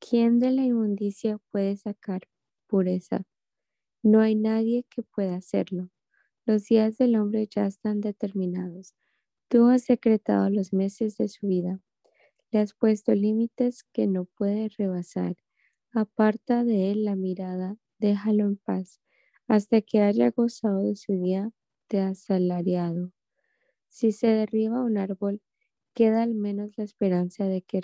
¿Quién 0.00 0.38
de 0.38 0.50
la 0.50 0.62
inmundicia 0.62 1.38
puede 1.50 1.76
sacar 1.76 2.22
pureza? 2.66 3.24
No 4.02 4.20
hay 4.20 4.34
nadie 4.34 4.84
que 4.88 5.02
pueda 5.02 5.36
hacerlo. 5.36 5.90
Los 6.44 6.64
días 6.66 6.96
del 6.98 7.16
hombre 7.16 7.48
ya 7.50 7.66
están 7.66 8.00
determinados. 8.00 8.94
Tú 9.48 9.66
has 9.68 9.84
secretado 9.84 10.50
los 10.50 10.72
meses 10.72 11.16
de 11.16 11.28
su 11.28 11.46
vida. 11.46 11.80
Le 12.52 12.60
has 12.60 12.74
puesto 12.74 13.14
límites 13.14 13.84
que 13.92 14.06
no 14.06 14.24
puede 14.26 14.68
rebasar 14.78 15.36
Aparta 15.92 16.62
de 16.62 16.90
él 16.90 17.04
la 17.06 17.16
mirada, 17.16 17.78
déjalo 17.98 18.44
en 18.44 18.56
paz, 18.58 19.00
hasta 19.48 19.80
que 19.80 20.02
haya 20.02 20.30
gozado 20.30 20.82
de 20.82 20.94
su 20.94 21.14
día 21.14 21.52
de 21.88 22.00
asalariado. 22.00 23.12
Si 23.88 24.12
se 24.12 24.26
derriba 24.26 24.82
un 24.84 24.98
árbol, 24.98 25.40
queda 25.94 26.22
al 26.22 26.34
menos 26.34 26.72
la 26.76 26.84
esperanza 26.84 27.46
de 27.46 27.62
que 27.62 27.80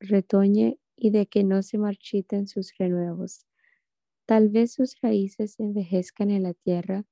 retoñe 0.00 0.80
y 0.96 1.10
de 1.10 1.26
que 1.26 1.44
no 1.44 1.62
se 1.62 1.78
marchiten 1.78 2.46
sus 2.48 2.72
renuevos. 2.78 3.46
Tal 4.26 4.50
vez 4.50 4.72
sus 4.74 4.96
raíces 5.02 5.58
envejezcan 5.60 6.30
en 6.30 6.42
la 6.44 6.54
tierra 6.54 7.04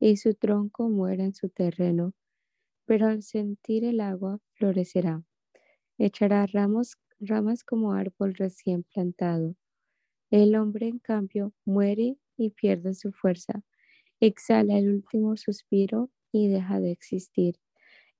y 0.00 0.16
su 0.18 0.34
tronco 0.34 0.88
muera 0.88 1.24
en 1.24 1.34
su 1.34 1.48
terreno, 1.50 2.14
pero 2.86 3.08
al 3.08 3.22
sentir 3.22 3.84
el 3.84 4.00
agua 4.00 4.40
florecerá. 4.54 5.24
Echará 5.98 6.46
ramas 6.46 7.64
como 7.64 7.92
árbol 7.94 8.34
recién 8.34 8.84
plantado 8.84 9.56
el 10.32 10.56
hombre, 10.56 10.88
en 10.88 10.98
cambio, 10.98 11.52
muere 11.64 12.16
y 12.36 12.50
pierde 12.50 12.94
su 12.94 13.12
fuerza, 13.12 13.62
exhala 14.20 14.78
el 14.78 14.90
último 14.90 15.36
suspiro 15.36 16.10
y 16.32 16.48
deja 16.48 16.80
de 16.80 16.92
existir. 16.92 17.56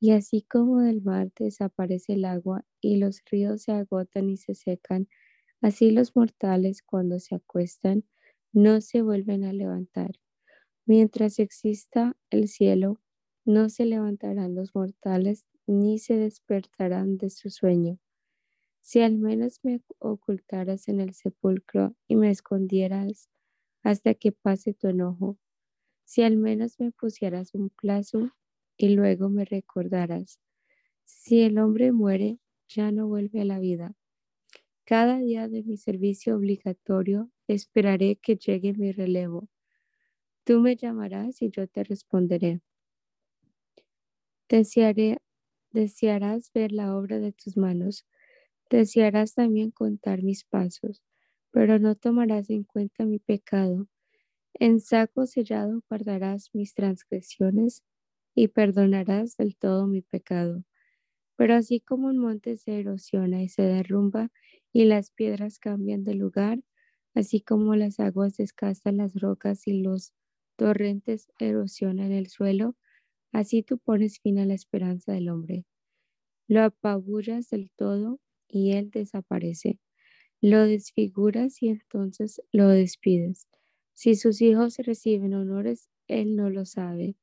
Y 0.01 0.12
así 0.12 0.42
como 0.42 0.80
del 0.80 1.03
mar 1.03 1.30
desaparece 1.38 2.14
el 2.14 2.24
agua 2.24 2.64
y 2.80 2.96
los 2.96 3.22
ríos 3.30 3.62
se 3.62 3.72
agotan 3.72 4.28
y 4.30 4.36
se 4.36 4.55
secan, 4.55 5.09
así 5.61 5.90
los 5.90 6.16
mortales 6.16 6.82
cuando 6.82 7.20
se 7.20 7.34
acuestan 7.36 8.05
no 8.53 8.80
se 8.80 9.03
vuelven 9.03 9.44
a 9.44 9.53
levantar. 9.53 10.12
Mientras 10.86 11.38
exista 11.38 12.16
el 12.30 12.48
cielo, 12.48 13.01
no 13.46 13.70
se 13.70 13.86
levantarán 13.86 14.55
los 14.55 14.74
mortales 14.74 15.46
ni 15.66 15.98
se 15.98 16.16
despertarán 16.16 17.18
de 17.18 17.30
su 17.30 17.51
sueño. 17.51 17.98
Si 18.82 19.01
al 19.01 19.16
menos 19.18 19.61
me 19.64 19.82
ocultaras 19.98 20.88
en 20.88 21.01
el 21.01 21.14
sepulcro 21.14 21.96
y 22.09 22.16
me 22.16 22.30
escondieras 22.30 23.30
hasta 23.82 24.14
que 24.14 24.32
pase 24.32 24.74
tu 24.74 24.88
enojo, 24.88 25.38
si 26.05 26.22
al 26.22 26.36
menos 26.36 26.80
me 26.80 26.92
pusieras 26.92 27.55
un 27.55 27.70
plazo 27.70 28.30
y 28.80 28.88
luego 28.96 29.28
me 29.28 29.44
recordaras, 29.44 30.40
si 31.04 31.42
el 31.42 31.58
hombre 31.58 31.92
muere, 31.92 32.38
ya 32.68 32.92
no 32.92 33.08
vuelve 33.08 33.42
a 33.42 33.44
la 33.44 33.58
vida. 33.58 33.94
Cada 34.84 35.18
día 35.18 35.48
de 35.48 35.62
mi 35.62 35.76
servicio 35.76 36.36
obligatorio 36.36 37.30
esperaré 37.48 38.16
que 38.16 38.36
llegue 38.36 38.72
mi 38.74 38.92
relevo. 38.92 39.48
Tú 40.44 40.60
me 40.60 40.76
llamarás 40.76 41.42
y 41.42 41.50
yo 41.50 41.66
te 41.68 41.84
responderé. 41.84 42.60
Desearé, 44.50 45.18
desearás 45.72 46.52
ver 46.52 46.72
la 46.72 46.96
obra 46.96 47.18
de 47.20 47.32
tus 47.32 47.56
manos 47.56 48.04
Desearás 48.70 49.34
también 49.34 49.70
contar 49.70 50.22
mis 50.22 50.44
pasos, 50.44 51.02
pero 51.52 51.78
no 51.78 51.96
tomarás 51.96 52.50
en 52.50 52.64
cuenta 52.64 53.04
mi 53.06 53.18
pecado. 53.18 53.88
En 54.54 54.80
saco 54.80 55.26
sellado 55.26 55.82
guardarás 55.88 56.50
mis 56.54 56.74
transgresiones 56.74 57.84
y 58.41 58.49
perdonarás 58.49 59.36
del 59.36 59.57
todo 59.57 59.86
mi 59.86 60.03
pecado. 60.03 60.64
Pero 61.36 61.55
así 61.55 61.80
como 61.80 62.09
un 62.09 62.18
monte 62.18 62.57
se 62.57 62.78
erosiona 62.80 63.43
y 63.43 63.49
se 63.49 63.62
derrumba 63.62 64.30
y 64.72 64.84
las 64.84 65.11
piedras 65.11 65.59
cambian 65.59 66.05
de 66.05 66.14
lugar, 66.14 66.61
así 67.14 67.41
como 67.41 67.74
las 67.76 68.01
aguas 68.01 68.36
descastan 68.36 68.99
las 68.99 69.14
rocas 69.20 69.66
y 69.66 69.82
los 69.82 70.12
torrentes 70.57 71.30
erosionan 71.38 72.12
el 72.12 72.28
suelo, 72.28 72.76
así 73.32 73.62
tú 73.62 73.78
pones 73.78 74.20
fin 74.20 74.38
a 74.38 74.47
la 74.47 74.55
esperanza 74.55 75.12
del 75.12 75.28
hombre. 75.30 75.64
Lo 76.49 76.62
apabullas 76.62 77.49
del 77.51 77.70
todo 77.76 78.20
y 78.49 78.72
él 78.72 78.91
desaparece. 78.91 79.78
Lo 80.43 80.64
desfiguras 80.66 81.62
y 81.62 81.68
entonces 81.68 82.43
lo 82.53 82.68
despides. 82.68 83.49
Si 83.95 84.14
sus 84.16 84.43
hijos 84.43 84.78
reciben 84.78 85.34
honores, 85.34 85.88
él 86.09 86.36
no 86.36 86.51
lo 86.51 86.64
sabe. 86.66 87.16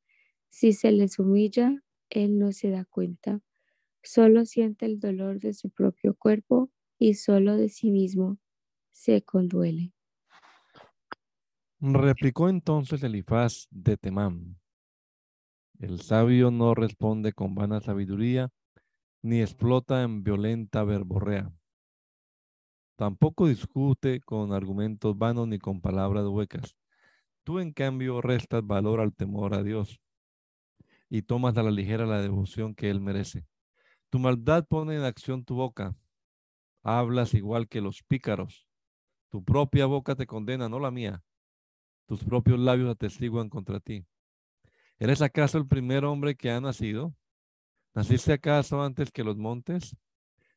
Si 0.50 0.74
se 0.74 0.92
les 0.92 1.20
humilla, 1.20 1.84
él 2.10 2.38
no 2.38 2.52
se 2.52 2.70
da 2.70 2.84
cuenta. 2.86 3.42
Solo 4.04 4.46
siente 4.46 4.86
el 4.86 5.00
dolor 5.00 5.40
de 5.40 5.54
su 5.54 5.70
propio 5.70 6.16
cuerpo 6.16 6.72
y 7.00 7.16
solo 7.16 7.58
de 7.58 7.70
sí 7.70 7.92
mismo 7.92 8.40
se 8.92 9.24
conduele. 9.24 9.94
Replicó 11.82 12.50
entonces 12.50 13.02
Elifaz 13.02 13.68
de 13.72 13.98
Temán. 13.98 14.60
El 15.80 16.02
sabio 16.02 16.52
no 16.52 16.76
responde 16.76 17.34
con 17.34 17.56
vana 17.56 17.80
sabiduría, 17.82 18.50
ni 19.24 19.42
explota 19.42 20.04
en 20.04 20.24
violenta 20.24 20.84
verborrea. 20.84 21.54
Tampoco 22.96 23.48
discute 23.48 24.20
con 24.22 24.54
argumentos 24.54 25.18
vanos 25.18 25.48
ni 25.48 25.58
con 25.58 25.82
palabras 25.82 26.26
huecas. 26.28 26.76
Tú, 27.44 27.60
en 27.60 27.74
cambio, 27.74 28.22
restas 28.22 28.66
valor 28.66 29.02
al 29.02 29.16
temor 29.16 29.54
a 29.56 29.64
Dios 29.64 30.00
y 31.10 31.22
tomas 31.22 31.58
a 31.58 31.64
la 31.64 31.72
ligera 31.72 32.06
la 32.06 32.22
devoción 32.22 32.76
que 32.76 32.90
Él 32.90 33.00
merece. 33.00 33.46
Tu 34.10 34.20
maldad 34.20 34.66
pone 34.68 34.96
en 34.96 35.04
acción 35.04 35.44
tu 35.44 35.56
boca. 35.56 35.96
Hablas 36.84 37.34
igual 37.34 37.68
que 37.68 37.82
los 37.82 38.04
pícaros. 38.04 38.68
Tu 39.30 39.44
propia 39.44 39.86
boca 39.86 40.16
te 40.16 40.26
condena, 40.26 40.70
no 40.70 40.80
la 40.80 40.92
mía. 40.92 41.24
Tus 42.08 42.24
propios 42.24 42.60
labios 42.60 42.90
atestiguan 42.90 43.50
contra 43.50 43.80
ti. 43.80 44.06
¿Eres 44.98 45.22
acaso 45.22 45.58
el 45.58 45.68
primer 45.68 46.06
hombre 46.06 46.36
que 46.36 46.50
ha 46.50 46.62
nacido? 46.62 47.14
¿Naciste 47.94 48.34
acaso 48.34 48.82
antes 48.82 49.12
que 49.12 49.24
los 49.24 49.38
montes? 49.38 49.96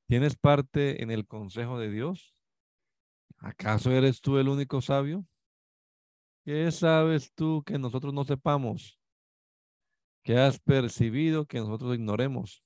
¿Tienes 0.07 0.36
parte 0.36 1.03
en 1.03 1.11
el 1.11 1.26
consejo 1.26 1.78
de 1.78 1.90
Dios? 1.90 2.34
¿Acaso 3.38 3.90
eres 3.90 4.20
tú 4.20 4.38
el 4.38 4.48
único 4.48 4.80
sabio? 4.80 5.26
¿Qué 6.44 6.70
sabes 6.70 7.32
tú 7.34 7.62
que 7.64 7.78
nosotros 7.78 8.14
no 8.14 8.24
sepamos? 8.24 8.99
¿Qué 10.23 10.37
has 10.37 10.59
percibido 10.59 11.47
que 11.47 11.59
nosotros 11.59 11.95
ignoremos? 11.95 12.62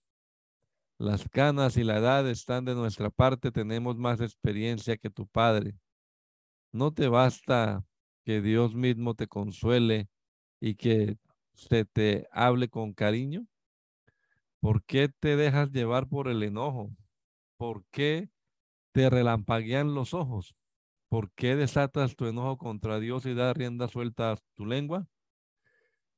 Las 0.99 1.29
canas 1.29 1.77
y 1.77 1.85
la 1.85 1.99
edad 1.99 2.29
están 2.29 2.65
de 2.65 2.75
nuestra 2.75 3.11
parte, 3.11 3.53
tenemos 3.53 3.97
más 3.97 4.21
experiencia 4.21 4.97
que 4.97 5.11
tu 5.11 5.27
padre. 5.27 5.75
¿No 6.73 6.93
te 6.93 7.09
basta 7.09 7.85
que 8.25 8.41
Dios 8.41 8.75
mismo 8.75 9.15
te 9.15 9.29
consuele 9.29 10.09
y 10.61 10.75
que 10.75 11.17
se 11.53 11.85
te 11.85 12.27
hable 12.33 12.69
con 12.69 12.93
cariño? 12.93 13.47
¿Por 14.61 14.83
qué 14.85 15.09
te 15.09 15.37
dejas 15.37 15.71
llevar 15.71 16.09
por 16.09 16.29
el 16.29 16.43
enojo? 16.43 16.91
¿Por 17.57 17.85
qué 17.91 18.31
te 18.93 19.11
relampaguean 19.11 19.95
los 19.95 20.15
ojos? 20.15 20.57
¿Por 21.09 21.31
qué 21.33 21.55
desatas 21.55 22.17
tu 22.17 22.27
enojo 22.27 22.59
contra 22.59 22.99
Dios 22.99 23.27
y 23.27 23.35
das 23.35 23.57
rienda 23.57 23.89
suelta 23.89 24.33
a 24.33 24.37
tu 24.55 24.67
lengua? 24.67 25.07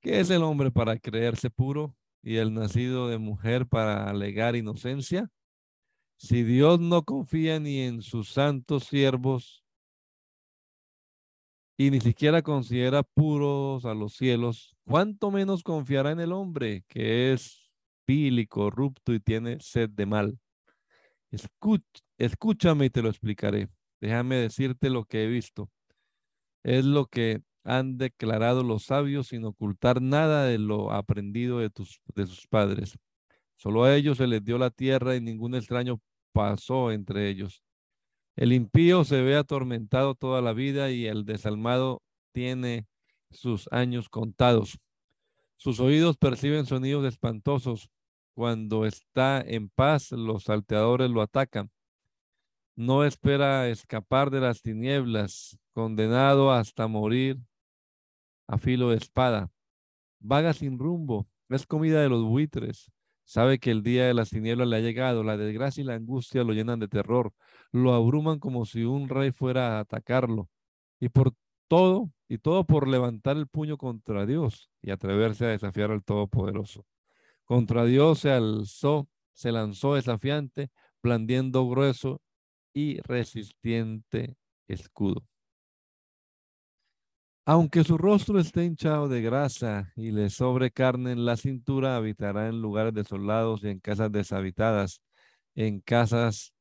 ¿Qué 0.07 0.21
es 0.21 0.31
el 0.31 0.45
hombre 0.45 0.71
para 0.71 0.97
creerse 1.01 1.51
puro 1.51 1.97
y 2.23 2.37
el 2.37 2.55
nacido 2.55 3.09
de 3.09 3.19
mujer 3.19 3.67
para 3.67 4.09
alegar 4.09 4.55
inocencia? 4.55 5.33
Si 6.17 6.45
Dios 6.45 6.79
no 6.79 7.03
confía 7.03 7.59
ni 7.59 7.81
en 7.81 8.03
sus 8.03 8.29
santos 8.29 8.85
siervos 8.85 9.65
y 11.77 11.91
ni 11.91 12.01
siquiera 12.01 12.43
considera 12.43 13.03
puros 13.03 13.85
a 13.85 13.95
los 13.95 14.15
cielos, 14.15 14.77
¿cuánto 14.85 15.33
menos 15.33 15.65
confiará 15.65 16.13
en 16.13 16.21
el 16.21 16.31
hombre 16.31 16.85
que 16.87 17.33
es 17.33 17.73
vil 18.07 18.39
y 18.39 18.47
corrupto 18.47 19.13
y 19.13 19.19
tiene 19.19 19.59
sed 19.59 19.91
de 19.91 20.07
mal? 20.07 20.39
escúchame 22.17 22.85
y 22.85 22.91
te 22.91 23.03
lo 23.03 23.09
explicaré. 23.09 23.71
Déjame 24.01 24.37
decirte 24.37 24.89
lo 24.89 25.05
que 25.05 25.25
he 25.25 25.27
visto. 25.27 25.69
Es 26.63 26.85
lo 26.85 27.07
que 27.07 27.43
han 27.67 27.99
declarado 27.99 28.63
los 28.63 28.85
sabios 28.85 29.29
sin 29.29 29.45
ocultar 29.45 30.01
nada 30.01 30.45
de 30.45 30.59
lo 30.59 30.93
aprendido 30.93 31.59
de, 31.59 31.69
tus, 31.69 32.01
de 32.15 32.27
sus 32.27 32.47
padres. 32.47 32.99
Solo 33.57 33.85
a 33.85 33.95
ellos 33.95 34.19
se 34.19 34.27
les 34.27 34.45
dio 34.45 34.57
la 34.57 34.71
tierra 34.71 35.17
y 35.17 35.21
ningún 35.21 35.55
extraño 35.55 36.01
pasó 36.33 36.93
entre 36.93 37.29
ellos. 37.29 37.63
El 38.37 38.53
impío 38.53 39.05
se 39.05 39.23
ve 39.23 39.37
atormentado 39.37 40.15
toda 40.15 40.41
la 40.43 40.53
vida 40.53 40.91
y 40.91 41.07
el 41.07 41.25
desalmado 41.25 42.03
tiene 42.33 42.87
sus 43.31 43.69
años 43.73 44.09
contados. 44.09 44.79
Sus 45.57 45.81
oídos 45.81 46.17
perciben 46.17 46.67
sonidos 46.67 47.05
espantosos. 47.07 47.91
Cuando 48.35 48.85
está 48.85 49.41
en 49.41 49.71
paz, 49.71 50.13
los 50.13 50.45
salteadores 50.45 51.11
lo 51.11 51.23
atacan 51.23 51.71
no 52.77 53.05
espera 53.05 53.69
escapar 53.71 54.31
de 54.31 54.41
las 54.41 54.61
tinieblas, 54.61 55.59
condenado 55.73 56.53
hasta 56.53 56.87
morir 56.87 57.39
a 58.47 58.59
filo 58.59 58.91
de 58.91 58.97
espada. 58.97 59.51
Vaga 60.21 60.53
sin 60.53 60.79
rumbo, 60.79 61.29
es 61.49 61.67
comida 61.67 62.03
de 62.03 62.09
los 62.09 62.25
buitres. 62.25 62.91
Sabe 63.25 63.59
que 63.59 63.71
el 63.73 63.83
día 63.83 64.07
de 64.07 64.15
las 64.15 64.31
tinieblas 64.31 64.69
le 64.69 64.77
ha 64.77 64.81
llegado, 64.81 65.25
la 65.25 65.37
desgracia 65.37 65.83
y 65.83 65.85
la 65.85 65.95
angustia 65.95 66.45
lo 66.45 66.53
llenan 66.53 66.79
de 66.79 66.89
terror, 66.89 67.33
lo 67.73 67.93
abruman 67.95 68.39
como 68.39 68.65
si 68.65 68.85
un 68.85 69.09
rey 69.09 69.33
fuera 69.33 69.77
a 69.77 69.81
atacarlo. 69.81 70.49
Y 71.01 71.09
por 71.09 71.33
todo, 71.69 72.11
y 72.29 72.39
todo 72.39 72.65
por 72.65 72.89
levantar 72.89 73.37
el 73.37 73.49
puño 73.49 73.77
contra 73.79 74.27
Dios 74.27 74.71
y 74.81 74.91
atreverse 74.91 75.45
a 75.47 75.49
desafiar 75.49 75.91
al 75.91 76.05
Todopoderoso. 76.05 76.87
Contra 77.45 77.85
Dios 77.85 78.21
se 78.21 78.31
alzó, 78.31 79.09
se 79.33 79.53
lanzó 79.53 79.95
desafiante, 79.95 80.71
blandiendo 81.03 81.69
grueso 81.69 82.21
y 82.73 83.01
resistente 83.03 84.37
escudo. 84.69 85.25
Aunque 87.49 87.85
su 87.85 87.97
rostro 87.97 88.41
esté 88.41 88.65
hinchado 88.65 89.09
de 89.09 89.23
grasa 89.23 89.93
y 89.95 90.11
le 90.11 90.31
sobre 90.31 90.73
carne 90.73 91.13
en 91.13 91.25
la 91.25 91.37
cintura, 91.37 91.97
habitará 91.97 92.49
en 92.49 92.61
lugares 92.61 92.93
desolados 92.93 93.63
y 93.63 93.69
en 93.69 93.79
casas 93.79 94.11
deshabitadas, 94.11 95.01
en 95.55 95.81
casas 95.81 96.53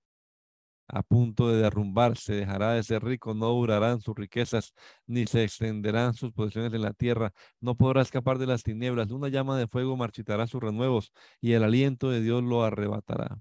a 0.87 1.01
punto 1.01 1.49
de 1.49 1.57
derrumbarse, 1.63 2.33
dejará 2.35 2.73
de 2.73 2.83
ser 2.83 3.03
rico, 3.03 3.33
no 3.33 3.47
durarán 3.49 3.99
sus 3.99 4.15
riquezas, 4.15 4.73
ni 5.07 5.25
se 5.25 5.43
extenderán 5.43 6.13
sus 6.13 6.31
posesiones 6.33 6.71
en 6.73 6.83
la 6.83 6.93
tierra, 6.93 7.33
no 7.59 7.75
podrá 7.75 8.03
escapar 8.03 8.37
de 8.37 8.45
las 8.47 8.61
tinieblas, 8.63 9.09
una 9.11 9.29
llama 9.29 9.57
de 9.57 9.67
fuego 9.67 9.97
marchitará 9.97 10.45
sus 10.45 10.61
renuevos, 10.61 11.11
y 11.41 11.53
el 11.53 11.63
aliento 11.63 12.11
de 12.11 12.21
Dios 12.21 12.43
lo 12.43 12.63
arrebatará 12.63 13.39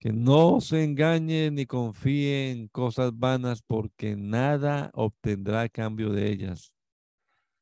que 0.00 0.12
no 0.12 0.62
se 0.62 0.82
engañe 0.82 1.50
ni 1.50 1.66
confíe 1.66 2.50
en 2.50 2.68
cosas 2.68 3.12
vanas, 3.14 3.62
porque 3.62 4.16
nada 4.16 4.90
obtendrá 4.94 5.62
a 5.62 5.68
cambio 5.68 6.10
de 6.10 6.32
ellas. 6.32 6.72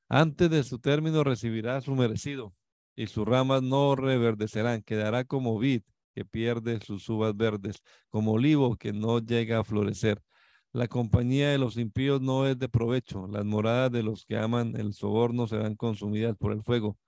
Antes 0.08 0.48
de 0.48 0.62
su 0.62 0.78
término 0.78 1.24
recibirá 1.24 1.80
su 1.80 1.94
merecido, 1.96 2.54
y 2.96 3.08
sus 3.08 3.26
ramas 3.26 3.62
no 3.62 3.96
reverdecerán, 3.96 4.82
quedará 4.82 5.24
como 5.24 5.58
vid 5.58 5.82
que 6.14 6.24
pierde 6.24 6.80
sus 6.80 7.08
uvas 7.08 7.36
verdes, 7.36 7.82
como 8.08 8.32
olivo 8.32 8.76
que 8.76 8.92
no 8.92 9.18
llega 9.18 9.58
a 9.58 9.64
florecer. 9.64 10.22
La 10.72 10.86
compañía 10.86 11.50
de 11.50 11.58
los 11.58 11.76
impíos 11.76 12.20
no 12.20 12.46
es 12.46 12.58
de 12.58 12.68
provecho, 12.68 13.26
las 13.26 13.44
moradas 13.44 13.90
de 13.90 14.02
los 14.04 14.24
que 14.24 14.38
aman 14.38 14.76
el 14.76 14.94
soborno 14.94 15.48
serán 15.48 15.74
consumidas 15.76 16.36
por 16.36 16.52
el 16.52 16.62
fuego. 16.62 16.98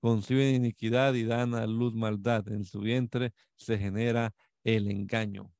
Conciben 0.00 0.54
iniquidad 0.54 1.14
y 1.14 1.24
dan 1.24 1.54
a 1.54 1.66
luz 1.66 1.94
maldad, 1.94 2.46
en 2.48 2.64
su 2.64 2.80
vientre 2.80 3.32
se 3.56 3.78
genera 3.78 4.34
el 4.74 4.90
engaño. 4.90 5.54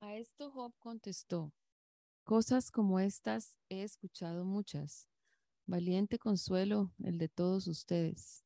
A 0.00 0.16
esto 0.16 0.50
Job 0.50 0.74
contestó, 0.80 1.52
cosas 2.24 2.72
como 2.72 2.98
estas 2.98 3.56
he 3.68 3.84
escuchado 3.84 4.44
muchas, 4.44 5.08
valiente 5.66 6.18
consuelo 6.18 6.92
el 7.04 7.18
de 7.18 7.28
todos 7.28 7.68
ustedes. 7.68 8.44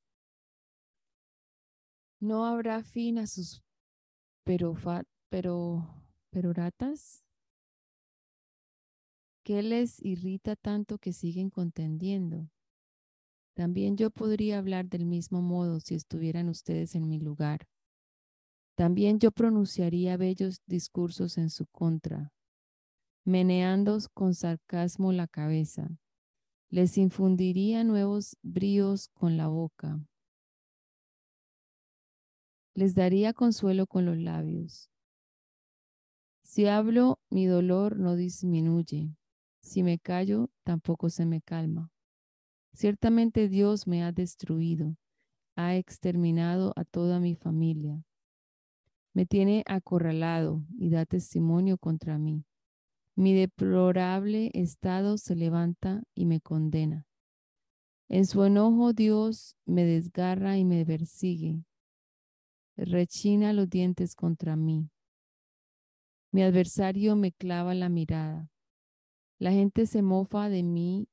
No 2.21 2.45
habrá 2.45 2.83
fin 2.83 3.19
a 3.19 3.27
sus 3.27 3.63
pero, 4.45 4.75
pero, 5.31 5.89
peroratas. 6.29 7.25
¿Qué 9.45 9.63
les 9.63 9.99
irrita 10.05 10.57
tanto 10.57 10.99
que 10.99 11.15
siguen 11.15 11.49
contendiendo? 11.49 12.51
También 13.55 13.97
yo 13.97 14.11
podría 14.11 14.59
hablar 14.59 14.91
del 14.91 15.07
mismo 15.07 15.41
modo 15.41 15.81
si 15.81 15.95
estuvieran 15.95 16.51
ustedes 16.51 16.95
en 16.95 17.09
mi 17.09 17.19
lugar. 17.19 17.67
También 18.79 19.19
yo 19.19 19.33
pronunciaría 19.33 20.17
bellos 20.17 20.63
discursos 20.69 21.37
en 21.37 21.51
su 21.51 21.67
contra, 21.67 22.33
meneando 23.25 23.99
con 24.15 24.35
sarcasmo 24.35 25.11
la 25.11 25.27
cabeza. 25.27 25.99
Les 26.71 26.97
infundiría 26.97 27.83
nuevos 27.83 28.37
bríos 28.41 29.09
con 29.09 29.37
la 29.37 29.49
boca. 29.49 29.99
Les 32.73 32.95
daría 32.95 33.33
consuelo 33.33 33.89
con 33.89 34.05
los 34.05 34.17
labios. 34.17 34.89
Si 36.45 36.67
hablo, 36.67 37.19
mi 37.31 37.47
dolor 37.47 37.99
no 37.99 38.15
disminuye. 38.15 39.13
Si 39.61 39.83
me 39.83 39.99
callo, 39.99 40.51
tampoco 40.63 41.11
se 41.11 41.27
me 41.27 41.43
calma. 41.43 41.91
Ciertamente 42.75 43.49
Dios 43.49 43.89
me 43.89 44.05
ha 44.05 44.13
destruido, 44.13 44.97
ha 45.57 45.75
exterminado 45.75 46.73
a 46.77 46.85
toda 46.85 47.19
mi 47.19 47.35
familia. 47.35 48.05
Me 49.19 49.27
tiene 49.27 49.65
acorralado 49.67 50.63
y 50.79 50.91
da 50.91 51.05
testimonio 51.05 51.77
contra 51.77 52.19
mí. 52.19 52.45
Mi 53.17 53.35
deplorable 53.35 54.53
estado 54.55 55.19
se 55.19 55.35
levanta 55.35 56.05
y 56.15 56.25
me 56.25 56.41
condena. 56.41 57.05
En 58.09 58.27
su 58.27 58.45
enojo 58.45 58.93
Dios 58.93 59.57
me 59.67 59.85
desgarra 59.85 60.57
y 60.57 60.65
me 60.65 60.87
persigue. 60.87 61.65
Rechina 62.77 63.53
los 63.53 63.69
dientes 63.69 64.15
contra 64.15 64.55
mí. 64.55 64.89
Mi 66.31 66.43
adversario 66.43 67.17
me 67.17 67.33
clava 67.33 67.75
la 67.75 67.89
mirada. 67.89 68.53
La 69.41 69.51
gente 69.51 69.87
se 69.87 70.01
mofa 70.01 70.49
de 70.49 70.63
mí 70.63 71.09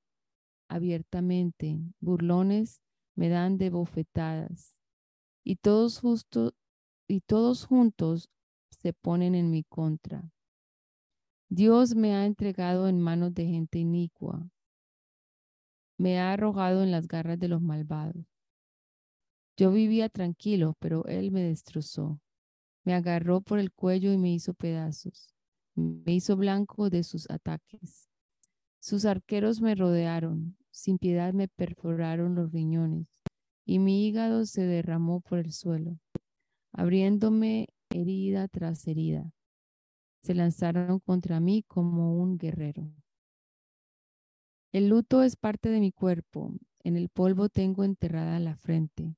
abiertamente. 0.68 1.80
Burlones 2.02 2.82
me 3.16 3.30
dan 3.30 3.58
de 3.58 3.72
bofetadas. 3.72 4.76
Y 5.44 5.56
todos 5.56 6.02
justos 6.02 6.54
y 7.08 7.22
todos 7.22 7.66
juntos 7.66 8.30
se 8.70 8.94
ponen 8.94 9.36
en 9.36 9.52
mi 9.52 9.64
contra. 9.64 10.32
Dios 11.50 11.96
me 11.96 12.16
ha 12.16 12.26
entregado 12.26 12.88
en 12.88 13.00
manos 13.00 13.34
de 13.34 13.46
gente 13.46 13.80
inicua. 13.80 14.50
Me 15.98 16.20
ha 16.20 16.34
arrojado 16.34 16.84
en 16.84 16.92
las 16.92 17.08
garras 17.08 17.40
de 17.40 17.48
los 17.48 17.62
malvados. 17.62 18.26
Yo 19.58 19.72
vivía 19.72 20.10
tranquilo, 20.10 20.76
pero 20.80 21.06
Él 21.06 21.32
me 21.32 21.42
destrozó. 21.42 22.20
Me 22.84 22.94
agarró 22.94 23.42
por 23.42 23.60
el 23.60 23.72
cuello 23.72 24.12
y 24.12 24.18
me 24.18 24.34
hizo 24.34 24.54
pedazos. 24.54 25.34
Me 25.76 26.14
hizo 26.14 26.36
blanco 26.36 26.90
de 26.90 27.04
sus 27.04 27.30
ataques. 27.30 28.10
Sus 28.80 29.06
arqueros 29.06 29.62
me 29.62 29.76
rodearon. 29.76 30.58
Sin 30.72 30.98
piedad 30.98 31.34
me 31.34 31.48
perforaron 31.48 32.36
los 32.36 32.52
riñones. 32.52 33.08
Y 33.66 33.80
mi 33.80 34.06
hígado 34.06 34.46
se 34.46 34.64
derramó 34.64 35.22
por 35.22 35.40
el 35.40 35.52
suelo, 35.54 35.98
abriéndome 36.76 37.70
herida 37.90 38.48
tras 38.48 38.88
herida. 38.88 39.32
Se 40.22 40.34
lanzaron 40.34 41.00
contra 41.00 41.40
mí 41.40 41.64
como 41.68 42.22
un 42.22 42.38
guerrero. 42.38 42.92
El 44.72 44.90
luto 44.90 45.24
es 45.24 45.38
parte 45.38 45.70
de 45.70 45.80
mi 45.80 45.92
cuerpo. 45.92 46.52
En 46.84 46.98
el 46.98 47.10
polvo 47.10 47.48
tengo 47.50 47.84
enterrada 47.84 48.40
la 48.40 48.56
frente. 48.56 49.16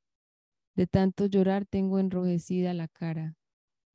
De 0.75 0.85
tanto 0.85 1.25
llorar 1.25 1.65
tengo 1.65 1.97
enrojecida 1.97 2.73
la 2.73 2.87
cara. 2.87 3.35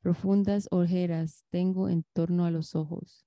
Profundas 0.01 0.67
ojeras 0.73 1.45
tengo 1.51 1.89
en 1.89 2.05
torno 2.13 2.45
a 2.45 2.51
los 2.51 2.75
ojos. 2.75 3.25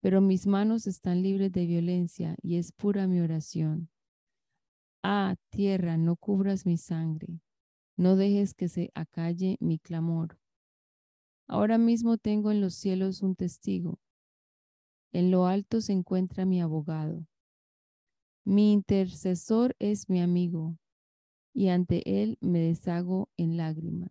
Pero 0.00 0.20
mis 0.20 0.46
manos 0.46 0.86
están 0.86 1.22
libres 1.22 1.50
de 1.50 1.66
violencia 1.66 2.36
y 2.42 2.56
es 2.56 2.70
pura 2.70 3.08
mi 3.08 3.20
oración. 3.20 3.90
Ah, 5.02 5.34
tierra, 5.50 5.96
no 5.96 6.14
cubras 6.14 6.66
mi 6.66 6.76
sangre. 6.76 7.40
No 7.96 8.16
dejes 8.16 8.54
que 8.54 8.68
se 8.68 8.90
acalle 8.94 9.56
mi 9.60 9.78
clamor. 9.78 10.38
Ahora 11.46 11.78
mismo 11.78 12.18
tengo 12.18 12.50
en 12.50 12.60
los 12.60 12.74
cielos 12.74 13.22
un 13.22 13.36
testigo. 13.36 14.00
En 15.12 15.30
lo 15.30 15.46
alto 15.46 15.80
se 15.80 15.92
encuentra 15.92 16.44
mi 16.44 16.60
abogado. 16.60 17.26
Mi 18.44 18.72
intercesor 18.72 19.76
es 19.78 20.10
mi 20.10 20.20
amigo 20.20 20.76
y 21.54 21.68
ante 21.68 22.22
Él 22.22 22.36
me 22.40 22.58
deshago 22.58 23.30
en 23.36 23.56
lágrimas, 23.56 24.10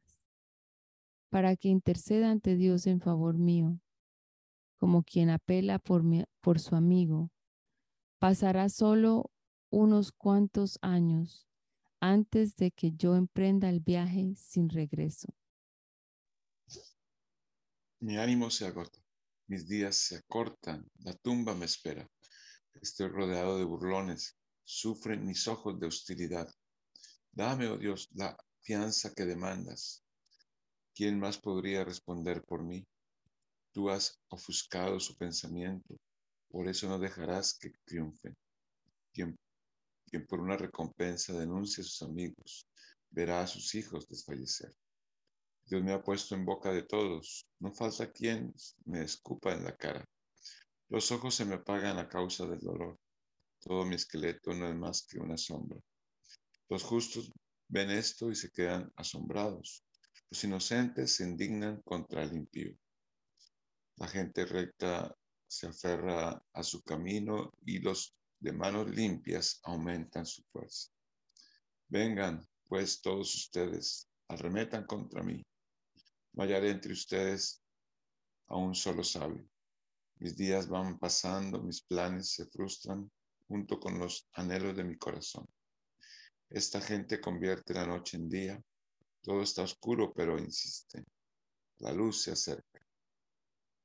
para 1.29 1.57
que 1.57 1.67
interceda 1.67 2.31
ante 2.31 2.55
Dios 2.55 2.87
en 2.87 3.01
favor 3.01 3.37
mío, 3.37 3.79
como 4.77 5.03
quien 5.03 5.29
apela 5.29 5.77
por, 5.77 6.59
su 6.59 6.75
amigo. 6.75 7.31
Pasará 8.17 8.69
solo 8.69 9.29
unos 9.69 10.13
cuantos 10.13 10.79
años 10.81 11.47
antes 12.03 12.57
de 12.57 12.71
que 12.71 12.91
yo 12.91 13.15
emprenda 13.15 13.69
el 13.69 13.79
viaje 13.79 14.35
sin 14.35 14.67
regreso. 14.67 15.33
Mi 18.01 18.17
ánimo 18.17 18.49
se 18.49 18.65
agota, 18.65 18.99
mis 19.47 19.65
días 19.69 19.95
se 19.95 20.17
acortan, 20.17 20.85
la 20.99 21.13
tumba 21.13 21.55
me 21.55 21.63
espera. 21.63 22.05
Estoy 22.73 23.07
rodeado 23.07 23.57
de 23.57 23.63
burlones, 23.63 24.35
sufren 24.65 25.25
mis 25.25 25.47
ojos 25.47 25.79
de 25.79 25.87
hostilidad. 25.87 26.53
Dame, 27.31 27.69
oh 27.69 27.77
Dios, 27.77 28.09
la 28.11 28.35
fianza 28.59 29.13
que 29.13 29.23
demandas. 29.23 30.03
¿Quién 30.93 31.17
más 31.17 31.37
podría 31.37 31.85
responder 31.85 32.43
por 32.43 32.63
mí? 32.63 32.85
Tú 33.71 33.89
has 33.89 34.19
ofuscado 34.27 34.99
su 34.99 35.15
pensamiento, 35.15 35.95
por 36.49 36.67
eso 36.67 36.89
no 36.89 36.99
dejarás 36.99 37.57
que 37.57 37.71
triunfen. 37.85 38.35
Quien, 39.13 39.37
quien 40.13 40.27
por 40.27 40.39
una 40.39 40.55
recompensa 40.55 41.33
denuncia 41.33 41.81
a 41.81 41.85
sus 41.85 42.03
amigos, 42.03 42.67
verá 43.09 43.41
a 43.41 43.47
sus 43.47 43.73
hijos 43.73 44.07
desfallecer. 44.07 44.71
Dios 45.65 45.81
me 45.81 45.91
ha 45.91 46.03
puesto 46.03 46.35
en 46.35 46.45
boca 46.45 46.71
de 46.71 46.83
todos, 46.83 47.47
no 47.59 47.73
falta 47.73 48.11
quien 48.11 48.53
me 48.85 49.01
escupa 49.01 49.53
en 49.53 49.63
la 49.63 49.75
cara. 49.75 50.07
Los 50.89 51.11
ojos 51.11 51.33
se 51.33 51.45
me 51.45 51.55
apagan 51.55 51.97
a 51.97 52.07
causa 52.07 52.45
del 52.45 52.59
dolor. 52.59 52.99
Todo 53.59 53.85
mi 53.85 53.95
esqueleto 53.95 54.53
no 54.53 54.69
es 54.69 54.75
más 54.75 55.03
que 55.07 55.17
una 55.17 55.35
sombra. 55.35 55.79
Los 56.69 56.83
justos 56.83 57.31
ven 57.67 57.89
esto 57.89 58.29
y 58.29 58.35
se 58.35 58.51
quedan 58.51 58.93
asombrados. 58.95 59.83
Los 60.29 60.43
inocentes 60.43 61.15
se 61.15 61.23
indignan 61.23 61.81
contra 61.81 62.21
el 62.21 62.33
impío. 62.33 62.77
La 63.95 64.07
gente 64.07 64.45
recta 64.45 65.17
se 65.47 65.65
aferra 65.65 66.39
a 66.53 66.61
su 66.61 66.83
camino 66.83 67.51
y 67.65 67.79
los 67.79 68.15
de 68.43 68.51
manos 68.51 68.89
limpias 68.89 69.61
aumentan 69.63 70.25
su 70.25 70.43
fuerza. 70.51 70.91
Vengan, 71.87 72.45
pues, 72.67 73.01
todos 73.01 73.33
ustedes, 73.33 74.09
arremetan 74.27 74.85
contra 74.85 75.23
mí. 75.23 75.41
No 76.33 76.43
hallaré 76.43 76.71
entre 76.71 76.91
ustedes 76.91 77.63
a 78.47 78.57
un 78.57 78.75
solo 78.75 79.01
sabio. 79.01 79.47
Mis 80.19 80.35
días 80.35 80.67
van 80.67 80.99
pasando, 80.99 81.61
mis 81.61 81.83
planes 81.83 82.31
se 82.31 82.45
frustran 82.47 83.09
junto 83.47 83.79
con 83.79 83.97
los 83.97 84.27
anhelos 84.33 84.75
de 84.75 84.83
mi 84.83 84.97
corazón. 84.97 85.47
Esta 86.49 86.81
gente 86.81 87.21
convierte 87.21 87.73
la 87.73 87.87
noche 87.87 88.17
en 88.17 88.27
día. 88.27 88.61
Todo 89.21 89.41
está 89.41 89.61
oscuro, 89.61 90.13
pero 90.13 90.37
insiste. 90.37 91.05
La 91.77 91.93
luz 91.93 92.23
se 92.23 92.31
acerca. 92.31 92.85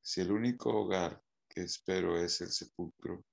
Si 0.03 0.21
el 0.21 0.33
único 0.33 0.71
hogar 0.71 1.23
que 1.49 1.61
espero 1.61 2.21
es 2.21 2.41
el 2.41 2.51
sepulcro, 2.51 3.25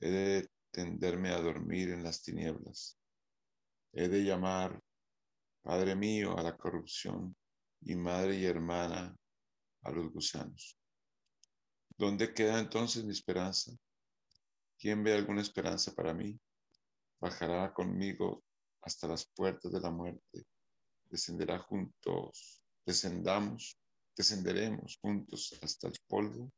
he 0.00 0.10
de 0.10 0.53
tenderme 0.74 1.30
a 1.30 1.40
dormir 1.40 1.90
en 1.90 2.02
las 2.02 2.20
tinieblas. 2.20 2.98
He 3.92 4.08
de 4.08 4.24
llamar, 4.24 4.82
Padre 5.62 5.94
mío, 5.94 6.36
a 6.36 6.42
la 6.42 6.56
corrupción 6.56 7.34
y 7.82 7.94
madre 7.94 8.36
y 8.36 8.44
hermana 8.44 9.16
a 9.82 9.90
los 9.92 10.12
gusanos. 10.12 10.76
¿Dónde 11.96 12.34
queda 12.34 12.58
entonces 12.58 13.04
mi 13.04 13.12
esperanza? 13.12 13.70
¿Quién 14.76 15.04
ve 15.04 15.14
alguna 15.14 15.42
esperanza 15.42 15.94
para 15.94 16.12
mí? 16.12 16.38
Bajará 17.20 17.72
conmigo 17.72 18.42
hasta 18.82 19.06
las 19.06 19.26
puertas 19.26 19.70
de 19.70 19.80
la 19.80 19.92
muerte. 19.92 20.44
Descenderá 21.04 21.60
juntos, 21.60 22.60
descendamos, 22.84 23.78
descenderemos 24.16 24.98
juntos 25.00 25.56
hasta 25.62 25.86
el 25.86 25.94
polvo. 26.08 26.52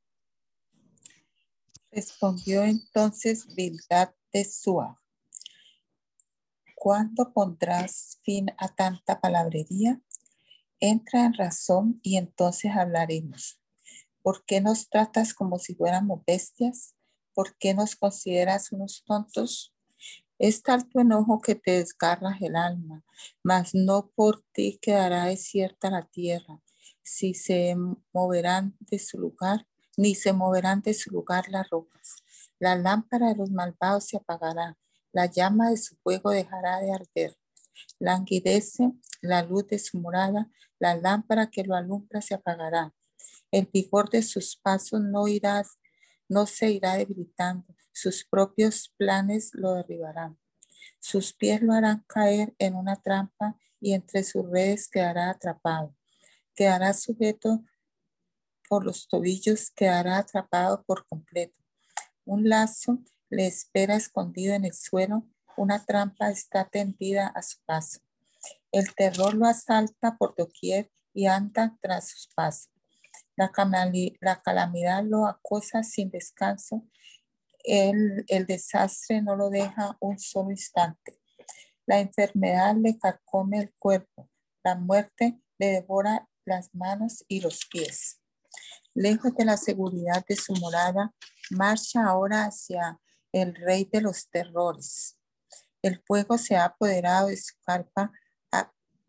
Respondió 1.96 2.62
entonces 2.62 3.54
Bildad 3.54 4.10
de 4.30 4.44
Sua. 4.44 5.00
¿Cuándo 6.74 7.32
pondrás 7.32 8.20
fin 8.22 8.50
a 8.58 8.68
tanta 8.68 9.18
palabrería? 9.18 9.98
Entra 10.78 11.24
en 11.24 11.32
razón 11.32 11.98
y 12.02 12.18
entonces 12.18 12.72
hablaremos. 12.72 13.62
¿Por 14.20 14.44
qué 14.44 14.60
nos 14.60 14.90
tratas 14.90 15.32
como 15.32 15.58
si 15.58 15.74
fuéramos 15.74 16.20
bestias? 16.26 16.94
¿Por 17.32 17.56
qué 17.56 17.72
nos 17.72 17.96
consideras 17.96 18.72
unos 18.72 19.02
tontos? 19.06 19.74
Es 20.38 20.62
tal 20.62 20.90
tu 20.90 21.00
enojo 21.00 21.40
que 21.40 21.54
te 21.54 21.78
desgarras 21.78 22.42
el 22.42 22.56
alma, 22.56 23.06
mas 23.42 23.74
no 23.74 24.10
por 24.14 24.44
ti 24.52 24.78
quedará 24.82 25.24
desierta 25.24 25.88
la 25.88 26.06
tierra, 26.06 26.60
si 27.02 27.32
se 27.32 27.74
moverán 28.12 28.76
de 28.80 28.98
su 28.98 29.18
lugar, 29.18 29.66
ni 29.96 30.14
se 30.14 30.32
moverán 30.32 30.82
de 30.82 30.94
su 30.94 31.10
lugar 31.10 31.48
las 31.48 31.68
rocas. 31.70 32.16
La 32.58 32.76
lámpara 32.76 33.28
de 33.28 33.36
los 33.36 33.50
malvados 33.50 34.06
se 34.06 34.16
apagará, 34.16 34.76
la 35.12 35.26
llama 35.26 35.70
de 35.70 35.76
su 35.76 35.96
fuego 35.96 36.30
dejará 36.30 36.80
de 36.80 36.92
arder. 36.92 37.36
Languidece 37.98 38.92
la 39.20 39.42
luz 39.42 39.66
de 39.66 39.78
su 39.78 39.98
morada, 39.98 40.50
la 40.78 40.94
lámpara 40.94 41.50
que 41.50 41.64
lo 41.64 41.74
alumbra 41.74 42.20
se 42.20 42.34
apagará. 42.34 42.94
El 43.50 43.68
vigor 43.72 44.10
de 44.10 44.22
sus 44.22 44.56
pasos 44.56 45.00
no 45.00 45.28
irá, 45.28 45.64
no 46.28 46.46
se 46.46 46.70
irá 46.70 46.96
debilitando 46.96 47.74
sus 47.96 48.26
propios 48.26 48.92
planes 48.98 49.52
lo 49.54 49.72
derribarán. 49.72 50.38
Sus 51.00 51.32
pies 51.32 51.62
lo 51.62 51.72
harán 51.72 52.04
caer 52.06 52.54
en 52.58 52.74
una 52.74 52.96
trampa 52.96 53.56
y 53.80 53.94
entre 53.94 54.22
sus 54.22 54.50
redes 54.50 54.86
quedará 54.90 55.30
atrapado. 55.30 55.96
Quedará 56.54 56.92
sujeto 56.92 57.64
por 58.68 58.84
los 58.84 59.08
tobillos, 59.08 59.70
quedará 59.70 60.18
atrapado 60.18 60.82
por 60.84 61.06
completo. 61.06 61.62
Un 62.24 62.48
lazo 62.48 62.98
le 63.30 63.46
espera 63.46 63.96
escondido 63.96 64.54
en 64.54 64.64
el 64.64 64.74
suelo, 64.74 65.26
una 65.56 65.84
trampa 65.84 66.30
está 66.30 66.68
tendida 66.68 67.28
a 67.28 67.42
su 67.42 67.58
paso. 67.64 68.00
El 68.72 68.94
terror 68.94 69.34
lo 69.34 69.46
asalta 69.46 70.16
por 70.16 70.34
doquier 70.36 70.90
y 71.14 71.26
anda 71.26 71.76
tras 71.80 72.10
sus 72.10 72.28
pasos. 72.34 72.70
La, 73.36 73.50
la 74.20 74.42
calamidad 74.42 75.04
lo 75.04 75.26
acosa 75.26 75.82
sin 75.82 76.10
descanso 76.10 76.84
el, 77.66 78.24
el 78.28 78.46
desastre 78.46 79.20
no 79.20 79.36
lo 79.36 79.50
deja 79.50 79.96
un 80.00 80.18
solo 80.18 80.50
instante. 80.50 81.18
La 81.84 82.00
enfermedad 82.00 82.76
le 82.76 82.96
carcome 82.98 83.58
el 83.58 83.74
cuerpo. 83.76 84.30
La 84.64 84.76
muerte 84.76 85.40
le 85.58 85.66
devora 85.66 86.28
las 86.44 86.74
manos 86.74 87.24
y 87.28 87.40
los 87.40 87.66
pies. 87.66 88.20
Lejos 88.96 89.34
de 89.34 89.44
la 89.44 89.58
seguridad 89.58 90.24
de 90.26 90.36
su 90.36 90.54
morada, 90.54 91.14
marcha 91.50 92.02
ahora 92.06 92.46
hacia 92.46 92.98
el 93.30 93.54
rey 93.54 93.86
de 93.92 94.00
los 94.00 94.30
terrores. 94.30 95.18
El 95.82 96.02
fuego 96.06 96.38
se 96.38 96.56
ha 96.56 96.64
apoderado 96.64 97.26
de 97.26 97.36
su 97.36 97.52
carpa, 97.60 98.10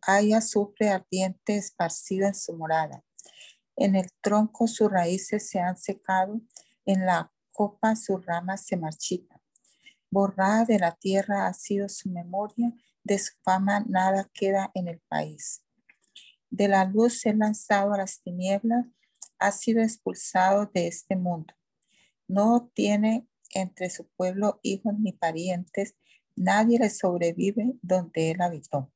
hay 0.01 0.33
azufre 0.33 0.89
ardiente 0.89 1.55
esparcido 1.55 2.27
en 2.27 2.35
su 2.35 2.57
morada. 2.57 3.01
En 3.77 3.95
el 3.95 4.09
tronco 4.19 4.67
sus 4.67 4.91
raíces 4.91 5.49
se 5.49 5.61
han 5.61 5.77
secado, 5.77 6.41
en 6.85 7.05
la 7.05 7.31
copa 7.53 7.95
sus 7.95 8.25
ramas 8.25 8.65
se 8.65 8.75
marchitan. 8.75 9.39
Borrada 10.11 10.65
de 10.65 10.79
la 10.79 10.95
tierra 10.95 11.47
ha 11.47 11.53
sido 11.53 11.88
su 11.88 12.09
memoria, 12.09 12.73
de 13.05 13.19
su 13.19 13.35
fama 13.41 13.85
nada 13.88 14.29
queda 14.33 14.69
en 14.73 14.89
el 14.89 14.99
país. 15.07 15.63
De 16.49 16.67
la 16.67 16.83
luz 16.83 17.21
se 17.21 17.29
ha 17.29 17.33
lanzado 17.33 17.93
a 17.93 17.97
las 17.97 18.21
tinieblas, 18.21 18.85
ha 19.39 19.51
sido 19.51 19.81
expulsado 19.81 20.69
de 20.73 20.88
este 20.88 21.15
mundo. 21.15 21.53
No 22.27 22.71
tiene 22.73 23.27
entre 23.53 23.89
su 23.89 24.07
pueblo 24.09 24.59
hijos 24.63 24.93
ni 24.99 25.13
parientes, 25.13 25.95
nadie 26.35 26.79
le 26.79 26.89
sobrevive 26.89 27.73
donde 27.81 28.31
él 28.31 28.41
habitó. 28.41 28.91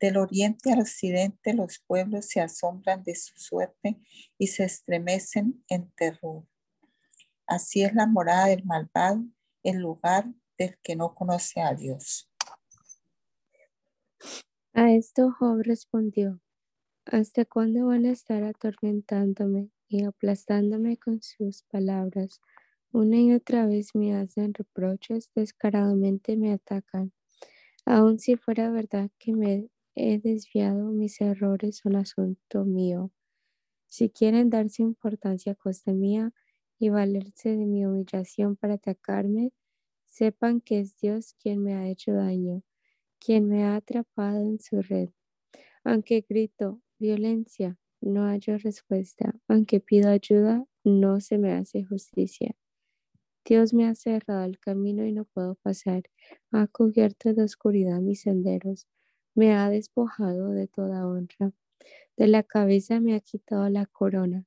Del 0.00 0.16
oriente 0.16 0.72
al 0.72 0.80
occidente 0.80 1.54
los 1.54 1.78
pueblos 1.86 2.26
se 2.26 2.40
asombran 2.40 3.04
de 3.04 3.14
su 3.14 3.32
suerte 3.36 4.00
y 4.36 4.48
se 4.48 4.64
estremecen 4.64 5.64
en 5.68 5.90
terror. 5.92 6.44
Así 7.46 7.82
es 7.84 7.94
la 7.94 8.06
morada 8.06 8.46
del 8.46 8.64
malvado, 8.64 9.24
el 9.62 9.78
lugar 9.78 10.26
del 10.58 10.78
que 10.82 10.96
no 10.96 11.14
conoce 11.14 11.60
a 11.60 11.74
Dios. 11.74 12.28
A 14.74 14.92
esto 14.92 15.30
Job 15.38 15.60
respondió, 15.62 16.40
¿hasta 17.06 17.44
cuándo 17.44 17.86
van 17.86 18.06
a 18.06 18.10
estar 18.12 18.42
atormentándome 18.44 19.70
y 19.88 20.04
aplastándome 20.04 20.96
con 20.96 21.22
sus 21.22 21.62
palabras? 21.64 22.40
Una 22.92 23.18
y 23.20 23.32
otra 23.32 23.66
vez 23.66 23.94
me 23.94 24.14
hacen 24.16 24.54
reproches, 24.54 25.30
descaradamente 25.34 26.36
me 26.36 26.52
atacan. 26.52 27.12
Aun 27.86 28.18
si 28.18 28.36
fuera 28.36 28.70
verdad 28.70 29.10
que 29.18 29.34
me 29.34 29.68
he 29.96 30.18
desviado, 30.18 30.92
mis 30.92 31.20
errores 31.20 31.78
son 31.78 31.96
asunto 31.96 32.64
mío. 32.64 33.12
Si 33.88 34.10
quieren 34.10 34.50
darse 34.50 34.82
importancia 34.82 35.52
a 35.52 35.54
costa 35.54 35.92
mía 35.92 36.32
y 36.80 36.88
valerse 36.90 37.50
de 37.56 37.66
mi 37.66 37.86
humillación 37.86 38.56
para 38.56 38.74
atacarme, 38.74 39.52
sepan 40.06 40.60
que 40.60 40.80
es 40.80 40.96
Dios 40.96 41.34
quien 41.40 41.62
me 41.62 41.74
ha 41.74 41.88
hecho 41.88 42.12
daño, 42.14 42.62
quien 43.20 43.48
me 43.48 43.64
ha 43.64 43.76
atrapado 43.76 44.42
en 44.44 44.60
su 44.60 44.82
red. 44.82 45.10
Aunque 45.84 46.24
grito 46.28 46.80
violencia, 47.02 47.78
no 48.00 48.22
hallo 48.26 48.56
respuesta. 48.58 49.34
Aunque 49.48 49.80
pido 49.80 50.10
ayuda, 50.10 50.64
no 50.84 51.20
se 51.20 51.38
me 51.38 51.52
hace 51.52 51.84
justicia. 51.84 52.56
Dios 53.44 53.74
me 53.74 53.86
ha 53.86 53.94
cerrado 53.94 54.44
el 54.44 54.58
camino 54.58 55.04
y 55.04 55.12
no 55.12 55.26
puedo 55.26 55.56
pasar. 55.56 56.04
Ha 56.52 56.66
cubierto 56.68 57.34
de 57.34 57.44
oscuridad 57.44 58.00
mis 58.00 58.22
senderos 58.22 58.86
me 59.34 59.54
ha 59.54 59.70
despojado 59.70 60.50
de 60.50 60.68
toda 60.68 61.06
honra. 61.06 61.52
De 62.16 62.28
la 62.28 62.42
cabeza 62.42 63.00
me 63.00 63.14
ha 63.14 63.20
quitado 63.20 63.68
la 63.70 63.86
corona. 63.86 64.46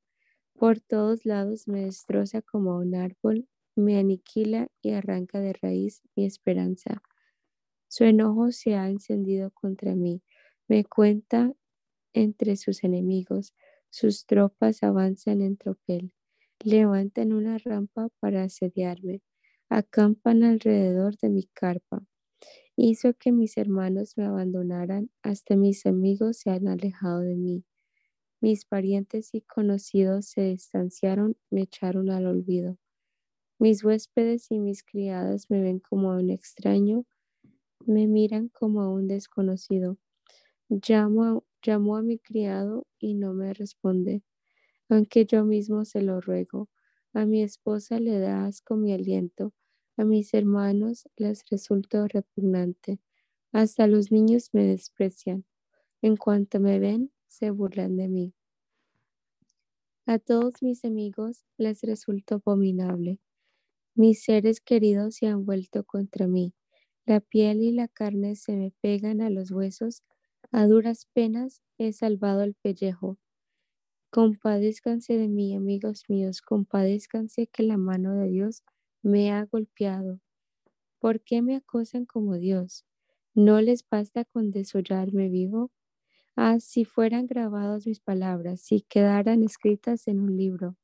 Por 0.54 0.80
todos 0.80 1.26
lados 1.26 1.68
me 1.68 1.86
destroza 1.86 2.42
como 2.42 2.78
un 2.78 2.96
árbol, 2.96 3.48
me 3.76 3.98
aniquila 3.98 4.70
y 4.82 4.92
arranca 4.92 5.40
de 5.40 5.54
raíz 5.54 6.04
mi 6.16 6.26
esperanza. 6.26 7.02
Su 7.88 8.04
enojo 8.04 8.52
se 8.52 8.76
ha 8.76 8.90
encendido 8.90 9.52
contra 9.52 9.96
mí. 9.96 10.22
Me 10.68 10.86
cuenta 10.86 11.52
entre 12.16 12.56
sus 12.58 12.84
enemigos. 12.84 13.54
Sus 13.90 14.26
tropas 14.26 14.84
avanzan 14.84 15.42
en 15.42 15.58
tropel. 15.58 16.12
Levantan 16.64 17.34
una 17.34 17.58
rampa 17.58 18.10
para 18.20 18.44
asediarme. 18.44 19.22
Acampan 19.70 20.44
alrededor 20.44 21.18
de 21.18 21.30
mi 21.30 21.44
carpa 21.44 22.06
hizo 22.76 23.14
que 23.14 23.32
mis 23.32 23.58
hermanos 23.58 24.18
me 24.18 24.26
abandonaran, 24.26 25.10
hasta 25.24 25.56
mis 25.56 25.86
amigos 25.86 26.38
se 26.38 26.50
han 26.50 26.68
alejado 26.68 27.22
de 27.22 27.36
mí. 27.36 27.64
Mis 28.42 28.66
parientes 28.66 29.34
y 29.34 29.42
conocidos 29.42 30.28
se 30.28 30.42
distanciaron, 30.42 31.38
me 31.50 31.62
echaron 31.62 32.12
al 32.12 32.28
olvido. 32.28 32.78
Mis 33.60 33.84
huéspedes 33.84 34.52
y 34.52 34.60
mis 34.60 34.84
criadas 34.84 35.50
me 35.50 35.62
ven 35.62 35.80
como 35.80 36.12
a 36.12 36.18
un 36.18 36.30
extraño, 36.30 37.06
me 37.86 38.08
miran 38.08 38.50
como 38.50 38.82
a 38.82 38.90
un 38.92 39.08
desconocido. 39.08 39.98
Llamo 40.70 41.46
llamo 41.66 41.98
a 41.98 42.02
mi 42.02 42.20
criado 42.20 42.88
y 43.00 43.16
no 43.16 43.34
me 43.34 43.54
responde, 43.54 44.24
aunque 44.90 45.26
yo 45.26 45.46
mismo 45.46 45.86
se 45.86 46.02
lo 46.02 46.22
ruego. 46.22 46.70
A 47.14 47.26
mi 47.26 47.44
esposa 47.44 48.00
le 48.00 48.20
da 48.20 48.46
asco 48.46 48.76
mi 48.78 48.94
aliento 48.94 49.54
a 49.98 50.04
mis 50.04 50.34
hermanos 50.34 51.08
les 51.16 51.46
resultó 51.50 52.08
repugnante. 52.08 53.00
Hasta 53.54 53.88
los 53.88 54.12
niños 54.12 54.50
me 54.54 54.66
desprecian. 54.66 55.46
En 56.02 56.18
cuanto 56.18 56.60
me 56.60 56.80
ven, 56.80 57.12
se 57.28 57.52
burlan 57.52 57.98
de 57.98 58.10
mí. 58.10 58.34
A 60.08 60.18
todos 60.18 60.64
mis 60.64 60.84
amigos 60.84 61.46
les 61.58 61.82
resultó 61.84 62.36
abominable. 62.36 63.20
Mis 63.96 64.24
seres 64.24 64.62
queridos 64.62 65.16
se 65.16 65.28
han 65.28 65.46
vuelto 65.46 65.84
contra 65.86 66.28
mí. 66.28 66.54
La 67.06 67.20
piel 67.22 67.62
y 67.62 67.72
la 67.72 67.88
carne 67.88 68.36
se 68.36 68.56
me 68.56 68.72
pegan 68.82 69.22
a 69.22 69.30
los 69.30 69.52
huesos. 69.52 70.04
A 70.58 70.68
duras 70.68 71.10
penas 71.12 71.62
he 71.78 71.92
salvado 71.92 72.42
el 72.42 72.54
pellejo. 72.54 73.18
Compadézcanse 74.10 75.18
de 75.18 75.28
mí, 75.28 75.54
amigos 75.54 76.06
míos, 76.08 76.42
compadézcanse 76.42 77.48
que 77.48 77.64
la 77.64 77.76
mano 77.76 78.16
de 78.16 78.30
Dios 78.30 78.64
me 79.02 79.34
ha 79.34 79.44
golpeado. 79.44 80.22
¿Por 81.00 81.20
qué 81.20 81.42
me 81.42 81.58
acosan 81.58 82.06
como 82.06 82.36
Dios? 82.36 82.86
¿No 83.34 83.60
les 83.60 83.86
basta 83.90 84.24
con 84.24 84.52
desollarme 84.52 85.28
vivo? 85.28 85.72
Ah, 86.38 86.62
si 86.62 86.86
fueran 86.86 87.28
grabadas 87.28 87.86
mis 87.86 88.00
palabras, 88.00 88.62
si 88.62 88.80
quedaran 88.80 89.44
escritas 89.44 90.08
en 90.08 90.22
un 90.22 90.38
libro, 90.38 90.78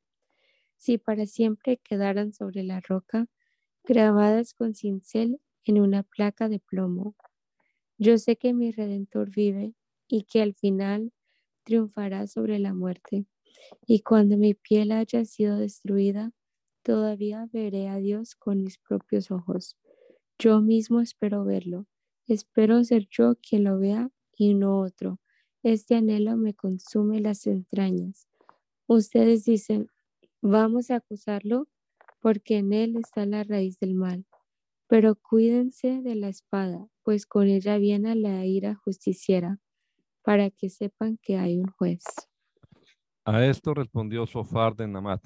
si 0.76 0.98
para 0.98 1.28
siempre 1.28 1.78
quedaran 1.78 2.34
sobre 2.34 2.64
la 2.64 2.82
roca, 2.82 3.28
grabadas 3.86 4.54
con 4.54 4.76
cincel 4.76 5.40
en 5.64 5.80
una 5.80 6.04
placa 6.04 6.50
de 6.50 6.60
plomo. 6.60 7.16
Yo 8.02 8.18
sé 8.18 8.36
que 8.36 8.54
mi 8.54 8.72
Redentor 8.72 9.30
vive 9.30 9.74
y 10.08 10.24
que 10.24 10.42
al 10.42 10.56
final 10.56 11.14
triunfará 11.64 12.28
sobre 12.28 12.60
la 12.60 12.74
muerte. 12.74 13.26
Y 13.86 14.02
cuando 14.02 14.38
mi 14.38 14.56
piel 14.56 14.92
haya 14.92 15.24
sido 15.26 15.58
destruida, 15.58 16.34
Todavía 16.84 17.48
veré 17.54 17.90
a 17.90 17.98
Dios 17.98 18.36
con 18.36 18.64
mis 18.64 18.80
propios 18.80 19.30
ojos. 19.30 19.78
Yo 20.40 20.62
mismo 20.62 21.00
espero 21.00 21.46
verlo. 21.46 21.86
Espero 22.28 22.84
ser 22.84 23.08
yo 23.12 23.36
quien 23.36 23.66
lo 23.66 23.78
vea 23.78 24.10
y 24.36 24.56
no 24.56 24.80
otro. 24.80 25.20
Este 25.62 25.96
anhelo 25.96 26.38
me 26.38 26.56
consume 26.56 27.20
las 27.20 27.46
entrañas. 27.46 28.28
Ustedes 28.88 29.46
dicen, 29.46 29.90
vamos 30.42 30.90
a 30.90 30.96
acusarlo 30.96 31.68
porque 32.20 32.58
en 32.58 32.74
él 32.74 32.96
está 32.98 33.28
la 33.28 33.44
raíz 33.44 33.78
del 33.78 33.94
mal. 33.94 34.26
Pero 34.92 35.16
cuídense 35.16 36.02
de 36.02 36.16
la 36.16 36.28
espada, 36.28 36.90
pues 37.04 37.26
con 37.26 37.48
ella 37.48 37.78
viene 37.78 38.14
la 38.14 38.46
ira 38.46 38.76
justiciera, 38.76 39.58
para 40.22 40.50
que 40.50 40.70
sepan 40.70 41.18
que 41.24 41.38
hay 41.38 41.58
un 41.60 41.72
juez. 41.72 42.04
A 43.24 43.46
esto 43.46 43.74
respondió 43.74 44.28
Sofar 44.28 44.76
de 44.76 44.90
Namat. 44.90 45.26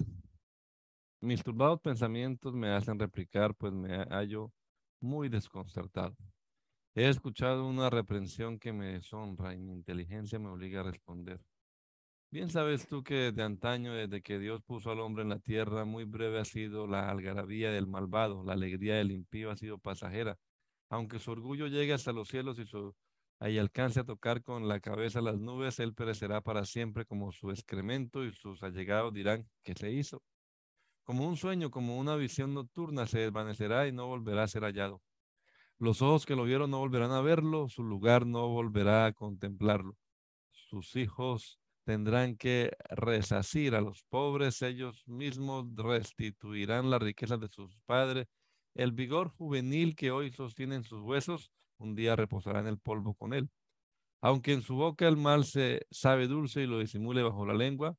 Mis 1.20 1.42
turbados 1.42 1.80
pensamientos 1.80 2.54
me 2.54 2.68
hacen 2.68 2.96
replicar, 2.96 3.56
pues 3.56 3.72
me 3.72 4.04
hallo 4.04 4.52
muy 5.00 5.28
desconcertado. 5.28 6.14
He 6.94 7.08
escuchado 7.08 7.66
una 7.66 7.90
reprensión 7.90 8.60
que 8.60 8.72
me 8.72 8.92
deshonra 8.92 9.52
y 9.52 9.58
mi 9.58 9.72
inteligencia 9.72 10.38
me 10.38 10.48
obliga 10.48 10.82
a 10.82 10.84
responder. 10.84 11.40
Bien 12.30 12.50
sabes 12.50 12.86
tú 12.88 13.02
que 13.02 13.14
desde 13.14 13.42
antaño, 13.42 13.94
desde 13.94 14.20
que 14.20 14.38
Dios 14.38 14.60
puso 14.62 14.90
al 14.90 15.00
hombre 15.00 15.22
en 15.22 15.28
la 15.30 15.38
tierra, 15.38 15.84
muy 15.84 16.04
breve 16.04 16.38
ha 16.40 16.44
sido 16.44 16.86
la 16.86 17.08
algarabía 17.08 17.70
del 17.70 17.86
malvado, 17.86 18.42
la 18.44 18.52
alegría 18.54 18.96
del 18.96 19.12
impío 19.12 19.50
ha 19.50 19.56
sido 19.56 19.78
pasajera. 19.78 20.36
Aunque 20.90 21.18
su 21.18 21.30
orgullo 21.30 21.68
llegue 21.68 21.92
hasta 21.92 22.12
los 22.12 22.28
cielos 22.28 22.58
y 22.58 22.66
su 22.66 22.94
alcance 23.38 24.00
a 24.00 24.04
tocar 24.04 24.42
con 24.42 24.66
la 24.68 24.80
cabeza 24.80 25.20
las 25.20 25.38
nubes, 25.38 25.78
él 25.78 25.94
perecerá 25.94 26.40
para 26.40 26.64
siempre 26.64 27.06
como 27.06 27.32
su 27.32 27.50
excremento 27.50 28.24
y 28.24 28.32
sus 28.32 28.62
allegados 28.62 29.14
dirán, 29.14 29.48
¿qué 29.62 29.74
se 29.74 29.92
hizo? 29.92 30.22
Como 31.04 31.28
un 31.28 31.36
sueño, 31.36 31.70
como 31.70 31.98
una 31.98 32.16
visión 32.16 32.54
nocturna, 32.54 33.06
se 33.06 33.20
desvanecerá 33.20 33.86
y 33.86 33.92
no 33.92 34.08
volverá 34.08 34.42
a 34.42 34.48
ser 34.48 34.64
hallado. 34.64 35.00
Los 35.78 36.02
ojos 36.02 36.26
que 36.26 36.34
lo 36.36 36.44
vieron 36.44 36.70
no 36.70 36.78
volverán 36.78 37.12
a 37.12 37.20
verlo, 37.20 37.68
su 37.68 37.84
lugar 37.84 38.26
no 38.26 38.48
volverá 38.48 39.06
a 39.06 39.12
contemplarlo. 39.12 39.96
Sus 40.50 40.96
hijos 40.96 41.60
tendrán 41.86 42.36
que 42.36 42.72
resacir 42.90 43.76
a 43.76 43.80
los 43.80 44.02
pobres, 44.10 44.60
ellos 44.62 45.04
mismos 45.06 45.66
restituirán 45.76 46.90
la 46.90 46.98
riqueza 46.98 47.36
de 47.36 47.46
sus 47.46 47.78
padres. 47.86 48.26
El 48.74 48.90
vigor 48.90 49.28
juvenil 49.28 49.94
que 49.94 50.10
hoy 50.10 50.32
sostienen 50.32 50.82
sus 50.82 51.00
huesos, 51.00 51.52
un 51.78 51.94
día 51.94 52.16
reposará 52.16 52.58
en 52.58 52.66
el 52.66 52.78
polvo 52.78 53.14
con 53.14 53.32
él. 53.32 53.50
Aunque 54.20 54.52
en 54.52 54.62
su 54.62 54.74
boca 54.74 55.06
el 55.06 55.16
mal 55.16 55.44
se 55.44 55.86
sabe 55.92 56.26
dulce 56.26 56.62
y 56.62 56.66
lo 56.66 56.80
disimule 56.80 57.22
bajo 57.22 57.46
la 57.46 57.54
lengua, 57.54 57.96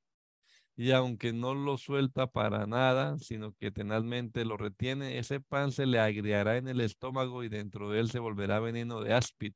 y 0.75 0.91
aunque 0.91 1.31
no 1.31 1.55
lo 1.55 1.77
suelta 1.77 2.27
para 2.27 2.67
nada, 2.67 3.17
sino 3.19 3.53
que 3.53 3.71
tenazmente 3.71 4.43
lo 4.43 4.57
retiene, 4.57 5.17
ese 5.17 5.39
pan 5.39 5.71
se 5.71 5.85
le 5.85 5.99
agriará 5.99 6.57
en 6.57 6.67
el 6.67 6.81
estómago 6.81 7.43
y 7.45 7.49
dentro 7.49 7.89
de 7.89 8.01
él 8.01 8.11
se 8.11 8.19
volverá 8.19 8.59
veneno 8.59 9.01
de 9.01 9.13
áspid. 9.13 9.53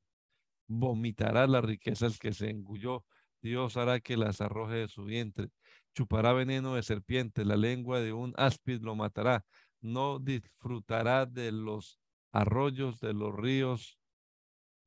Vomitará 0.67 1.47
las 1.47 1.65
riquezas 1.65 2.17
que 2.17 2.31
se 2.33 2.49
engulló. 2.49 3.03
Dios 3.41 3.77
hará 3.77 3.99
que 3.99 4.17
las 4.17 4.41
arroje 4.41 4.75
de 4.75 4.87
su 4.87 5.03
vientre. 5.05 5.49
chupará 5.93 6.33
veneno 6.33 6.75
de 6.75 6.83
serpiente, 6.83 7.45
la 7.45 7.57
lengua 7.57 7.99
de 7.99 8.13
un 8.13 8.33
áspid 8.37 8.81
lo 8.81 8.95
matará, 8.95 9.45
no 9.81 10.19
disfrutará 10.19 11.25
de 11.25 11.51
los 11.51 11.99
arroyos, 12.31 12.99
de 13.01 13.13
los 13.13 13.35
ríos 13.35 13.99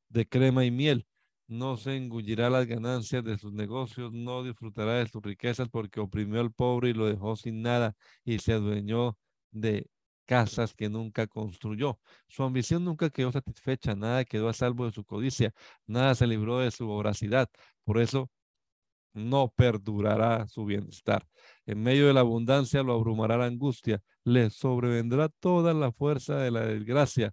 de 0.09 0.27
crema 0.27 0.65
y 0.65 0.71
miel, 0.71 1.07
no 1.47 1.77
se 1.77 1.97
engullirá 1.97 2.51
las 2.51 2.67
ganancias 2.67 3.25
de 3.25 3.37
sus 3.39 3.53
negocios, 3.53 4.13
no 4.13 4.43
disfrutará 4.43 4.95
de 4.95 5.09
sus 5.09 5.23
riquezas 5.23 5.69
porque 5.69 6.01
oprimió 6.01 6.41
al 6.41 6.53
pobre 6.53 6.91
y 6.91 6.95
lo 6.95 7.07
dejó 7.07 7.37
sin 7.37 7.63
nada 7.63 7.97
y 8.25 8.39
se 8.39 8.53
adueñó 8.55 9.19
de 9.51 9.91
casas 10.27 10.75
que 10.75 10.89
nunca 10.89 11.27
construyó. 11.27 12.01
Su 12.29 12.45
ambición 12.45 12.85
nunca 12.85 13.11
quedó 13.11 13.33
satisfecha, 13.33 13.95
nada 13.95 14.25
quedó 14.25 14.49
a 14.49 14.55
salvo 14.55 14.87
de 14.87 14.93
su 14.93 15.05
codicia, 15.05 15.53
nada 15.87 16.15
se 16.15 16.27
libró 16.27 16.61
de 16.61 16.71
su 16.71 16.87
voracidad. 16.87 17.49
Por 17.85 17.99
eso 18.01 18.31
no 19.15 19.53
perdurará 19.57 20.47
su 20.49 20.65
bienestar. 20.65 21.27
En 21.67 21.83
medio 21.83 22.07
de 22.07 22.12
la 22.12 22.21
abundancia 22.21 22.83
lo 22.83 22.95
abrumará 22.95 23.39
la 23.39 23.47
angustia, 23.47 24.03
le 24.25 24.51
sobrevendrá 24.51 25.29
toda 25.29 25.73
la 25.73 25.93
fuerza 25.93 26.37
de 26.37 26.51
la 26.51 26.67
desgracia. 26.67 27.33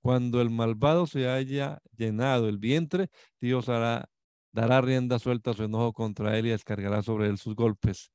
Cuando 0.00 0.40
el 0.40 0.50
malvado 0.50 1.06
se 1.06 1.28
haya 1.28 1.80
llenado 1.96 2.48
el 2.48 2.58
vientre, 2.58 3.08
Dios 3.40 3.68
hará, 3.68 4.08
dará 4.52 4.80
rienda 4.80 5.18
suelta 5.18 5.50
a 5.50 5.54
su 5.54 5.64
enojo 5.64 5.92
contra 5.92 6.38
él 6.38 6.46
y 6.46 6.50
descargará 6.50 7.02
sobre 7.02 7.28
él 7.28 7.38
sus 7.38 7.54
golpes. 7.54 8.10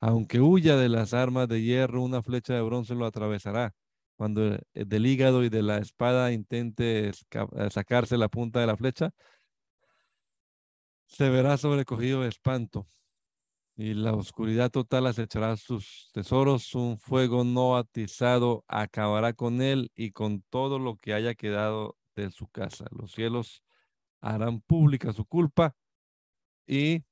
Aunque 0.00 0.40
huya 0.40 0.76
de 0.76 0.88
las 0.88 1.12
armas 1.12 1.48
de 1.48 1.62
hierro, 1.62 2.02
una 2.02 2.22
flecha 2.22 2.54
de 2.54 2.62
bronce 2.62 2.94
lo 2.94 3.04
atravesará. 3.04 3.74
Cuando 4.16 4.58
del 4.74 5.06
hígado 5.06 5.44
y 5.44 5.48
de 5.48 5.62
la 5.62 5.78
espada 5.78 6.32
intente 6.32 7.12
sacarse 7.70 8.16
la 8.16 8.28
punta 8.28 8.60
de 8.60 8.66
la 8.66 8.76
flecha, 8.76 9.10
se 11.08 11.28
verá 11.30 11.56
sobrecogido 11.56 12.22
de 12.22 12.28
espanto 12.28 12.86
y 13.76 13.94
la 13.94 14.12
oscuridad 14.12 14.70
total 14.70 15.06
acechará 15.06 15.56
sus 15.56 16.10
tesoros, 16.12 16.74
un 16.74 16.98
fuego 16.98 17.44
no 17.44 17.76
atizado 17.76 18.64
acabará 18.66 19.34
con 19.34 19.62
él 19.62 19.92
y 19.94 20.10
con 20.10 20.42
todo 20.50 20.80
lo 20.80 20.96
que 20.96 21.14
haya 21.14 21.36
quedado 21.36 21.96
de 22.16 22.30
su 22.32 22.48
casa. 22.48 22.86
Los 22.90 23.12
cielos 23.12 23.62
harán 24.20 24.60
pública 24.60 25.12
su 25.12 25.24
culpa 25.24 25.76
y 26.66 27.04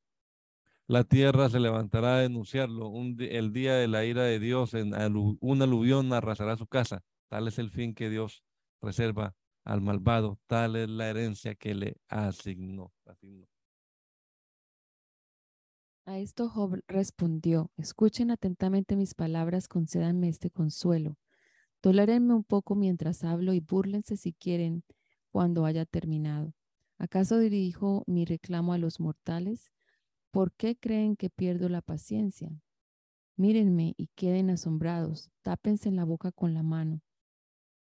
la 0.88 1.04
tierra 1.04 1.48
se 1.48 1.60
levantará 1.60 2.16
a 2.16 2.20
denunciarlo. 2.20 2.92
el 3.18 3.52
día 3.52 3.74
de 3.76 3.86
la 3.86 4.04
ira 4.04 4.24
de 4.24 4.40
Dios, 4.40 4.74
en 4.74 4.92
un 5.40 5.62
aluvión 5.62 6.12
arrasará 6.12 6.56
su 6.56 6.66
casa. 6.66 7.04
Tal 7.28 7.46
es 7.46 7.60
el 7.60 7.70
fin 7.70 7.94
que 7.94 8.10
Dios 8.10 8.42
reserva 8.82 9.36
al 9.64 9.82
malvado, 9.82 10.40
tal 10.48 10.74
es 10.74 10.88
la 10.88 11.08
herencia 11.08 11.54
que 11.54 11.74
le 11.74 11.96
asignó. 12.08 12.92
A 16.08 16.20
esto 16.20 16.48
Job 16.48 16.84
respondió, 16.86 17.72
escuchen 17.76 18.30
atentamente 18.30 18.94
mis 18.94 19.14
palabras, 19.14 19.66
concédanme 19.66 20.28
este 20.28 20.50
consuelo. 20.50 21.18
Tolérenme 21.80 22.32
un 22.32 22.44
poco 22.44 22.76
mientras 22.76 23.24
hablo 23.24 23.52
y 23.54 23.58
búrlense 23.58 24.16
si 24.16 24.32
quieren 24.32 24.84
cuando 25.32 25.64
haya 25.64 25.84
terminado. 25.84 26.54
¿Acaso 26.96 27.40
dirijo 27.40 28.04
mi 28.06 28.24
reclamo 28.24 28.72
a 28.72 28.78
los 28.78 29.00
mortales? 29.00 29.72
¿Por 30.30 30.52
qué 30.52 30.76
creen 30.76 31.16
que 31.16 31.28
pierdo 31.28 31.68
la 31.68 31.82
paciencia? 31.82 32.56
Mírenme 33.36 33.94
y 33.96 34.06
queden 34.14 34.50
asombrados, 34.50 35.32
tápense 35.42 35.88
en 35.88 35.96
la 35.96 36.04
boca 36.04 36.30
con 36.30 36.54
la 36.54 36.62
mano. 36.62 37.00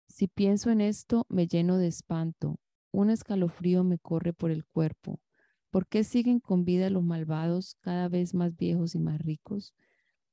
Si 0.09 0.27
pienso 0.27 0.71
en 0.71 0.81
esto, 0.81 1.27
me 1.29 1.47
lleno 1.47 1.77
de 1.77 1.89
espanto, 1.89 2.57
un 2.93 3.11
escalofrío 3.11 3.85
me 3.85 3.99
corre 3.99 4.33
por 4.33 4.51
el 4.51 4.65
cuerpo. 4.65 5.21
¿Por 5.71 5.87
qué 5.87 6.05
siguen 6.05 6.41
con 6.41 6.65
vida 6.65 6.91
los 6.91 7.03
malvados 7.03 7.77
cada 7.81 8.09
vez 8.09 8.35
más 8.35 8.57
viejos 8.57 8.95
y 8.95 8.99
más 8.99 9.21
ricos? 9.21 9.75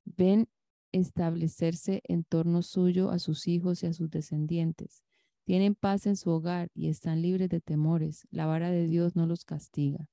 Ven 0.06 0.48
establecerse 0.92 2.02
en 2.06 2.24
torno 2.24 2.62
suyo 2.62 3.10
a 3.10 3.20
sus 3.20 3.48
hijos 3.48 3.84
y 3.84 3.88
a 3.88 3.94
sus 3.94 4.10
descendientes. 4.10 5.04
Tienen 5.44 5.76
paz 5.76 6.06
en 6.08 6.16
su 6.16 6.30
hogar 6.30 6.70
y 6.74 6.88
están 6.88 7.22
libres 7.22 7.50
de 7.50 7.60
temores. 7.60 8.28
La 8.32 8.46
vara 8.46 8.72
de 8.72 8.88
Dios 8.88 9.16
no 9.16 9.26
los 9.26 9.44
castiga. 9.44 10.08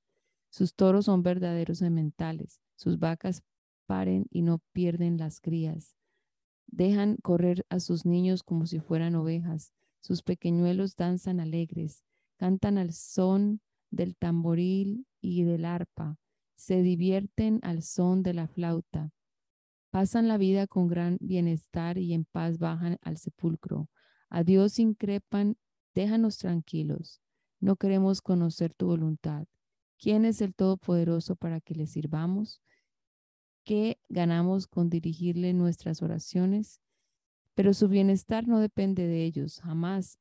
Sus 0.49 0.75
toros 0.75 1.05
son 1.05 1.23
verdaderos 1.23 1.77
sementales. 1.77 2.59
Sus 2.75 2.99
vacas 2.99 3.43
paren 3.85 4.25
y 4.29 4.41
no 4.41 4.59
pierden 4.73 5.17
las 5.17 5.39
crías. 5.39 5.95
Dejan 6.67 7.17
correr 7.17 7.65
a 7.69 7.79
sus 7.79 8.05
niños 8.05 8.43
como 8.43 8.65
si 8.65 8.79
fueran 8.79 9.15
ovejas. 9.15 9.71
Sus 10.01 10.23
pequeñuelos 10.23 10.95
danzan 10.95 11.39
alegres. 11.39 12.03
Cantan 12.37 12.77
al 12.77 12.91
son 12.91 13.61
del 13.91 14.15
tamboril 14.15 15.05
y 15.21 15.43
del 15.43 15.65
arpa, 15.65 16.17
se 16.55 16.81
divierten 16.81 17.59
al 17.63 17.83
son 17.83 18.23
de 18.23 18.33
la 18.33 18.47
flauta, 18.47 19.11
pasan 19.91 20.27
la 20.27 20.37
vida 20.37 20.67
con 20.67 20.87
gran 20.87 21.17
bienestar 21.19 21.97
y 21.97 22.13
en 22.13 22.25
paz 22.25 22.57
bajan 22.57 22.97
al 23.01 23.17
sepulcro. 23.17 23.89
A 24.29 24.43
Dios 24.43 24.79
increpan, 24.79 25.57
déjanos 25.93 26.37
tranquilos, 26.37 27.21
no 27.59 27.75
queremos 27.75 28.21
conocer 28.21 28.73
tu 28.73 28.87
voluntad. 28.87 29.45
¿Quién 29.99 30.25
es 30.25 30.41
el 30.41 30.55
Todopoderoso 30.55 31.35
para 31.35 31.61
que 31.61 31.75
le 31.75 31.85
sirvamos? 31.85 32.61
¿Qué 33.63 33.99
ganamos 34.09 34.65
con 34.65 34.89
dirigirle 34.89 35.53
nuestras 35.53 36.01
oraciones? 36.01 36.81
Pero 37.53 37.73
su 37.73 37.87
bienestar 37.87 38.47
no 38.47 38.59
depende 38.59 39.05
de 39.05 39.25
ellos, 39.25 39.59
jamás 39.61 40.17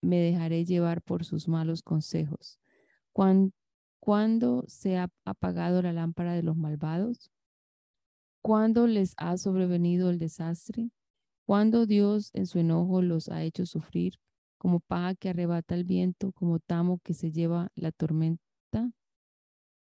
me 0.00 0.18
dejaré 0.18 0.64
llevar 0.64 1.02
por 1.02 1.24
sus 1.24 1.48
malos 1.48 1.82
consejos. 1.82 2.59
¿Cuándo 3.12 4.64
se 4.68 4.96
ha 4.96 5.08
apagado 5.24 5.82
la 5.82 5.92
lámpara 5.92 6.34
de 6.34 6.42
los 6.42 6.56
malvados? 6.56 7.30
¿Cuándo 8.42 8.86
les 8.86 9.14
ha 9.18 9.36
sobrevenido 9.36 10.10
el 10.10 10.18
desastre? 10.18 10.90
¿Cuándo 11.46 11.86
Dios 11.86 12.30
en 12.32 12.46
su 12.46 12.58
enojo 12.58 13.02
los 13.02 13.28
ha 13.28 13.42
hecho 13.42 13.66
sufrir 13.66 14.14
como 14.58 14.80
paja 14.80 15.14
que 15.14 15.30
arrebata 15.30 15.74
el 15.74 15.84
viento, 15.84 16.32
como 16.32 16.58
tamo 16.60 17.00
que 17.02 17.12
se 17.12 17.32
lleva 17.32 17.68
la 17.74 17.92
tormenta? 17.92 18.40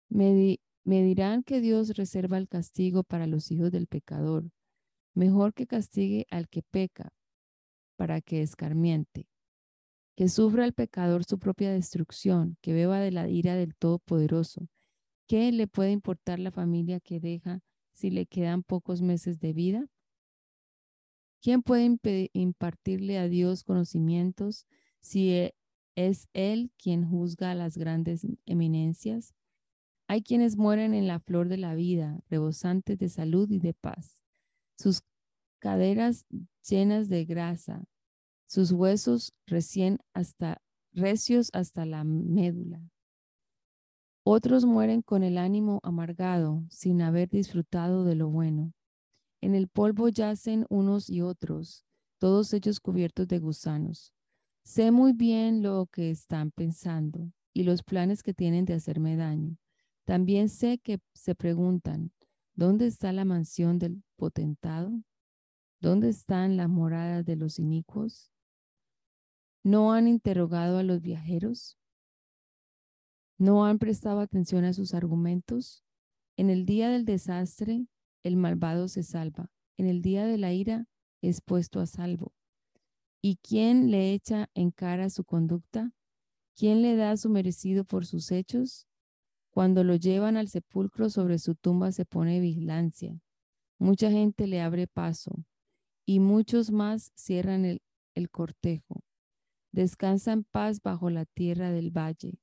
Me, 0.09 0.59
me 0.83 1.01
dirán 1.03 1.43
que 1.43 1.59
Dios 1.59 1.89
reserva 1.89 2.37
el 2.37 2.47
castigo 2.47 3.03
para 3.03 3.27
los 3.27 3.51
hijos 3.51 3.71
del 3.71 3.87
pecador, 3.87 4.49
mejor 5.13 5.53
que 5.53 5.67
castigue 5.67 6.27
al 6.29 6.47
que 6.47 6.61
peca, 6.61 7.09
para 7.97 8.21
que 8.21 8.41
escarmiente 8.41 9.27
que 10.17 10.29
sufra 10.29 10.65
el 10.65 10.73
pecador 10.73 11.23
su 11.25 11.37
propia 11.37 11.71
destrucción, 11.71 12.57
que 12.61 12.73
beba 12.73 12.99
de 12.99 13.11
la 13.11 13.29
ira 13.29 13.53
del 13.53 13.75
Todopoderoso. 13.75 14.67
¿Qué 15.27 15.51
le 15.51 15.67
puede 15.67 15.91
importar 15.91 16.39
la 16.39 16.49
familia 16.49 16.99
que 16.99 17.19
deja 17.19 17.61
si 17.93 18.09
le 18.09 18.25
quedan 18.25 18.63
pocos 18.63 19.03
meses 19.03 19.39
de 19.39 19.53
vida? 19.53 19.87
¿Quién 21.39 21.61
puede 21.61 21.99
impartirle 22.33 23.19
a 23.19 23.27
Dios 23.27 23.63
conocimientos 23.63 24.65
si 25.01 25.33
e, 25.33 25.55
es 25.95 26.27
Él 26.33 26.71
quien 26.77 27.07
juzga 27.07 27.51
a 27.51 27.55
las 27.55 27.77
grandes 27.77 28.25
eminencias? 28.47 29.35
Hay 30.07 30.23
quienes 30.23 30.57
mueren 30.57 30.95
en 30.95 31.05
la 31.05 31.19
flor 31.19 31.47
de 31.47 31.57
la 31.57 31.75
vida, 31.75 32.23
rebosantes 32.27 32.97
de 32.97 33.09
salud 33.09 33.51
y 33.51 33.59
de 33.59 33.75
paz. 33.75 34.23
Sus 34.79 35.03
caderas 35.59 36.25
llenas 36.67 37.07
de 37.07 37.23
grasa, 37.25 37.87
sus 38.47 38.71
huesos 38.71 39.33
recién 39.45 39.99
hasta 40.13 40.61
recios 40.93 41.49
hasta 41.53 41.85
la 41.85 42.03
médula. 42.03 42.81
Otros 44.23 44.65
mueren 44.65 45.01
con 45.01 45.23
el 45.23 45.37
ánimo 45.37 45.79
amargado, 45.83 46.65
sin 46.69 47.01
haber 47.01 47.29
disfrutado 47.29 48.03
de 48.03 48.15
lo 48.15 48.29
bueno. 48.29 48.73
En 49.41 49.55
el 49.55 49.67
polvo 49.67 50.09
yacen 50.09 50.65
unos 50.69 51.09
y 51.09 51.21
otros, 51.21 51.85
todos 52.17 52.53
ellos 52.53 52.79
cubiertos 52.79 53.27
de 53.27 53.39
gusanos. 53.39 54.11
Sé 54.63 54.91
muy 54.91 55.13
bien 55.13 55.61
lo 55.61 55.85
que 55.85 56.09
están 56.09 56.51
pensando 56.51 57.31
y 57.53 57.63
los 57.63 57.83
planes 57.83 58.21
que 58.21 58.33
tienen 58.33 58.65
de 58.65 58.73
hacerme 58.73 59.15
daño. 59.15 59.55
También 60.03 60.49
sé 60.49 60.79
que 60.79 60.99
se 61.13 61.35
preguntan, 61.35 62.11
¿dónde 62.53 62.87
está 62.87 63.13
la 63.13 63.23
mansión 63.23 63.79
del 63.79 64.03
potentado? 64.17 64.91
¿Dónde 65.79 66.09
están 66.09 66.57
las 66.57 66.67
moradas 66.67 67.23
de 67.25 67.35
los 67.35 67.59
inicuos? 67.59 68.31
¿No 69.63 69.93
han 69.93 70.07
interrogado 70.07 70.77
a 70.77 70.83
los 70.83 71.01
viajeros? 71.01 71.77
¿No 73.37 73.65
han 73.65 73.79
prestado 73.79 74.19
atención 74.19 74.65
a 74.65 74.73
sus 74.73 74.93
argumentos? 74.93 75.83
En 76.37 76.49
el 76.49 76.65
día 76.65 76.89
del 76.89 77.05
desastre, 77.05 77.87
el 78.23 78.37
malvado 78.37 78.87
se 78.87 79.03
salva. 79.03 79.51
En 79.77 79.85
el 79.85 80.01
día 80.01 80.25
de 80.25 80.37
la 80.37 80.53
ira, 80.53 80.87
es 81.21 81.41
puesto 81.41 81.79
a 81.79 81.85
salvo. 81.85 82.33
¿Y 83.21 83.37
quién 83.37 83.91
le 83.91 84.13
echa 84.13 84.49
en 84.53 84.71
cara 84.71 85.09
su 85.09 85.23
conducta? 85.23 85.91
¿Quién 86.55 86.81
le 86.81 86.95
da 86.95 87.17
su 87.17 87.29
merecido 87.29 87.83
por 87.83 88.05
sus 88.05 88.31
hechos? 88.31 88.87
Cuando 89.51 89.83
lo 89.83 89.95
llevan 89.95 90.37
al 90.37 90.49
sepulcro, 90.49 91.09
sobre 91.09 91.39
su 91.39 91.55
tumba 91.55 91.91
se 91.91 92.05
pone 92.05 92.39
vigilancia. 92.39 93.19
Mucha 93.79 94.09
gente 94.11 94.47
le 94.47 94.61
abre 94.61 94.87
paso 94.87 95.43
y 96.05 96.19
muchos 96.19 96.71
más 96.71 97.11
cierran 97.15 97.65
el, 97.65 97.81
cortejo. 98.31 99.03
Descansa 99.77 100.31
en 100.31 100.43
paz 100.43 100.81
bajo 100.81 101.11
la 101.11 101.25
tierra 101.25 101.69
del 101.69 101.91
valle. 101.95 102.39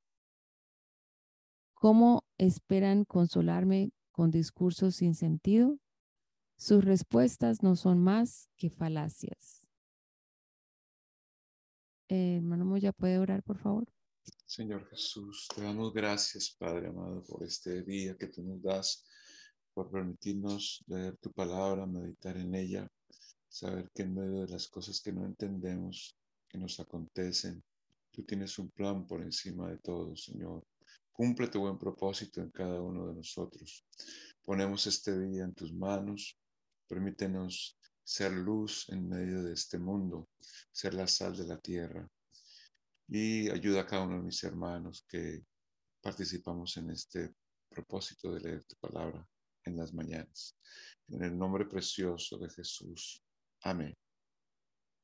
¿Cómo 1.74 2.24
esperan 2.38 3.04
consolarme 3.04 3.90
con 4.12 4.30
discursos 4.30 4.94
sin 4.94 5.16
sentido, 5.16 5.80
sus 6.56 6.84
respuestas 6.84 7.60
no 7.64 7.74
son 7.74 7.98
más 7.98 8.50
que 8.56 8.70
falacias. 8.70 9.66
Eh, 12.08 12.36
hermano 12.36 12.66
Moya, 12.66 12.92
¿puede 12.92 13.18
orar, 13.18 13.42
por 13.42 13.58
favor? 13.58 13.92
Señor 14.46 14.88
Jesús, 14.90 15.48
te 15.52 15.62
damos 15.62 15.92
gracias, 15.92 16.54
Padre 16.56 16.86
amado, 16.86 17.24
por 17.24 17.42
este 17.42 17.82
día 17.82 18.16
que 18.16 18.28
tú 18.28 18.44
nos 18.44 18.62
das, 18.62 19.04
por 19.72 19.90
permitirnos 19.90 20.84
leer 20.86 21.16
tu 21.16 21.32
palabra, 21.32 21.84
meditar 21.84 22.36
en 22.36 22.54
ella, 22.54 22.88
saber 23.48 23.90
que 23.92 24.04
en 24.04 24.14
medio 24.14 24.42
de 24.42 24.52
las 24.52 24.68
cosas 24.68 25.00
que 25.00 25.12
no 25.12 25.26
entendemos, 25.26 26.16
que 26.54 26.58
nos 26.60 26.78
acontecen, 26.78 27.64
tú 28.12 28.22
tienes 28.22 28.60
un 28.60 28.70
plan 28.70 29.08
por 29.08 29.20
encima 29.20 29.68
de 29.70 29.78
todo, 29.78 30.16
Señor. 30.16 30.64
Cumple 31.10 31.48
tu 31.48 31.58
buen 31.58 31.76
propósito 31.76 32.40
en 32.40 32.50
cada 32.50 32.80
uno 32.80 33.08
de 33.08 33.14
nosotros. 33.14 33.84
Ponemos 34.40 34.86
este 34.86 35.18
día 35.18 35.42
en 35.42 35.52
tus 35.52 35.72
manos. 35.72 36.38
Permítenos 36.86 37.76
ser 38.04 38.30
luz 38.30 38.88
en 38.90 39.08
medio 39.08 39.42
de 39.42 39.54
este 39.54 39.80
mundo, 39.80 40.28
ser 40.70 40.94
la 40.94 41.08
sal 41.08 41.36
de 41.36 41.44
la 41.44 41.58
tierra. 41.58 42.08
Y 43.08 43.50
ayuda 43.50 43.80
a 43.80 43.86
cada 43.86 44.02
uno 44.02 44.18
de 44.18 44.22
mis 44.22 44.44
hermanos 44.44 45.04
que 45.08 45.44
participamos 46.00 46.76
en 46.76 46.90
este 46.90 47.34
propósito 47.68 48.32
de 48.32 48.40
leer 48.40 48.64
tu 48.64 48.76
palabra 48.76 49.26
en 49.64 49.76
las 49.76 49.92
mañanas. 49.92 50.56
En 51.08 51.24
el 51.24 51.36
nombre 51.36 51.64
precioso 51.64 52.38
de 52.38 52.48
Jesús. 52.48 53.20
Amén. 53.62 54.03